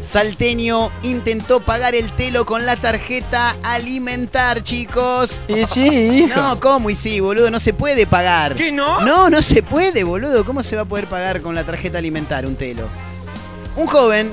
Salteño 0.01 0.91
intentó 1.03 1.59
pagar 1.59 1.93
el 1.93 2.11
telo 2.13 2.43
con 2.43 2.65
la 2.65 2.75
tarjeta 2.75 3.55
alimentar, 3.61 4.63
chicos. 4.63 5.29
Y 5.47 5.65
sí, 5.67 6.27
No, 6.35 6.59
¿cómo? 6.59 6.89
Y 6.89 6.95
sí, 6.95 7.19
boludo, 7.19 7.51
no 7.51 7.59
se 7.59 7.73
puede 7.73 8.07
pagar. 8.07 8.55
¿Qué 8.55 8.71
no? 8.71 9.01
No, 9.01 9.29
no 9.29 9.41
se 9.43 9.61
puede, 9.61 10.03
boludo. 10.03 10.43
¿Cómo 10.43 10.63
se 10.63 10.75
va 10.75 10.83
a 10.83 10.85
poder 10.85 11.05
pagar 11.05 11.41
con 11.41 11.53
la 11.53 11.63
tarjeta 11.63 11.99
alimentar 11.99 12.47
un 12.47 12.55
telo? 12.55 12.87
Un 13.75 13.85
joven 13.85 14.31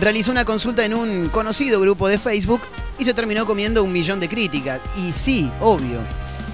realizó 0.00 0.30
una 0.30 0.44
consulta 0.44 0.84
en 0.84 0.94
un 0.94 1.28
conocido 1.30 1.80
grupo 1.80 2.06
de 2.06 2.18
Facebook 2.18 2.60
y 2.98 3.04
se 3.04 3.12
terminó 3.12 3.44
comiendo 3.44 3.82
un 3.82 3.92
millón 3.92 4.20
de 4.20 4.28
críticas. 4.28 4.80
Y 4.96 5.12
sí, 5.12 5.50
obvio. 5.60 5.98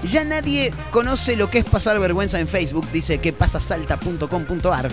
Ya 0.03 0.23
nadie 0.23 0.73
conoce 0.91 1.35
lo 1.35 1.49
que 1.51 1.59
es 1.59 1.65
pasar 1.65 1.99
vergüenza 1.99 2.39
en 2.39 2.47
Facebook, 2.47 2.87
dice 2.91 3.19
que 3.19 3.31
pasasalta.com.ar. 3.31 4.89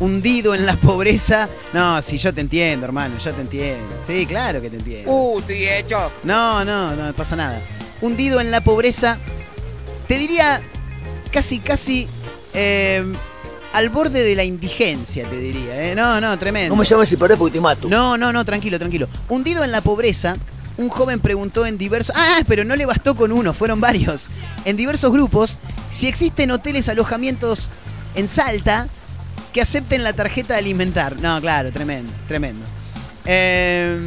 Hundido 0.00 0.54
en 0.54 0.64
la 0.64 0.76
pobreza. 0.76 1.48
No, 1.74 2.00
sí, 2.00 2.16
yo 2.16 2.32
te 2.32 2.40
entiendo, 2.40 2.86
hermano, 2.86 3.18
yo 3.18 3.32
te 3.32 3.42
entiendo. 3.42 3.94
Sí, 4.06 4.24
claro 4.24 4.62
que 4.62 4.70
te 4.70 4.76
entiendo. 4.76 5.12
Uh, 5.12 5.38
estoy 5.40 5.68
hecho. 5.68 6.10
No, 6.24 6.64
no, 6.64 6.96
no 6.96 7.12
pasa 7.12 7.36
nada. 7.36 7.60
Hundido 8.00 8.40
en 8.40 8.50
la 8.50 8.62
pobreza, 8.62 9.18
te 10.08 10.16
diría 10.16 10.62
casi, 11.30 11.58
casi 11.58 12.08
eh, 12.54 13.04
al 13.74 13.90
borde 13.90 14.22
de 14.22 14.34
la 14.34 14.42
indigencia, 14.42 15.28
te 15.28 15.36
diría. 15.38 15.90
¿eh? 15.90 15.94
No, 15.94 16.18
no, 16.18 16.38
tremendo. 16.38 16.74
No 16.74 16.80
me 16.80 16.88
llames 16.88 17.08
si 17.08 17.16
perdés 17.16 17.36
porque 17.36 17.52
te 17.52 17.60
mato. 17.60 17.86
No, 17.88 18.16
no, 18.16 18.32
no, 18.32 18.42
tranquilo, 18.44 18.78
tranquilo. 18.78 19.06
Hundido 19.28 19.64
en 19.64 19.70
la 19.70 19.82
pobreza, 19.82 20.36
un 20.78 20.88
joven 20.88 21.20
preguntó 21.20 21.66
en 21.66 21.76
diversos... 21.76 22.16
Ah, 22.16 22.40
pero 22.48 22.64
no 22.64 22.74
le 22.74 22.86
bastó 22.86 23.14
con 23.14 23.32
uno, 23.32 23.52
fueron 23.52 23.80
varios. 23.80 24.30
En 24.64 24.78
diversos 24.78 25.12
grupos, 25.12 25.58
si 25.92 26.08
existen 26.08 26.50
hoteles, 26.50 26.88
alojamientos 26.88 27.70
en 28.14 28.28
Salta 28.28 28.88
que 29.52 29.60
acepten 29.60 30.04
la 30.04 30.12
tarjeta 30.12 30.56
alimentar. 30.56 31.18
No, 31.20 31.40
claro, 31.40 31.70
tremendo, 31.72 32.10
tremendo. 32.28 32.64
Eh, 33.26 33.98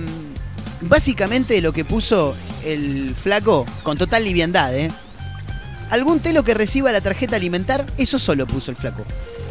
básicamente 0.81 1.61
lo 1.61 1.71
que 1.73 1.85
puso 1.85 2.35
el 2.65 3.15
flaco, 3.15 3.65
con 3.83 3.97
total 3.97 4.23
liviandad, 4.23 4.73
¿eh? 4.75 4.89
Algún 5.89 6.19
telo 6.19 6.43
que 6.43 6.53
reciba 6.53 6.91
la 6.91 7.01
tarjeta 7.01 7.35
alimentar, 7.35 7.85
eso 7.97 8.17
solo 8.19 8.47
puso 8.47 8.71
el 8.71 8.77
flaco. 8.77 9.05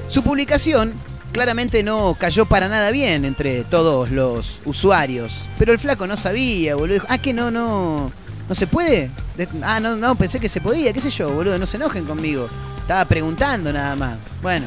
Su 0.09 0.23
publicación 0.23 0.93
claramente 1.33 1.83
no 1.83 2.17
cayó 2.19 2.47
para 2.47 2.69
nada 2.69 2.91
bien 2.91 3.25
entre 3.25 3.65
todos 3.65 4.11
los 4.11 4.61
usuarios. 4.65 5.47
Pero 5.59 5.73
el 5.73 5.79
flaco 5.79 6.07
no 6.07 6.17
sabía, 6.17 6.75
boludo. 6.75 7.03
Ah, 7.09 7.19
que 7.19 7.33
no, 7.33 7.51
no. 7.51 8.11
¿No 8.49 8.55
se 8.55 8.67
puede? 8.67 9.11
De- 9.37 9.49
ah, 9.63 9.79
no, 9.79 9.97
no, 9.97 10.15
pensé 10.17 10.41
que 10.41 10.49
se 10.49 10.61
podía, 10.61 10.93
qué 10.93 11.01
sé 11.01 11.11
yo, 11.11 11.31
boludo. 11.31 11.59
No 11.59 11.67
se 11.67 11.77
enojen 11.77 12.05
conmigo. 12.05 12.49
Estaba 12.81 13.05
preguntando 13.05 13.73
nada 13.73 13.95
más. 13.95 14.19
Bueno. 14.43 14.67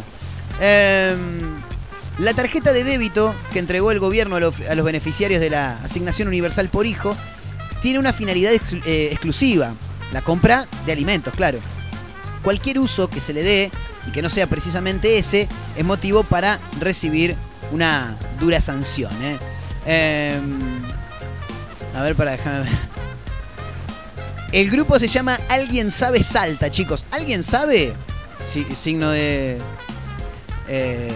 Em, 0.59 1.55
la 2.17 2.33
tarjeta 2.33 2.71
de 2.71 2.83
débito 2.83 3.35
que 3.51 3.59
entregó 3.59 3.91
el 3.91 3.99
gobierno 3.99 4.37
a 4.37 4.39
los, 4.39 4.55
beneficiarios 4.57 5.41
de 5.41 5.49
la 5.49 5.77
asignación 5.83 6.27
universal 6.27 6.69
por 6.69 6.85
hijo 6.85 7.15
tiene 7.81 7.99
una 7.99 8.13
finalidad 8.13 8.53
eh, 8.53 9.09
exclusiva. 9.11 9.73
La 10.13 10.21
compra 10.21 10.65
de 10.85 10.91
alimentos, 10.91 11.33
claro. 11.33 11.59
Cualquier 12.41 12.79
uso 12.79 13.09
que 13.09 13.19
se 13.19 13.33
le 13.33 13.43
dé 13.43 13.71
y 14.07 14.11
que 14.11 14.21
no 14.21 14.29
sea 14.29 14.47
precisamente 14.47 15.17
ese 15.17 15.47
es 15.75 15.83
motivo 15.83 16.23
para 16.23 16.59
recibir 16.79 17.35
una 17.71 18.15
dura 18.39 18.61
sanción. 18.61 19.11
¿eh? 19.21 19.37
Em, 19.85 20.81
a 21.95 22.01
ver, 22.01 22.15
para 22.15 22.31
dejarme 22.31 22.61
ver. 22.61 22.95
El 24.51 24.69
grupo 24.69 24.97
se 24.99 25.07
llama 25.09 25.37
Alguien 25.49 25.91
sabe 25.91 26.23
Salta, 26.23 26.71
chicos. 26.71 27.05
¿Alguien 27.11 27.43
sabe? 27.43 27.93
Signo 28.73 29.09
de 29.09 29.57
eh, 30.67 31.11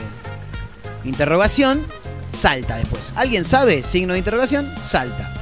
interrogación, 1.04 1.86
salta 2.32 2.78
después. 2.78 3.14
¿Alguien 3.16 3.46
sabe? 3.46 3.84
Signo 3.84 4.14
de 4.14 4.20
interrogación, 4.20 4.72
salta. 4.84 5.34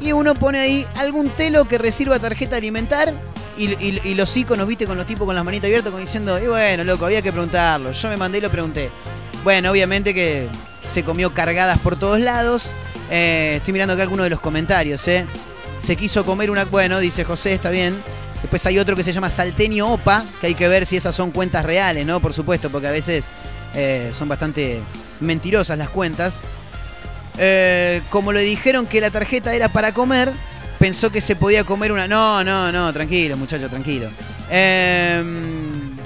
Y 0.00 0.12
uno 0.12 0.34
pone 0.34 0.60
ahí 0.60 0.86
algún 0.96 1.28
telo 1.30 1.66
que 1.66 1.76
reciba 1.78 2.18
tarjeta 2.18 2.56
alimentar 2.56 3.12
y, 3.56 3.70
y- 3.84 4.00
y 4.04 4.14
los 4.14 4.36
iconos, 4.36 4.66
viste, 4.68 4.86
con 4.86 4.96
los 4.96 5.06
tipos 5.06 5.26
con 5.26 5.34
las 5.34 5.44
manitas 5.44 5.66
abiertas, 5.66 5.90
como 5.90 6.00
diciendo, 6.00 6.38
y 6.42 6.46
bueno, 6.46 6.84
loco, 6.84 7.06
había 7.06 7.20
que 7.22 7.32
preguntarlo. 7.32 7.90
Yo 7.92 8.08
me 8.08 8.16
mandé 8.16 8.38
y 8.38 8.40
lo 8.40 8.50
pregunté. 8.50 8.90
Bueno, 9.42 9.70
obviamente 9.72 10.14
que 10.14 10.46
se 10.84 11.02
comió 11.04 11.34
cargadas 11.34 11.78
por 11.78 11.96
todos 11.96 12.20
lados. 12.20 12.70
Eh, 13.10 13.54
estoy 13.56 13.72
mirando 13.72 13.94
acá 13.94 14.02
algunos 14.04 14.24
de 14.24 14.30
los 14.30 14.40
comentarios, 14.40 15.06
¿eh? 15.08 15.26
Se 15.78 15.96
quiso 15.96 16.24
comer 16.24 16.50
una. 16.50 16.64
Bueno, 16.66 16.98
dice 17.00 17.24
José, 17.24 17.54
está 17.54 17.70
bien. 17.70 17.96
Después 18.42 18.64
hay 18.66 18.78
otro 18.78 18.94
que 18.94 19.04
se 19.04 19.12
llama 19.12 19.30
Salteño 19.30 19.92
Opa, 19.92 20.24
que 20.40 20.48
hay 20.48 20.54
que 20.54 20.68
ver 20.68 20.86
si 20.86 20.96
esas 20.96 21.14
son 21.14 21.30
cuentas 21.30 21.64
reales, 21.64 22.06
¿no? 22.06 22.20
Por 22.20 22.32
supuesto, 22.32 22.70
porque 22.70 22.86
a 22.86 22.92
veces 22.92 23.28
eh, 23.74 24.10
son 24.14 24.28
bastante 24.28 24.80
mentirosas 25.20 25.76
las 25.76 25.88
cuentas. 25.88 26.40
Eh, 27.38 28.02
como 28.10 28.32
le 28.32 28.40
dijeron 28.40 28.86
que 28.86 29.00
la 29.00 29.10
tarjeta 29.10 29.54
era 29.54 29.68
para 29.68 29.92
comer, 29.92 30.32
pensó 30.78 31.10
que 31.10 31.20
se 31.20 31.36
podía 31.36 31.64
comer 31.64 31.92
una. 31.92 32.06
No, 32.06 32.44
no, 32.44 32.70
no, 32.70 32.92
tranquilo, 32.92 33.36
muchacho, 33.36 33.68
tranquilo. 33.68 34.08
Eh, 34.50 35.22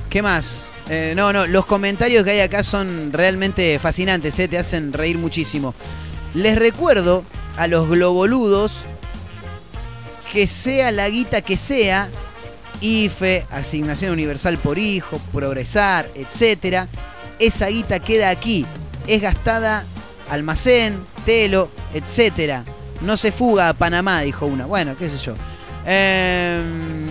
¿Qué 0.08 0.22
más? 0.22 0.68
Eh, 0.90 1.14
no, 1.16 1.32
no, 1.32 1.46
los 1.46 1.64
comentarios 1.64 2.24
que 2.24 2.32
hay 2.32 2.40
acá 2.40 2.62
son 2.62 3.12
realmente 3.12 3.78
fascinantes, 3.78 4.38
¿eh? 4.38 4.48
te 4.48 4.58
hacen 4.58 4.92
reír 4.92 5.16
muchísimo. 5.16 5.74
Les 6.34 6.58
recuerdo 6.58 7.24
a 7.56 7.66
los 7.66 7.88
globoludos 7.88 8.80
que 10.32 10.46
sea 10.46 10.90
la 10.90 11.10
guita 11.10 11.42
que 11.42 11.58
sea, 11.58 12.08
IFE, 12.80 13.46
asignación 13.50 14.12
universal 14.12 14.56
por 14.56 14.78
hijo, 14.78 15.20
progresar, 15.30 16.08
etcétera, 16.14 16.88
esa 17.38 17.66
guita 17.66 18.00
queda 18.00 18.30
aquí, 18.30 18.64
es 19.06 19.20
gastada 19.20 19.84
almacén, 20.30 21.04
telo, 21.26 21.70
etcétera. 21.92 22.64
No 23.02 23.18
se 23.18 23.30
fuga 23.30 23.68
a 23.68 23.74
Panamá, 23.74 24.22
dijo 24.22 24.46
una. 24.46 24.64
Bueno, 24.64 24.96
qué 24.96 25.10
sé 25.10 25.18
yo. 25.18 25.34
Em, 25.84 27.01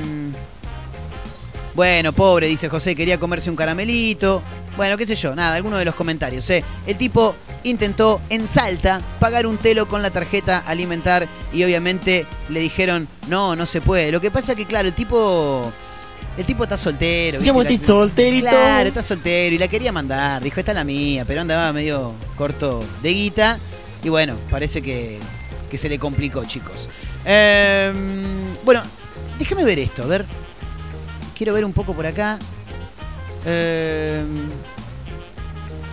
bueno, 1.76 2.11
pobre, 2.13 2.47
dice 2.47 2.67
José, 2.69 2.95
quería 2.95 3.19
comerse 3.19 3.49
un 3.49 3.55
caramelito. 3.55 4.41
Bueno, 4.78 4.97
qué 4.97 5.05
sé 5.07 5.15
yo, 5.15 5.36
nada, 5.36 5.55
alguno 5.55 5.78
de 5.78 5.86
los 5.86 5.95
comentarios. 5.95 6.49
¿eh? 6.49 6.63
El 6.88 6.97
tipo 6.97 7.36
intentó 7.63 8.22
en 8.30 8.47
Salta 8.47 9.01
pagar 9.19 9.45
un 9.45 9.57
telo 9.57 9.88
con 9.88 10.01
la 10.01 10.09
tarjeta 10.09 10.59
alimentar 10.65 11.28
y 11.53 11.63
obviamente 11.63 12.26
le 12.49 12.59
dijeron, 12.59 13.07
no, 13.28 13.55
no 13.55 13.65
se 13.65 13.82
puede. 13.82 14.11
Lo 14.11 14.19
que 14.22 14.32
pasa 14.32 14.55
que, 14.55 14.65
claro, 14.65 14.88
el 14.88 14.93
tipo... 14.93 15.72
El 16.38 16.45
tipo 16.45 16.63
está 16.63 16.78
soltero. 16.78 17.39
¿viste? 17.39 17.51
La- 17.63 17.69
ti 17.69 17.78
solterito. 17.78 18.47
Claro, 18.49 18.88
está 18.88 19.01
soltero 19.03 19.53
y 19.53 19.57
la 19.57 19.67
quería 19.67 19.91
mandar. 19.91 20.41
Dijo, 20.41 20.61
esta 20.61 20.72
es 20.72 20.76
la 20.78 20.86
mía, 20.86 21.26
pero 21.26 21.41
andaba 21.41 21.74
medio 21.74 22.13
corto 22.38 22.84
de 23.03 23.09
guita. 23.13 23.59
Y 24.01 24.07
bueno, 24.07 24.36
parece 24.49 24.82
que, 24.82 25.19
que 25.69 25.78
se 25.78 25.89
le 25.89 25.99
complicó, 25.99 26.45
chicos. 26.45 26.88
Em, 27.26 28.53
bueno, 28.63 28.82
déjame 29.38 29.65
ver 29.65 29.80
esto, 29.80 30.03
a 30.03 30.05
ver. 30.05 30.26
Quiero 31.41 31.55
ver 31.55 31.65
un 31.65 31.73
poco 31.73 31.95
por 31.95 32.05
acá. 32.05 32.37
Em, 33.47 34.47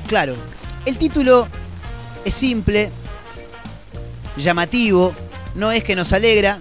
claro, 0.06 0.36
el 0.84 0.98
título 0.98 1.48
es 2.22 2.34
simple, 2.34 2.90
llamativo, 4.36 5.14
no 5.54 5.72
es 5.72 5.82
que 5.84 5.96
nos 5.96 6.12
alegra, 6.12 6.58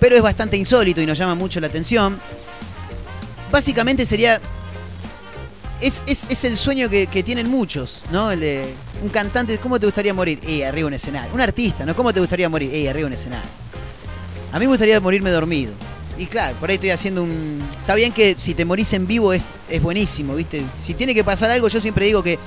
pero 0.00 0.16
es 0.16 0.22
bastante 0.22 0.56
insólito 0.56 1.02
y 1.02 1.06
nos 1.06 1.18
llama 1.18 1.34
mucho 1.34 1.60
la 1.60 1.66
atención. 1.66 2.18
Básicamente 3.52 4.06
sería 4.06 4.40
es, 5.82 6.02
es- 6.06 6.24
es 6.30 6.42
el 6.44 6.56
sueño 6.56 6.88
que, 6.88 7.06
tienen 7.22 7.46
muchos, 7.46 8.00
¿no? 8.10 8.30
El 8.30 8.40
de 8.40 8.72
un 9.02 9.10
cantante, 9.10 9.58
¿cómo 9.58 9.78
te 9.78 9.84
gustaría 9.84 10.14
morir? 10.14 10.40
Eh, 10.46 10.64
arriba 10.64 10.86
un 10.88 10.94
escenario. 10.94 11.34
Un 11.34 11.42
artista, 11.42 11.84
¿no? 11.84 11.94
¿Cómo 11.94 12.10
te 12.14 12.20
gustaría 12.20 12.48
morir? 12.48 12.74
Eh, 12.74 12.88
arriba 12.88 13.06
un 13.06 13.12
escenario. 13.12 13.50
A 14.50 14.58
mí 14.58 14.64
me 14.64 14.68
gustaría 14.70 14.98
morirme 14.98 15.28
dormido. 15.28 15.74
Y 16.20 16.26
claro, 16.26 16.54
por 16.56 16.68
ahí 16.68 16.74
estoy 16.74 16.90
haciendo 16.90 17.22
un... 17.22 17.66
Está 17.80 17.94
bien 17.94 18.12
que 18.12 18.36
si 18.38 18.52
te 18.52 18.66
morís 18.66 18.92
en 18.92 19.06
vivo 19.06 19.32
es, 19.32 19.42
es 19.70 19.80
buenísimo, 19.80 20.34
¿viste? 20.34 20.62
Si 20.78 20.92
tiene 20.92 21.14
que 21.14 21.24
pasar 21.24 21.50
algo, 21.50 21.66
yo 21.68 21.80
siempre 21.80 22.04
digo 22.04 22.22
que 22.22 22.38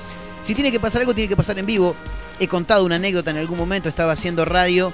si 0.42 0.54
tiene 0.54 0.70
que 0.70 0.78
pasar 0.78 1.00
algo, 1.00 1.12
tiene 1.12 1.28
que 1.28 1.34
pasar 1.34 1.58
en 1.58 1.66
vivo. 1.66 1.96
He 2.38 2.46
contado 2.46 2.84
una 2.84 2.94
anécdota 2.94 3.32
en 3.32 3.38
algún 3.38 3.58
momento, 3.58 3.88
estaba 3.88 4.12
haciendo 4.12 4.44
radio, 4.44 4.92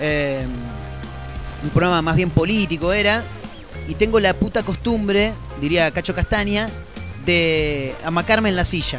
eh, 0.00 0.44
un 1.62 1.70
programa 1.70 2.02
más 2.02 2.16
bien 2.16 2.30
político 2.30 2.92
era, 2.92 3.22
y 3.86 3.94
tengo 3.94 4.18
la 4.18 4.34
puta 4.34 4.64
costumbre, 4.64 5.32
diría 5.60 5.88
Cacho 5.92 6.12
Castaña, 6.12 6.68
de 7.24 7.94
amacarme 8.04 8.48
en 8.48 8.56
la 8.56 8.64
silla. 8.64 8.98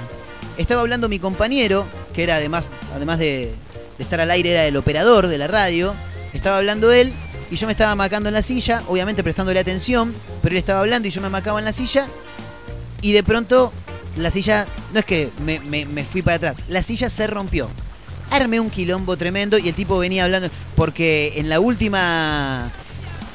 estaba 0.57 0.79
hablando 0.79 1.09
mi 1.09 1.19
compañero, 1.19 1.85
que 2.13 2.23
era 2.23 2.37
además, 2.37 2.69
además 2.95 3.19
de, 3.19 3.51
de 3.97 4.03
estar 4.03 4.21
al 4.21 4.31
aire, 4.31 4.51
era 4.51 4.65
el 4.65 4.77
operador 4.77 5.27
de 5.27 5.37
la 5.37 5.47
radio. 5.47 5.93
Estaba 6.33 6.59
hablando 6.59 6.93
él 6.93 7.11
y 7.51 7.55
yo 7.55 7.65
me 7.67 7.71
estaba 7.73 7.91
amacando 7.91 8.29
en 8.29 8.33
la 8.35 8.41
silla, 8.41 8.83
obviamente 8.87 9.23
prestándole 9.23 9.59
atención, 9.59 10.13
pero 10.41 10.53
él 10.53 10.57
estaba 10.59 10.79
hablando 10.81 11.07
y 11.07 11.11
yo 11.11 11.21
me 11.21 11.27
amacaba 11.27 11.59
en 11.59 11.65
la 11.65 11.73
silla. 11.73 12.07
Y 13.01 13.11
de 13.13 13.23
pronto 13.23 13.71
la 14.17 14.29
silla, 14.31 14.67
no 14.93 14.99
es 14.99 15.05
que 15.05 15.29
me, 15.45 15.59
me- 15.59 16.03
fui 16.03 16.21
para 16.21 16.37
atrás, 16.37 16.57
la 16.67 16.83
silla 16.83 17.09
se 17.09 17.27
rompió. 17.27 17.69
Armé 18.31 18.59
un 18.59 18.69
quilombo 18.69 19.17
tremendo 19.17 19.57
y 19.57 19.69
el 19.69 19.73
tipo 19.75 19.97
venía 19.97 20.25
hablando, 20.25 20.49
porque 20.75 21.33
en 21.37 21.49
la 21.49 21.59
última 21.59 22.71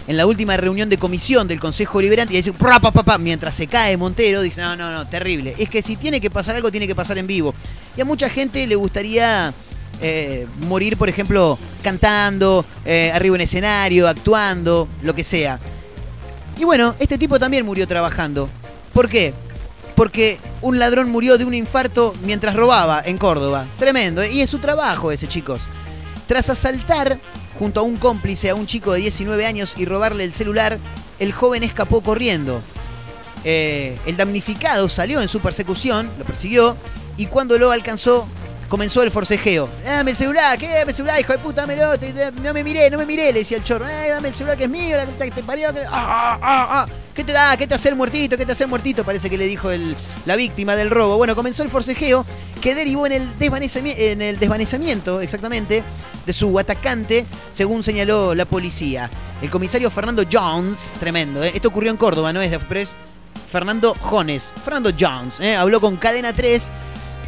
en 0.07 0.19
la 0.19 0.27
última 0.27 0.55
reunión 0.59 0.91
de 0.91 0.99
comisión 0.99 1.49
del 1.49 1.59
Consejo 1.59 1.99
Liberante 2.03 2.35
y 2.35 2.37
dice, 2.37 2.53
"Pra, 2.53 2.79
pa, 2.79 2.91
pa, 2.91 3.03
pa", 3.03 3.17
mientras 3.17 3.55
se 3.55 3.67
cae 3.67 3.97
Montero, 3.97 4.43
dice, 4.43 4.61
no, 4.61 4.77
no, 4.77 4.93
no, 4.93 5.07
terrible. 5.09 5.55
Es 5.59 5.71
que 5.71 5.81
si 5.81 5.97
tiene 5.97 6.21
que 6.21 6.29
pasar 6.31 6.55
algo, 6.57 6.71
tiene 6.71 6.87
que 6.87 6.95
pasar 6.95 7.17
en 7.17 7.27
vivo. 7.27 7.55
Y 7.97 8.03
a 8.03 8.05
mucha 8.05 8.29
gente 8.29 8.67
le 8.67 8.75
gustaría 8.77 9.55
eh, 10.01 10.47
morir, 10.61 10.97
por 10.97 11.09
ejemplo, 11.09 11.59
cantando, 11.83 12.65
eh, 12.85 13.11
arriba 13.15 13.37
en 13.37 13.43
escenario, 13.43 14.09
actuando, 14.09 14.89
lo 15.03 15.15
que 15.15 15.25
sea. 15.25 15.59
Y 16.59 16.65
bueno, 16.65 16.95
este 16.99 17.19
tipo 17.19 17.39
también 17.39 17.65
murió 17.65 17.87
trabajando. 17.87 18.49
¿Por 18.93 19.09
qué? 19.09 19.35
Porque 19.97 20.39
un 20.61 20.79
ladrón 20.79 21.11
murió 21.11 21.39
de 21.39 21.45
un 21.45 21.55
infarto 21.55 22.15
mientras 22.25 22.57
robaba 22.57 23.03
en 23.05 23.19
Córdoba. 23.19 23.67
Tremendo. 23.79 24.23
¿eh? 24.23 24.33
Y 24.33 24.41
es 24.41 24.51
su 24.51 24.59
trabajo 24.59 25.11
ese, 25.13 25.27
chicos. 25.27 25.63
Tras 26.27 26.51
asaltar 26.51 27.19
junto 27.59 27.81
a 27.81 27.83
un 27.83 27.97
cómplice 27.97 28.51
a 28.51 28.55
un 28.55 28.67
chico 28.67 28.93
de 28.93 29.01
19 29.01 29.47
años 29.47 29.75
y 29.77 29.85
robarle 29.85 30.25
el 30.25 30.33
celular, 30.33 30.79
el 31.19 31.33
joven 31.33 31.63
escapó 31.63 32.01
corriendo. 32.01 32.61
El 33.45 34.17
damnificado 34.17 34.89
salió 34.89 35.21
en 35.21 35.29
su 35.29 35.41
persecución, 35.41 36.09
lo 36.19 36.25
persiguió, 36.25 36.79
y 37.19 37.27
cuando 37.27 37.59
lo 37.59 37.71
alcanzó, 37.71 38.27
comenzó 38.69 39.03
el 39.03 39.11
forcejeo. 39.11 39.69
Dame 39.85 40.13
el 40.13 40.17
celular, 40.17 40.59
¿qué? 40.59 40.69
Dame 40.69 40.91
el 40.91 40.95
celular, 40.97 41.21
hijo 41.21 41.33
de 41.33 41.39
puta, 41.39 41.63
dámelo, 41.63 41.93
no 42.43 42.53
me 42.55 42.65
miré, 42.65 42.91
no 42.91 42.99
me 42.99 43.07
miré, 43.07 43.33
le 43.33 43.41
decía 43.41 43.57
el 43.57 43.65
chorro. 43.65 43.89
Eh, 43.89 44.09
dame 44.11 44.29
el 44.29 44.35
celular 44.35 44.57
que 44.57 44.65
es 44.65 44.71
mío, 44.71 44.97
la 44.97 45.07
que 45.25 45.31
te 45.31 45.43
parió. 45.43 45.69
ah, 45.69 45.73
ah, 45.91 46.39
ah, 46.43 46.67
ah. 46.71 46.87
¿Qué 47.15 47.23
te 47.23 47.33
da? 47.33 47.57
¿Qué 47.57 47.67
te 47.69 47.75
hace 47.75 47.89
el 47.89 47.95
muertito? 47.95 48.37
¿Qué 48.37 48.45
te 48.45 48.53
hace 48.53 48.65
el 48.65 48.71
muertito? 48.71 49.05
Parece 49.05 49.31
que 49.31 49.39
le 49.39 49.47
dijo 49.47 49.71
el- 49.71 49.95
la 50.27 50.35
víctima 50.35 50.75
del 50.75 50.91
robo. 50.91 51.17
Bueno, 51.17 51.37
comenzó 51.37 51.63
el 51.63 51.69
forcejeo 51.69 52.27
que 52.61 52.75
derivó 52.75 53.07
en 53.07 53.13
el, 53.13 53.39
desvanecimi- 53.39 53.95
en 53.97 54.21
el 54.21 54.39
desvanecimiento, 54.41 55.21
exactamente, 55.21 55.85
de 56.27 56.33
su 56.33 56.59
atacante, 56.59 57.25
según 57.53 57.83
señaló 57.85 58.35
la 58.35 58.47
policía. 58.47 59.09
El 59.43 59.51
comisario 59.51 59.91
Fernando 59.91 60.25
Jones, 60.31 60.93
tremendo, 60.99 61.45
¿eh? 61.45 61.53
esto 61.55 61.69
ocurrió 61.69 61.91
en 61.93 61.97
Córdoba, 61.99 62.33
no 62.33 62.41
es 62.41 62.51
de, 62.51 62.59
Fernando 63.51 63.95
Jones, 64.01 64.53
Fernando 64.65 64.91
Jones, 64.99 65.39
¿eh? 65.39 65.55
habló 65.55 65.81
con 65.81 65.97
Cadena 65.97 66.33
3, 66.33 66.73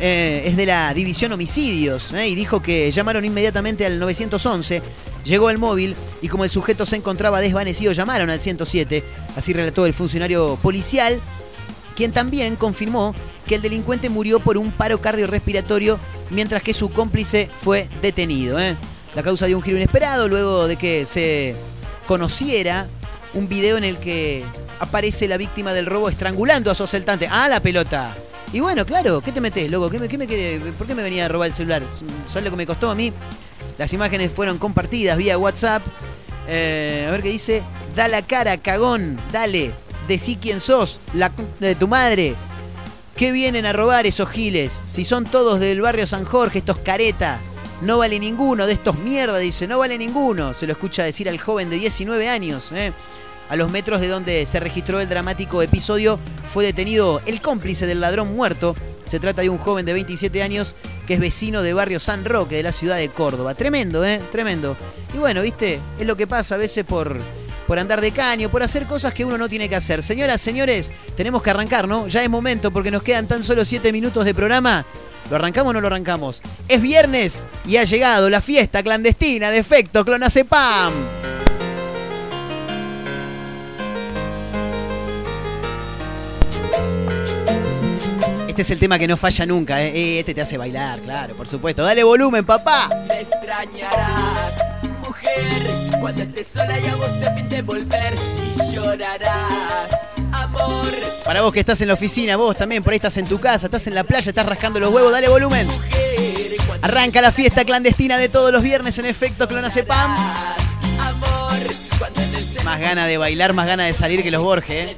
eh, 0.00 0.42
es 0.46 0.56
de 0.56 0.66
la 0.66 0.92
división 0.92 1.32
homicidios, 1.32 2.12
¿eh? 2.12 2.28
y 2.28 2.34
dijo 2.34 2.62
que 2.62 2.90
llamaron 2.90 3.24
inmediatamente 3.24 3.86
al 3.86 3.98
911, 3.98 4.82
llegó 5.24 5.50
el 5.50 5.58
móvil 5.58 5.96
y 6.22 6.28
como 6.28 6.44
el 6.44 6.50
sujeto 6.50 6.86
se 6.86 6.96
encontraba 6.96 7.40
desvanecido, 7.40 7.92
llamaron 7.92 8.30
al 8.30 8.40
107, 8.40 9.02
así 9.36 9.52
relató 9.52 9.86
el 9.86 9.94
funcionario 9.94 10.58
policial, 10.62 11.20
quien 11.96 12.12
también 12.12 12.56
confirmó 12.56 13.14
que 13.46 13.54
el 13.54 13.62
delincuente 13.62 14.10
murió 14.10 14.40
por 14.40 14.58
un 14.58 14.70
paro 14.70 15.00
cardiorrespiratorio 15.00 15.98
mientras 16.30 16.62
que 16.62 16.74
su 16.74 16.90
cómplice 16.90 17.48
fue 17.62 17.88
detenido. 18.02 18.58
¿eh? 18.58 18.76
La 19.14 19.22
causa 19.22 19.46
dio 19.46 19.56
un 19.56 19.62
giro 19.62 19.76
inesperado 19.76 20.28
luego 20.28 20.68
de 20.68 20.76
que 20.76 21.06
se 21.06 21.54
conociera 22.06 22.86
un 23.34 23.48
video 23.48 23.76
en 23.76 23.84
el 23.84 23.96
que 23.98 24.44
aparece 24.78 25.28
la 25.28 25.38
víctima 25.38 25.72
del 25.72 25.86
robo 25.86 26.08
estrangulando 26.08 26.70
a 26.70 26.74
su 26.74 26.82
asaltante. 26.82 27.28
¡Ah, 27.30 27.48
la 27.48 27.60
pelota! 27.60 28.14
Y 28.52 28.60
bueno, 28.60 28.86
claro, 28.86 29.20
¿qué 29.20 29.32
te 29.32 29.40
metes, 29.40 29.70
loco? 29.70 29.90
¿Qué 29.90 29.98
me, 29.98 30.08
qué 30.08 30.18
me 30.18 30.26
¿Por 30.72 30.86
qué 30.86 30.94
me 30.94 31.02
venía 31.02 31.26
a 31.26 31.28
robar 31.28 31.48
el 31.48 31.52
celular? 31.52 31.82
¿Sabes 32.28 32.44
lo 32.44 32.50
que 32.50 32.56
me 32.56 32.66
costó 32.66 32.90
a 32.90 32.94
mí? 32.94 33.12
Las 33.78 33.92
imágenes 33.92 34.32
fueron 34.32 34.58
compartidas 34.58 35.18
vía 35.18 35.36
WhatsApp. 35.36 35.82
Eh, 36.48 37.04
a 37.08 37.10
ver 37.10 37.22
qué 37.22 37.28
dice. 37.30 37.62
Da 37.94 38.08
la 38.08 38.22
cara, 38.22 38.56
cagón, 38.58 39.18
dale. 39.32 39.72
Decí 40.08 40.36
quién 40.36 40.60
sos, 40.60 41.00
la 41.14 41.32
de 41.58 41.74
tu 41.74 41.88
madre. 41.88 42.36
¿Qué 43.16 43.32
vienen 43.32 43.66
a 43.66 43.72
robar 43.72 44.06
esos 44.06 44.28
giles? 44.28 44.82
Si 44.86 45.04
son 45.04 45.24
todos 45.24 45.58
del 45.58 45.80
barrio 45.80 46.06
San 46.06 46.24
Jorge, 46.24 46.58
estos 46.58 46.78
careta. 46.78 47.40
No 47.82 47.98
vale 47.98 48.18
ninguno 48.18 48.66
de 48.66 48.74
estos 48.74 48.98
mierda, 48.98 49.38
dice, 49.38 49.66
no 49.66 49.78
vale 49.78 49.98
ninguno. 49.98 50.54
Se 50.54 50.66
lo 50.66 50.72
escucha 50.72 51.02
decir 51.02 51.28
al 51.28 51.38
joven 51.38 51.68
de 51.68 51.76
19 51.76 52.28
años. 52.28 52.70
¿eh? 52.72 52.92
A 53.48 53.56
los 53.56 53.70
metros 53.70 54.00
de 54.00 54.08
donde 54.08 54.44
se 54.46 54.60
registró 54.60 55.00
el 55.00 55.08
dramático 55.08 55.62
episodio, 55.62 56.18
fue 56.52 56.64
detenido 56.64 57.20
el 57.26 57.40
cómplice 57.40 57.86
del 57.86 58.00
ladrón 58.00 58.34
muerto. 58.34 58.74
Se 59.06 59.20
trata 59.20 59.42
de 59.42 59.48
un 59.48 59.58
joven 59.58 59.86
de 59.86 59.92
27 59.92 60.42
años 60.42 60.74
que 61.06 61.14
es 61.14 61.20
vecino 61.20 61.62
de 61.62 61.72
barrio 61.72 62.00
San 62.00 62.24
Roque, 62.24 62.56
de 62.56 62.64
la 62.64 62.72
ciudad 62.72 62.96
de 62.96 63.08
Córdoba. 63.08 63.54
Tremendo, 63.54 64.04
¿eh? 64.04 64.20
Tremendo. 64.32 64.76
Y 65.14 65.18
bueno, 65.18 65.42
viste, 65.42 65.78
es 65.98 66.06
lo 66.06 66.16
que 66.16 66.26
pasa 66.26 66.56
a 66.56 66.58
veces 66.58 66.84
por, 66.84 67.16
por 67.68 67.78
andar 67.78 68.00
de 68.00 68.10
caño, 68.10 68.50
por 68.50 68.64
hacer 68.64 68.84
cosas 68.86 69.14
que 69.14 69.24
uno 69.24 69.38
no 69.38 69.48
tiene 69.48 69.68
que 69.68 69.76
hacer. 69.76 70.02
Señoras, 70.02 70.40
señores, 70.40 70.90
tenemos 71.16 71.42
que 71.42 71.50
arrancar, 71.50 71.86
¿no? 71.86 72.08
Ya 72.08 72.24
es 72.24 72.30
momento 72.30 72.72
porque 72.72 72.90
nos 72.90 73.04
quedan 73.04 73.28
tan 73.28 73.44
solo 73.44 73.64
7 73.64 73.92
minutos 73.92 74.24
de 74.24 74.34
programa. 74.34 74.84
¿Lo 75.30 75.36
arrancamos 75.36 75.70
o 75.70 75.72
no 75.74 75.80
lo 75.80 75.86
arrancamos? 75.86 76.40
Es 76.68 76.80
viernes 76.80 77.44
y 77.64 77.76
ha 77.76 77.84
llegado 77.84 78.28
la 78.28 78.40
fiesta 78.40 78.82
clandestina 78.82 79.50
de 79.50 79.58
efecto 79.58 80.04
Clonacepam. 80.04 80.92
Este 88.56 88.62
es 88.62 88.70
el 88.70 88.78
tema 88.78 88.98
que 88.98 89.06
no 89.06 89.18
falla 89.18 89.44
nunca, 89.44 89.82
¿eh? 89.82 90.18
Este 90.18 90.32
te 90.32 90.40
hace 90.40 90.56
bailar, 90.56 90.98
claro, 91.00 91.34
por 91.34 91.46
supuesto. 91.46 91.82
Dale 91.82 92.02
volumen, 92.02 92.42
papá. 92.42 92.88
Me 93.06 93.20
extrañarás, 93.20 94.54
mujer, 95.06 95.98
cuando 96.00 96.22
estés 96.22 96.46
sola 96.54 96.80
y 96.80 96.86
a 96.86 96.96
vos 96.96 97.10
te 97.20 97.30
pinte 97.32 97.60
volver 97.60 98.14
y 98.16 98.72
llorarás, 98.72 99.90
amor. 100.32 100.90
Para 101.22 101.42
vos 101.42 101.52
que 101.52 101.60
estás 101.60 101.82
en 101.82 101.88
la 101.88 101.92
oficina, 101.92 102.36
vos 102.36 102.56
también, 102.56 102.82
por 102.82 102.94
ahí 102.94 102.96
estás 102.96 103.18
en 103.18 103.26
tu 103.26 103.38
casa, 103.38 103.66
estás 103.66 103.86
en 103.88 103.94
la 103.94 104.04
playa, 104.04 104.30
estás 104.30 104.46
rascando 104.46 104.80
los 104.80 104.90
huevos, 104.90 105.12
dale 105.12 105.28
volumen. 105.28 105.68
Arranca 106.80 107.20
la 107.20 107.32
fiesta 107.32 107.62
clandestina 107.62 108.16
de 108.16 108.30
todos 108.30 108.52
los 108.52 108.62
viernes 108.62 108.96
en 108.96 109.04
efecto 109.04 109.46
Clonacepam. 109.46 110.16
Amor, 110.98 111.58
Más 112.64 112.80
ganas 112.80 113.06
de 113.06 113.18
bailar, 113.18 113.52
más 113.52 113.66
ganas 113.66 113.88
de 113.88 113.92
salir 113.92 114.22
que 114.22 114.30
los 114.30 114.40
Borges, 114.40 114.88
¿eh? 114.88 114.96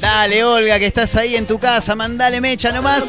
Dale, 0.00 0.44
Olga, 0.44 0.78
que 0.78 0.86
estás 0.86 1.16
ahí 1.16 1.36
en 1.36 1.46
tu 1.46 1.58
casa, 1.58 1.94
mandale 1.94 2.40
mecha 2.40 2.72
nomás. 2.72 3.02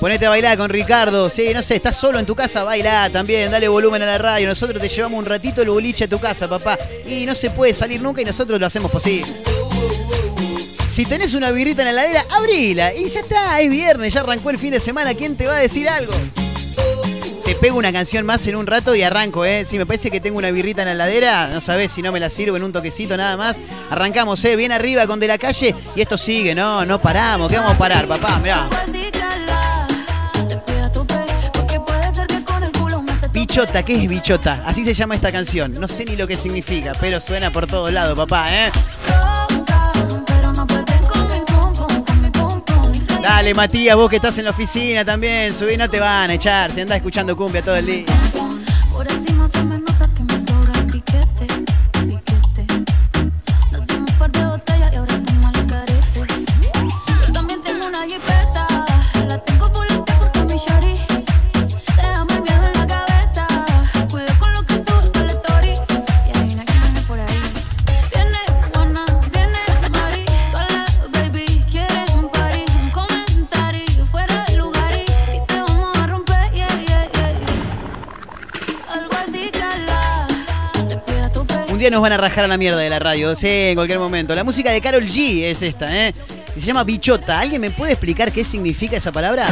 Ponete 0.00 0.26
a 0.26 0.28
bailar 0.28 0.58
con 0.58 0.68
Ricardo. 0.68 1.30
Sí, 1.30 1.52
no 1.54 1.62
sé, 1.62 1.76
estás 1.76 1.96
solo 1.96 2.18
en 2.18 2.26
tu 2.26 2.34
casa, 2.34 2.64
baila 2.64 3.08
también, 3.10 3.50
dale 3.50 3.68
volumen 3.68 4.02
a 4.02 4.06
la 4.06 4.18
radio. 4.18 4.46
Nosotros 4.46 4.80
te 4.80 4.88
llevamos 4.88 5.18
un 5.18 5.24
ratito 5.24 5.62
el 5.62 5.70
boliche 5.70 6.04
a 6.04 6.08
tu 6.08 6.18
casa, 6.18 6.48
papá. 6.48 6.78
Y 7.06 7.24
no 7.24 7.34
se 7.34 7.50
puede 7.50 7.72
salir 7.72 8.02
nunca 8.02 8.20
y 8.20 8.24
nosotros 8.24 8.60
lo 8.60 8.66
hacemos 8.66 8.90
posible. 8.90 9.32
Si 10.92 11.06
tenés 11.06 11.34
una 11.34 11.50
birrita 11.50 11.82
en 11.82 11.86
la 11.86 11.92
heladera, 11.92 12.26
abrila. 12.30 12.94
Y 12.94 13.08
ya 13.08 13.20
está, 13.20 13.60
es 13.60 13.70
viernes, 13.70 14.12
ya 14.12 14.20
arrancó 14.20 14.50
el 14.50 14.58
fin 14.58 14.72
de 14.72 14.80
semana. 14.80 15.14
¿Quién 15.14 15.36
te 15.36 15.46
va 15.46 15.56
a 15.56 15.60
decir 15.60 15.88
algo? 15.88 16.12
Te 17.44 17.54
pego 17.54 17.76
una 17.76 17.92
canción 17.92 18.24
más 18.24 18.46
en 18.46 18.56
un 18.56 18.66
rato 18.66 18.94
y 18.94 19.02
arranco, 19.02 19.44
¿eh? 19.44 19.66
Si 19.66 19.76
me 19.76 19.84
parece 19.84 20.10
que 20.10 20.18
tengo 20.18 20.38
una 20.38 20.50
birrita 20.50 20.80
en 20.80 20.88
la 20.88 20.94
heladera, 20.94 21.48
no 21.48 21.60
sabés 21.60 21.92
si 21.92 22.00
no 22.00 22.10
me 22.10 22.18
la 22.18 22.30
sirvo 22.30 22.56
en 22.56 22.62
un 22.62 22.72
toquecito 22.72 23.18
nada 23.18 23.36
más. 23.36 23.60
Arrancamos, 23.90 24.42
¿eh? 24.46 24.56
Bien 24.56 24.72
arriba 24.72 25.06
con 25.06 25.20
De 25.20 25.28
la 25.28 25.36
Calle 25.36 25.74
y 25.94 26.00
esto 26.00 26.16
sigue, 26.16 26.54
no, 26.54 26.86
no 26.86 26.98
paramos. 26.98 27.50
¿Qué 27.50 27.58
vamos 27.58 27.72
a 27.72 27.78
parar, 27.78 28.06
papá? 28.06 28.38
Mirá. 28.38 28.68
Bichota, 33.30 33.82
¿qué 33.82 34.02
es 34.02 34.08
bichota? 34.08 34.62
Así 34.64 34.82
se 34.82 34.94
llama 34.94 35.14
esta 35.14 35.30
canción. 35.30 35.72
No 35.78 35.86
sé 35.86 36.06
ni 36.06 36.16
lo 36.16 36.26
que 36.26 36.38
significa, 36.38 36.92
pero 36.98 37.20
suena 37.20 37.50
por 37.50 37.66
todos 37.66 37.92
lados, 37.92 38.16
papá, 38.16 38.46
¿eh? 38.54 38.72
Dale, 43.24 43.54
Matías, 43.54 43.96
vos 43.96 44.10
que 44.10 44.16
estás 44.16 44.36
en 44.36 44.44
la 44.44 44.50
oficina 44.50 45.02
también, 45.02 45.54
subí, 45.54 45.78
no 45.78 45.88
te 45.88 45.98
van 45.98 46.28
a 46.28 46.34
echar, 46.34 46.70
si 46.70 46.82
andás 46.82 46.98
escuchando 46.98 47.34
cumbia 47.34 47.62
todo 47.62 47.76
el 47.76 47.86
día. 47.86 48.13
Van 82.04 82.12
a 82.12 82.18
rajar 82.18 82.44
a 82.44 82.48
la 82.48 82.58
mierda 82.58 82.76
de 82.76 82.90
la 82.90 82.98
radio, 82.98 83.34
sí, 83.34 83.48
en 83.48 83.76
cualquier 83.76 83.98
momento. 83.98 84.34
La 84.34 84.44
música 84.44 84.70
de 84.70 84.82
Carol 84.82 85.04
G 85.04 85.44
es 85.44 85.62
esta, 85.62 85.90
¿eh? 85.90 86.12
Y 86.54 86.60
se 86.60 86.66
llama 86.66 86.84
Bichota. 86.84 87.40
¿Alguien 87.40 87.62
me 87.62 87.70
puede 87.70 87.92
explicar 87.92 88.30
qué 88.30 88.44
significa 88.44 88.98
esa 88.98 89.10
palabra? 89.10 89.46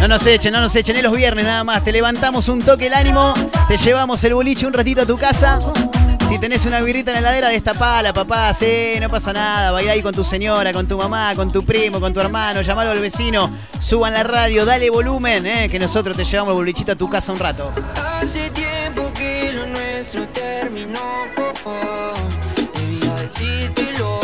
No 0.00 0.06
nos 0.06 0.24
echen, 0.26 0.52
no 0.52 0.60
nos 0.60 0.76
echen, 0.76 0.94
es 0.94 1.02
los 1.02 1.16
viernes 1.16 1.44
nada 1.44 1.64
más. 1.64 1.82
Te 1.82 1.90
levantamos 1.90 2.48
un 2.48 2.62
toque 2.62 2.86
el 2.86 2.94
ánimo, 2.94 3.34
te 3.66 3.78
llevamos 3.78 4.22
el 4.22 4.34
boliche 4.34 4.64
un 4.64 4.72
ratito 4.72 5.02
a 5.02 5.06
tu 5.06 5.18
casa. 5.18 5.58
Si 6.28 6.38
tenés 6.38 6.64
una 6.64 6.80
birrita 6.80 7.10
en 7.10 7.14
la 7.14 7.30
heladera, 7.30 7.48
destapala, 7.48 8.12
papá, 8.12 8.54
sí, 8.54 8.92
no 9.00 9.10
pasa 9.10 9.32
nada. 9.32 9.72
Baila 9.72 9.90
ahí 9.90 10.02
con 10.02 10.14
tu 10.14 10.22
señora, 10.22 10.72
con 10.72 10.86
tu 10.86 10.96
mamá, 10.96 11.34
con 11.34 11.50
tu 11.50 11.64
primo, 11.64 11.98
con 11.98 12.14
tu 12.14 12.20
hermano, 12.20 12.62
llamalo 12.62 12.92
al 12.92 13.00
vecino, 13.00 13.50
suban 13.80 14.14
la 14.14 14.22
radio, 14.22 14.64
dale 14.64 14.88
volumen, 14.88 15.44
eh, 15.46 15.68
que 15.68 15.80
nosotros 15.80 16.16
te 16.16 16.24
llevamos 16.24 16.52
el 16.52 16.58
bolichito 16.58 16.92
a 16.92 16.94
tu 16.94 17.10
casa 17.10 17.32
un 17.32 17.40
rato. 17.40 17.72
Hace 18.22 18.50
tiempo 18.50 18.99
Debía 22.74 23.14
decírtelo. 23.16 24.20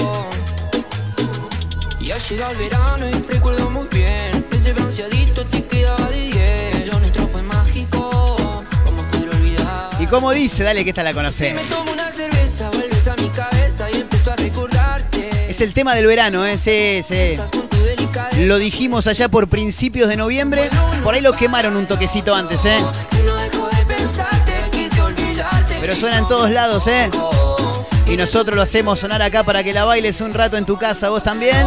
Ya 2.00 2.16
llega 2.18 2.50
el 2.50 2.56
verano 2.56 3.06
y 3.08 3.32
recuerdo 3.32 3.68
muy 3.68 3.86
bien. 3.88 4.46
Ese 4.52 4.72
bronceadito 4.72 5.44
te 5.46 5.62
quedaba 5.64 6.08
de 6.08 6.20
10. 6.20 6.88
Lo 6.88 6.98
nuestro 7.00 7.28
fue 7.28 7.42
mágico. 7.42 8.64
¿Cómo 8.84 9.02
poder 9.10 9.28
olvidar? 9.30 9.90
Y 10.00 10.06
como 10.06 10.32
dice, 10.32 10.62
dale 10.62 10.82
que 10.84 10.90
esta 10.90 11.02
la 11.02 11.12
conocés. 11.12 11.54
Me 11.54 11.64
tomo 11.64 11.92
una 11.92 12.10
cerveza, 12.10 12.70
vuelves 12.70 13.06
a 13.06 13.16
mi 13.16 13.28
cabeza 13.28 13.90
y 13.90 14.00
empiezo 14.00 14.32
a 14.32 14.36
recordarte. 14.36 15.50
Es 15.50 15.60
el 15.60 15.74
tema 15.74 15.94
del 15.94 16.06
verano, 16.06 16.46
¿eh? 16.46 16.56
Sí, 16.56 17.02
sí. 17.06 17.38
Lo 18.38 18.58
dijimos 18.58 19.06
allá 19.06 19.28
por 19.28 19.48
principios 19.48 20.08
de 20.08 20.16
noviembre. 20.16 20.70
Por 21.02 21.14
ahí 21.14 21.20
lo 21.20 21.32
quemaron 21.32 21.76
un 21.76 21.86
toquecito 21.86 22.34
antes, 22.34 22.64
¿eh? 22.64 22.78
Pero 25.80 25.94
suena 25.94 26.18
en 26.18 26.26
todos 26.26 26.50
lados, 26.50 26.86
¿eh? 26.88 27.08
Y 28.06 28.16
nosotros 28.16 28.54
lo 28.56 28.62
hacemos 28.62 29.00
sonar 29.00 29.20
acá 29.20 29.42
para 29.44 29.64
que 29.64 29.72
la 29.72 29.84
bailes 29.84 30.20
un 30.20 30.32
rato 30.32 30.56
en 30.56 30.64
tu 30.64 30.78
casa, 30.78 31.08
vos 31.08 31.22
también. 31.22 31.66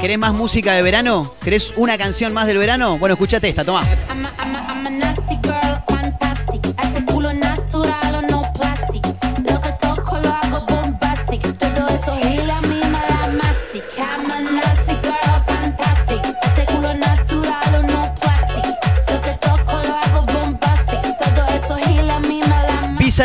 ¿Querés 0.00 0.18
más 0.18 0.34
música 0.34 0.74
de 0.74 0.82
verano? 0.82 1.34
¿Querés 1.42 1.72
una 1.74 1.98
canción 1.98 2.32
más 2.32 2.46
del 2.46 2.58
verano? 2.58 2.96
Bueno, 2.98 3.14
escuchate 3.14 3.48
esta, 3.48 3.64
toma. 3.64 3.82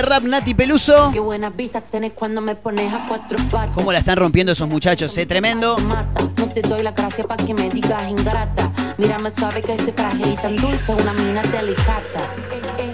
Rap 0.02 0.24
Nati 0.24 0.54
Peluso. 0.54 1.12
Qué 1.14 1.20
buenas 1.20 1.56
vistas 1.56 1.84
tenés 1.92 2.14
cuando 2.14 2.42
me 2.42 2.56
pones 2.56 2.94
a 2.94 3.06
cuatro 3.08 3.38
patas. 3.50 3.72
¿Cómo 3.76 3.92
la 3.92 4.00
están 4.00 4.18
rompiendo 4.18 4.52
esos 4.52 4.68
muchachos, 4.68 5.16
eh? 5.18 5.26
Tremendo. 5.26 5.78
mata. 5.80 6.22
No 6.38 6.48
te 6.50 6.62
doy 6.62 6.84
la 6.84 6.92
gracia 6.92 7.24
para 7.24 7.44
que 7.44 7.54
me 7.54 7.70
digas 7.70 8.10
ingrata. 8.10 8.72
Mírame 8.98 9.32
suave 9.32 9.62
que 9.62 9.78
soy 9.78 9.92
frágil 9.92 10.28
y 10.28 10.36
tan 10.36 10.56
dulce, 10.56 10.94
una 10.94 11.14
mina 11.14 11.42
delicata. 11.44 12.22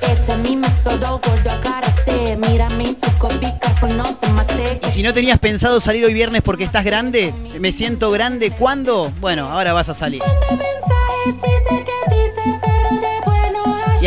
Es 0.02 0.38
mi 0.40 0.56
método 0.56 1.22
gordo 1.24 1.52
a 1.52 1.62
karate. 1.62 2.38
Mírame, 2.38 2.94
tu 2.96 3.18
copica, 3.18 3.74
no 3.96 4.16
te 4.16 4.30
maté. 4.30 4.80
Y 4.88 4.92
si 4.92 5.04
no 5.04 5.14
tenías 5.14 5.40
pensado 5.40 5.80
salir 5.80 6.04
hoy 6.06 6.14
viernes 6.14 6.42
porque 6.42 6.64
estás 6.64 6.84
grande, 6.84 7.34
me 7.60 7.72
siento 7.72 8.12
grande, 8.12 8.52
¿cuándo? 8.52 9.12
Bueno, 9.20 9.50
ahora 9.50 9.74
vas 9.74 9.90
a 9.90 9.94
salir. 9.94 10.22
Dice 11.26 11.84
que 11.86 12.17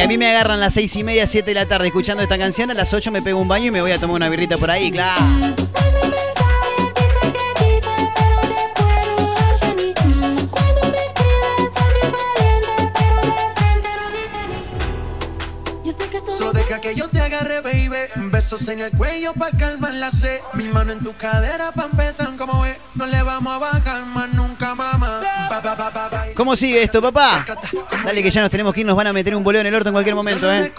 a 0.00 0.06
mí 0.06 0.16
me 0.16 0.30
agarran 0.30 0.60
las 0.60 0.74
seis 0.74 0.96
y 0.96 1.04
media, 1.04 1.26
siete 1.26 1.50
de 1.50 1.54
la 1.54 1.66
tarde 1.66 1.88
escuchando 1.88 2.22
esta 2.22 2.38
canción, 2.38 2.70
a 2.70 2.74
las 2.74 2.92
8 2.92 3.10
me 3.10 3.20
pego 3.20 3.38
un 3.38 3.48
baño 3.48 3.66
y 3.66 3.70
me 3.70 3.82
voy 3.82 3.92
a 3.92 3.98
tomar 3.98 4.16
una 4.16 4.28
birrita 4.28 4.56
por 4.56 4.70
ahí, 4.70 4.90
claro. 4.90 5.20
Sé 15.90 16.08
que 16.08 16.20
deja 16.54 16.92
yo 16.92 17.08
te 17.08 17.20
agarre, 17.20 17.60
baby. 17.60 17.79
Besos 18.22 18.68
en 18.68 18.80
el 18.80 18.90
cuello 18.90 19.32
pa' 19.32 19.50
calmar 19.58 19.94
la 19.94 20.10
sed. 20.10 20.40
Mi 20.52 20.64
mano 20.64 20.92
en 20.92 21.00
tu 21.00 21.14
cadera 21.14 21.72
pa' 21.72 21.86
empezar 21.90 22.28
como 22.36 22.66
es. 22.66 22.76
No 22.94 23.06
le 23.06 23.22
vamos 23.22 23.54
a 23.54 23.58
bajar 23.58 24.04
más 24.06 24.28
nunca, 24.34 24.74
mamá. 24.74 25.22
¿Cómo 26.34 26.54
sigue 26.54 26.82
esto, 26.82 27.00
papá? 27.00 27.44
Dale 28.04 28.22
que 28.22 28.30
ya 28.30 28.42
nos 28.42 28.50
tenemos 28.50 28.74
que 28.74 28.80
ir, 28.80 28.86
nos 28.86 28.96
van 28.96 29.06
a 29.06 29.12
meter 29.12 29.34
un 29.34 29.42
boleo 29.42 29.62
en 29.62 29.68
el 29.68 29.74
orto 29.74 29.88
en 29.88 29.94
cualquier 29.94 30.14
momento, 30.14 30.52
¿eh? 30.52 30.72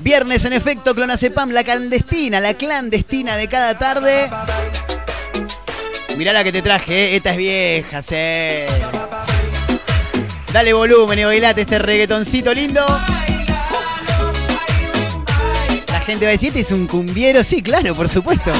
Viernes 0.00 0.44
en 0.46 0.54
efecto, 0.54 0.94
Clonacepam, 0.94 1.50
la 1.50 1.64
clandestina, 1.64 2.40
la 2.40 2.54
clandestina 2.54 3.36
de 3.36 3.48
cada 3.48 3.76
tarde. 3.78 4.30
Mirá 6.16 6.32
la 6.32 6.42
que 6.42 6.52
te 6.52 6.62
traje, 6.62 7.12
¿eh? 7.12 7.16
Esta 7.16 7.32
es 7.32 7.36
vieja, 7.36 8.02
sí. 8.02 8.16
Dale 10.52 10.72
volumen 10.72 11.18
y 11.18 11.24
bailate 11.24 11.60
este 11.62 11.78
reggaetoncito 11.78 12.54
lindo. 12.54 12.84
Gente 16.06 16.24
va 16.24 16.30
a 16.30 16.32
decir, 16.32 16.48
"¿Este 16.48 16.60
es 16.60 16.70
un 16.70 16.86
cumbiero. 16.86 17.42
Sí, 17.42 17.60
claro, 17.62 17.94
por 17.94 18.08
supuesto. 18.08 18.52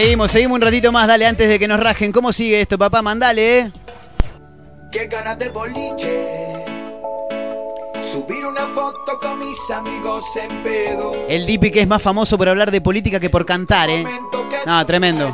Seguimos, 0.00 0.30
seguimos 0.30 0.56
un 0.56 0.62
ratito 0.62 0.90
más, 0.92 1.06
dale, 1.06 1.26
antes 1.26 1.46
de 1.46 1.58
que 1.58 1.68
nos 1.68 1.78
rajen. 1.78 2.10
¿Cómo 2.10 2.32
sigue 2.32 2.62
esto, 2.62 2.78
papá? 2.78 3.02
Mandale, 3.02 3.58
¿eh? 3.58 3.72
Qué 4.90 5.06
ganas 5.08 5.38
de 5.38 5.50
boliche. 5.50 6.64
Subir 8.00 8.46
una 8.46 8.62
foto 8.74 9.20
con 9.20 9.38
mis 9.38 9.58
amigos 9.70 10.24
en 10.42 10.62
pedo. 10.62 11.12
El 11.28 11.44
Dipi 11.44 11.70
que 11.70 11.82
es 11.82 11.86
más 11.86 12.00
famoso 12.00 12.38
por 12.38 12.48
hablar 12.48 12.70
de 12.70 12.80
política 12.80 13.20
que 13.20 13.28
por 13.28 13.44
cantar, 13.44 13.90
¿eh? 13.90 14.02
No, 14.64 14.86
tremendo. 14.86 15.30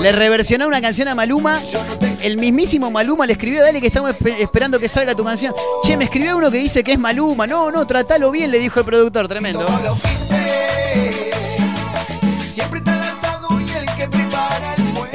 Le 0.00 0.10
reversionó 0.10 0.66
una 0.66 0.80
canción 0.80 1.06
a 1.06 1.14
Maluma. 1.14 1.62
El 2.22 2.38
mismísimo 2.38 2.90
Maluma 2.90 3.24
le 3.24 3.34
escribió, 3.34 3.62
dale 3.62 3.80
que 3.80 3.86
estamos 3.86 4.10
espe- 4.18 4.34
esperando 4.40 4.80
que 4.80 4.88
salga 4.88 5.14
tu 5.14 5.22
canción. 5.22 5.54
Che, 5.84 5.96
me 5.96 6.06
escribió 6.06 6.36
uno 6.36 6.50
que 6.50 6.58
dice 6.58 6.82
que 6.82 6.90
es 6.94 6.98
Maluma. 6.98 7.46
No, 7.46 7.70
no, 7.70 7.86
tratalo 7.86 8.32
bien, 8.32 8.50
le 8.50 8.58
dijo 8.58 8.80
el 8.80 8.84
productor, 8.84 9.28
tremendo. 9.28 9.64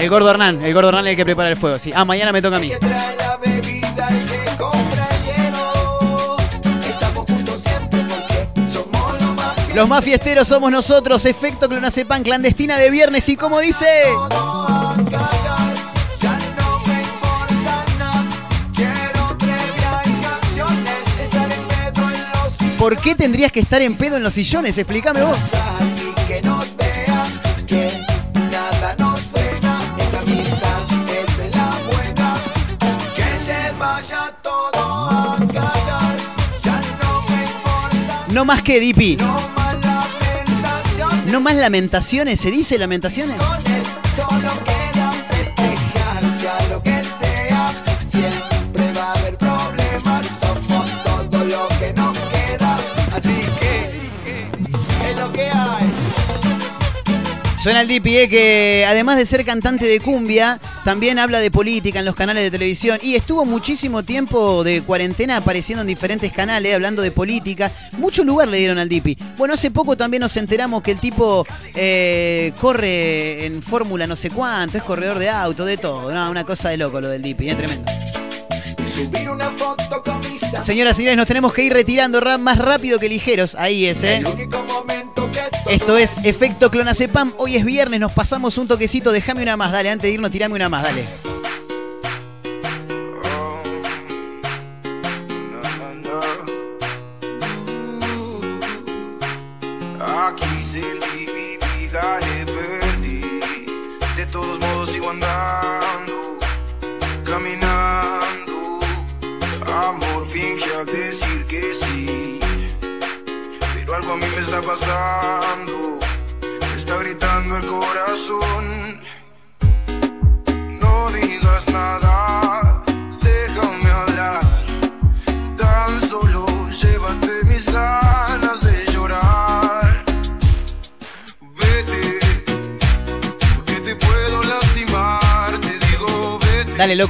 El 0.01 0.09
gordo 0.09 0.31
Hernán, 0.31 0.63
el 0.65 0.73
gordo 0.73 0.89
Hernán 0.89 1.05
es 1.05 1.11
el 1.11 1.17
que 1.17 1.25
prepara 1.25 1.49
el 1.49 1.55
fuego, 1.55 1.77
sí. 1.77 1.91
Ah, 1.95 2.05
mañana 2.05 2.31
me 2.31 2.41
toca 2.41 2.57
a 2.57 2.59
mí. 2.59 2.71
Los 9.75 9.87
más 9.87 10.03
fiesteros 10.03 10.47
somos 10.47 10.71
nosotros, 10.71 11.25
efecto 11.25 11.69
clonacepan 11.69 12.23
clandestina 12.23 12.77
de 12.77 12.89
viernes 12.89 13.29
y 13.29 13.35
como 13.37 13.59
dice... 13.59 13.85
¿Por 22.79 22.97
qué 22.97 23.13
tendrías 23.13 23.51
que 23.51 23.59
estar 23.59 23.83
en 23.83 23.95
pedo 23.95 24.17
en 24.17 24.23
los 24.23 24.33
sillones? 24.33 24.75
Explícame 24.79 25.21
vos. 25.21 25.37
No 38.41 38.45
más 38.45 38.63
que 38.63 38.79
Dipi. 38.79 39.17
No 41.27 41.41
más 41.41 41.55
lamentaciones. 41.55 42.39
¿se 42.39 42.49
dice 42.49 42.79
lamentaciones? 42.79 43.39
Suena 57.61 57.81
el 57.81 57.87
Dipi, 57.87 58.17
eh, 58.17 58.27
que 58.27 58.85
además 58.87 59.17
de 59.17 59.25
ser 59.27 59.45
cantante 59.45 59.85
de 59.85 59.99
cumbia, 59.99 60.59
también 60.83 61.19
habla 61.19 61.39
de 61.39 61.51
política 61.51 61.99
en 61.99 62.05
los 62.05 62.15
canales 62.15 62.41
de 62.41 62.49
televisión 62.49 62.97
y 63.03 63.13
estuvo 63.13 63.45
muchísimo 63.45 64.01
tiempo 64.01 64.63
de 64.63 64.81
cuarentena 64.81 65.37
apareciendo 65.37 65.81
en 65.81 65.87
diferentes 65.87 66.33
canales 66.33 66.73
hablando 66.73 67.03
de 67.03 67.11
política. 67.11 67.71
Mucho 67.99 68.23
lugar 68.23 68.47
le 68.47 68.57
dieron 68.57 68.79
al 68.79 68.89
Dipi. 68.89 69.15
Bueno, 69.37 69.53
hace 69.53 69.69
poco 69.69 69.95
también 69.95 70.21
nos 70.21 70.35
enteramos 70.37 70.81
que 70.81 70.89
el 70.91 70.97
tipo 70.97 71.45
eh, 71.75 72.51
corre 72.59 73.45
en 73.45 73.61
fórmula 73.61 74.07
no 74.07 74.15
sé 74.15 74.31
cuánto, 74.31 74.79
es 74.79 74.83
corredor 74.83 75.19
de 75.19 75.29
auto, 75.29 75.63
de 75.63 75.77
todo. 75.77 76.11
¿no? 76.11 76.31
Una 76.31 76.43
cosa 76.43 76.69
de 76.69 76.77
loco 76.77 76.99
lo 76.99 77.09
del 77.09 77.21
Dipi, 77.21 77.47
es 77.49 77.57
tremendo. 77.57 77.91
Subir 78.95 79.29
una 79.29 79.51
foto 79.51 80.01
Señoras 80.65 80.93
y 80.93 80.97
señores, 80.97 81.17
nos 81.17 81.25
tenemos 81.27 81.53
que 81.53 81.63
ir 81.63 81.73
retirando 81.73 82.19
ra- 82.19 82.37
más 82.37 82.57
rápido 82.59 82.99
que 82.99 83.09
ligeros. 83.09 83.55
Ahí 83.55 83.85
es, 83.85 84.03
¿eh? 84.03 84.21
Esto 85.71 85.97
es 85.97 86.17
Efecto 86.25 86.69
Clonazepam. 86.69 87.31
Hoy 87.37 87.55
es 87.55 87.63
viernes, 87.63 87.97
nos 87.97 88.11
pasamos 88.11 88.57
un 88.57 88.67
toquecito. 88.67 89.13
Déjame 89.13 89.41
una 89.41 89.55
más, 89.55 89.71
dale. 89.71 89.89
Antes 89.89 90.09
de 90.09 90.15
irnos, 90.15 90.29
tirame 90.29 90.55
una 90.55 90.67
más, 90.67 90.83
dale. 90.83 91.30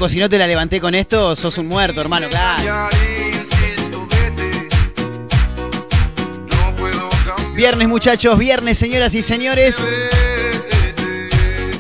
Si 0.10 0.20
no 0.20 0.30
te 0.30 0.38
la 0.38 0.48
levanté 0.48 0.80
con 0.80 0.96
esto, 0.96 1.36
sos 1.36 1.58
un 1.58 1.68
muerto, 1.68 2.02
hermano, 2.02 2.28
claro. 2.30 2.90
Viernes, 7.56 7.88
muchachos, 7.88 8.38
viernes, 8.40 8.78
señoras 8.78 9.14
y 9.14 9.22
señores. 9.22 9.78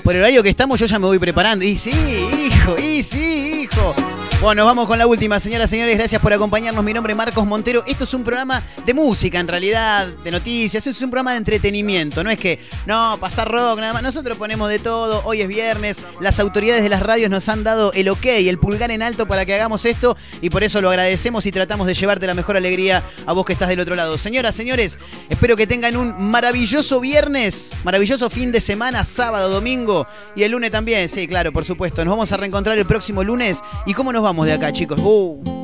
Por 0.04 0.16
el 0.16 0.22
horario 0.22 0.44
que 0.44 0.50
estamos, 0.50 0.80
yo 0.80 0.86
ya 0.86 1.00
me 1.00 1.06
voy 1.06 1.20
preparando. 1.20 1.64
Y 1.66 1.78
sí, 1.78 1.92
hijo, 1.92 2.78
y 2.78 3.04
sí, 3.04 3.64
hijo. 3.64 3.96
Bueno, 4.42 4.62
nos 4.64 4.66
vamos 4.66 4.88
con 4.88 4.98
la 4.98 5.06
última, 5.06 5.40
señoras 5.40 5.72
y 5.72 5.76
señores. 5.76 5.96
Gracias 5.96 6.22
por 6.22 6.34
acompañarnos. 6.34 6.84
Mi 6.84 6.94
nombre 6.94 7.14
es 7.14 7.18
Marcos 7.18 7.46
Montero. 7.46 7.84
Esto 7.86 8.04
es 8.06 8.14
un 8.14 8.24
programa 8.24 8.64
de 8.86 8.94
música, 8.94 9.40
en 9.40 9.48
realidad, 9.48 10.08
de 10.08 10.32
noticias. 10.32 10.86
Es 10.88 11.02
un 11.02 11.10
programa 11.10 11.32
de 11.32 11.38
entretenimiento. 11.38 12.24
No 12.24 12.30
es 12.30 12.40
que, 12.40 12.60
no, 12.86 13.18
pasar 13.20 13.50
rock, 13.50 13.80
nada 13.80 13.94
más. 13.94 14.04
Nosotros 14.04 14.38
ponemos 14.38 14.70
de 14.70 14.80
todo. 14.80 15.22
Hoy 15.26 15.42
es 15.42 15.48
viernes. 15.48 15.98
Las 16.20 16.40
autoridades 16.40 16.84
de 16.84 16.90
las 16.90 17.02
radios 17.02 17.30
nos 17.30 17.48
han 17.50 17.64
dado 17.64 17.94
el 17.94 18.10
ok, 18.10 18.26
el 18.26 18.58
pulgar 18.58 18.92
en 18.92 19.02
alto 19.02 19.26
para 19.28 19.46
que 19.46 19.54
hagamos 19.54 19.86
esto. 19.86 20.18
Y 20.42 20.50
por 20.50 20.64
eso 20.64 20.82
lo 20.82 20.90
agradecemos 20.90 21.46
y 21.46 21.52
tratamos 21.52 21.88
de 21.88 21.94
llevarte 21.94 22.28
la 22.28 22.34
mejor 22.34 22.58
alegría 22.58 23.04
a 23.26 23.34
vos 23.34 23.46
que 23.46 23.54
estás 23.54 23.70
del 23.70 23.80
otro 23.80 23.96
lado. 23.96 24.18
Señoras, 24.18 24.56
señores, 24.56 25.00
espero 25.30 25.56
que 25.56 25.68
tengan 25.68 25.96
un 25.96 26.30
maravilloso 26.30 27.00
viernes, 27.00 27.72
maravilloso 27.84 28.30
fin 28.30 28.52
de 28.52 28.62
semana, 28.62 29.06
sábado, 29.06 29.50
domingo 29.50 30.08
y 30.36 30.44
el 30.44 30.52
lunes 30.52 30.72
también. 30.72 31.10
Sí, 31.10 31.28
claro, 31.28 31.52
por 31.52 31.66
supuesto. 31.66 32.04
Nos 32.04 32.14
vamos 32.14 32.32
a 32.32 32.38
reencontrar 32.38 32.78
el 32.78 32.86
próximo 32.86 33.24
lunes. 33.24 33.62
¿Y 33.86 33.94
cómo 33.94 34.12
nos 34.12 34.24
vamos 34.24 34.46
de 34.46 34.54
acá, 34.54 34.72
chicos? 34.72 35.00
Uh. 35.02 35.62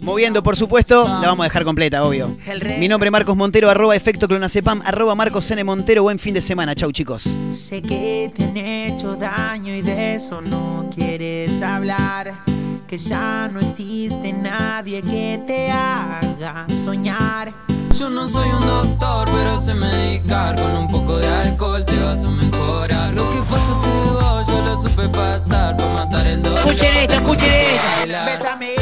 Moviendo, 0.00 0.42
por 0.42 0.56
supuesto, 0.56 1.06
la 1.06 1.28
vamos 1.28 1.40
a 1.40 1.44
dejar 1.44 1.64
completa, 1.64 2.04
obvio. 2.04 2.36
Mi 2.78 2.88
nombre 2.88 3.08
es 3.08 3.12
Marcos 3.12 3.36
Montero, 3.36 3.68
arroba 3.68 3.94
efecto 3.94 4.26
clonazepam, 4.28 4.80
arroba 4.84 5.14
Marcos 5.14 5.50
N. 5.50 5.62
Montero. 5.62 6.02
Buen 6.02 6.18
fin 6.18 6.32
de 6.34 6.40
semana. 6.40 6.74
Chau, 6.74 6.90
chicos. 6.90 7.28
Sé 7.50 7.82
que 7.82 8.30
te 8.34 8.44
han 8.44 8.56
hecho 8.56 9.14
daño 9.16 9.74
y 9.74 9.82
de 9.82 10.14
eso 10.14 10.40
no 10.40 10.88
quieres 10.94 11.60
hablar. 11.62 12.44
Que 12.88 12.96
ya 12.96 13.48
no 13.52 13.60
existe 13.60 14.32
nadie 14.32 15.02
que 15.02 15.42
te 15.46 15.70
haga 15.70 16.66
soñar. 16.84 17.52
Yo 17.96 18.08
no 18.08 18.28
soy 18.28 18.48
un 18.48 18.66
doctor, 18.66 19.28
pero 19.30 19.60
sé 19.60 19.74
medicar. 19.74 20.56
Con 20.56 20.76
un 20.76 20.90
poco 20.90 21.18
de 21.18 21.28
alcohol 21.28 21.84
te 21.84 21.96
vas 22.02 22.24
a 22.24 22.30
mejorar. 22.30 23.12
Lo 23.14 23.28
que 23.30 23.42
pasa 23.42 23.72
es 23.72 23.86
que 23.86 24.10
vos 24.10 24.46
yo 24.48 24.64
lo 24.64 24.82
supe 24.82 25.08
pasar 25.10 25.76
para 25.76 25.92
matar 25.92 26.26
el 26.26 26.42
dolor. 26.42 26.58
Escuchen 26.60 26.96
esto, 26.96 27.14
escuchen 27.16 27.48
esto. 27.50 28.24
Bésame 28.26 28.79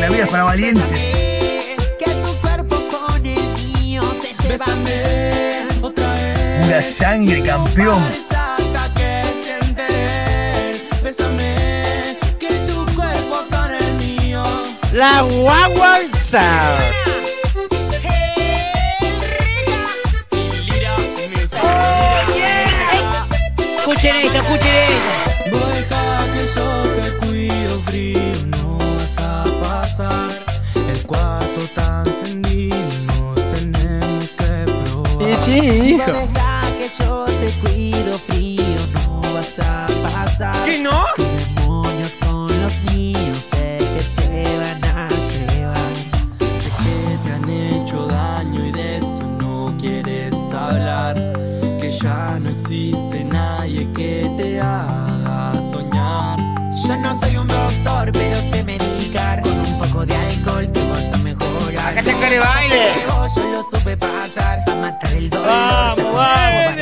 La 0.00 0.08
vida 0.08 0.24
es 0.24 0.30
para 0.30 0.44
valientes. 0.44 0.84
Que 1.98 2.10
tu 2.22 2.36
cuerpo 2.40 2.76
con 2.90 3.26
el 3.26 3.42
mío 3.58 4.02
se 4.22 4.32
lleva 4.48 4.66
otra 5.82 6.12
vez. 6.14 6.64
Pura 6.64 6.82
sangre, 6.82 7.42
campeón. 7.42 8.02
Hasta 8.30 8.94
que 8.94 9.22
se 9.34 9.58
entere. 9.58 10.82
Bésame, 11.02 12.16
que 12.38 12.48
tu 12.66 12.86
cuerpo 12.94 13.44
con 13.50 13.74
el 13.74 13.92
mío. 13.94 14.42
La 14.92 15.22
guaguanza. 15.22 16.78
Escuchen 23.78 24.16
esto, 24.16 24.38
escuchen 24.38 24.74
esto. 24.74 25.23
Pasar. 29.96 30.44
El 30.88 31.06
cuarto 31.06 31.60
tan 31.74 32.06
encendido, 32.06 32.76
nos 33.02 33.40
tenemos 33.54 34.34
que 34.34 34.64
probar. 34.66 35.44
Sí, 35.44 35.58
hijo. 35.58 36.28
que 36.78 36.88
yo 36.98 37.24
te 37.24 37.50
cuido 37.60 38.18
frío, 38.18 38.86
no 38.92 39.20
vas 39.32 39.58
a 39.60 39.86
pasar. 40.02 40.64
¿Qué 40.64 40.78
no? 40.78 41.03
Baile. 62.38 62.92
Pero 62.96 63.26
yo 63.34 63.50
lo 63.50 63.62
supe 63.62 63.96
pasar 63.96 64.64
para 64.64 64.80
matar 64.80 65.12
el 65.12 65.30
dolor. 65.30 65.46
Vamos, 65.46 66.14
vamos, 66.14 66.76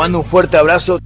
mando 0.00 0.20
un 0.20 0.24
fuerte 0.24 0.56
abrazo. 0.56 0.99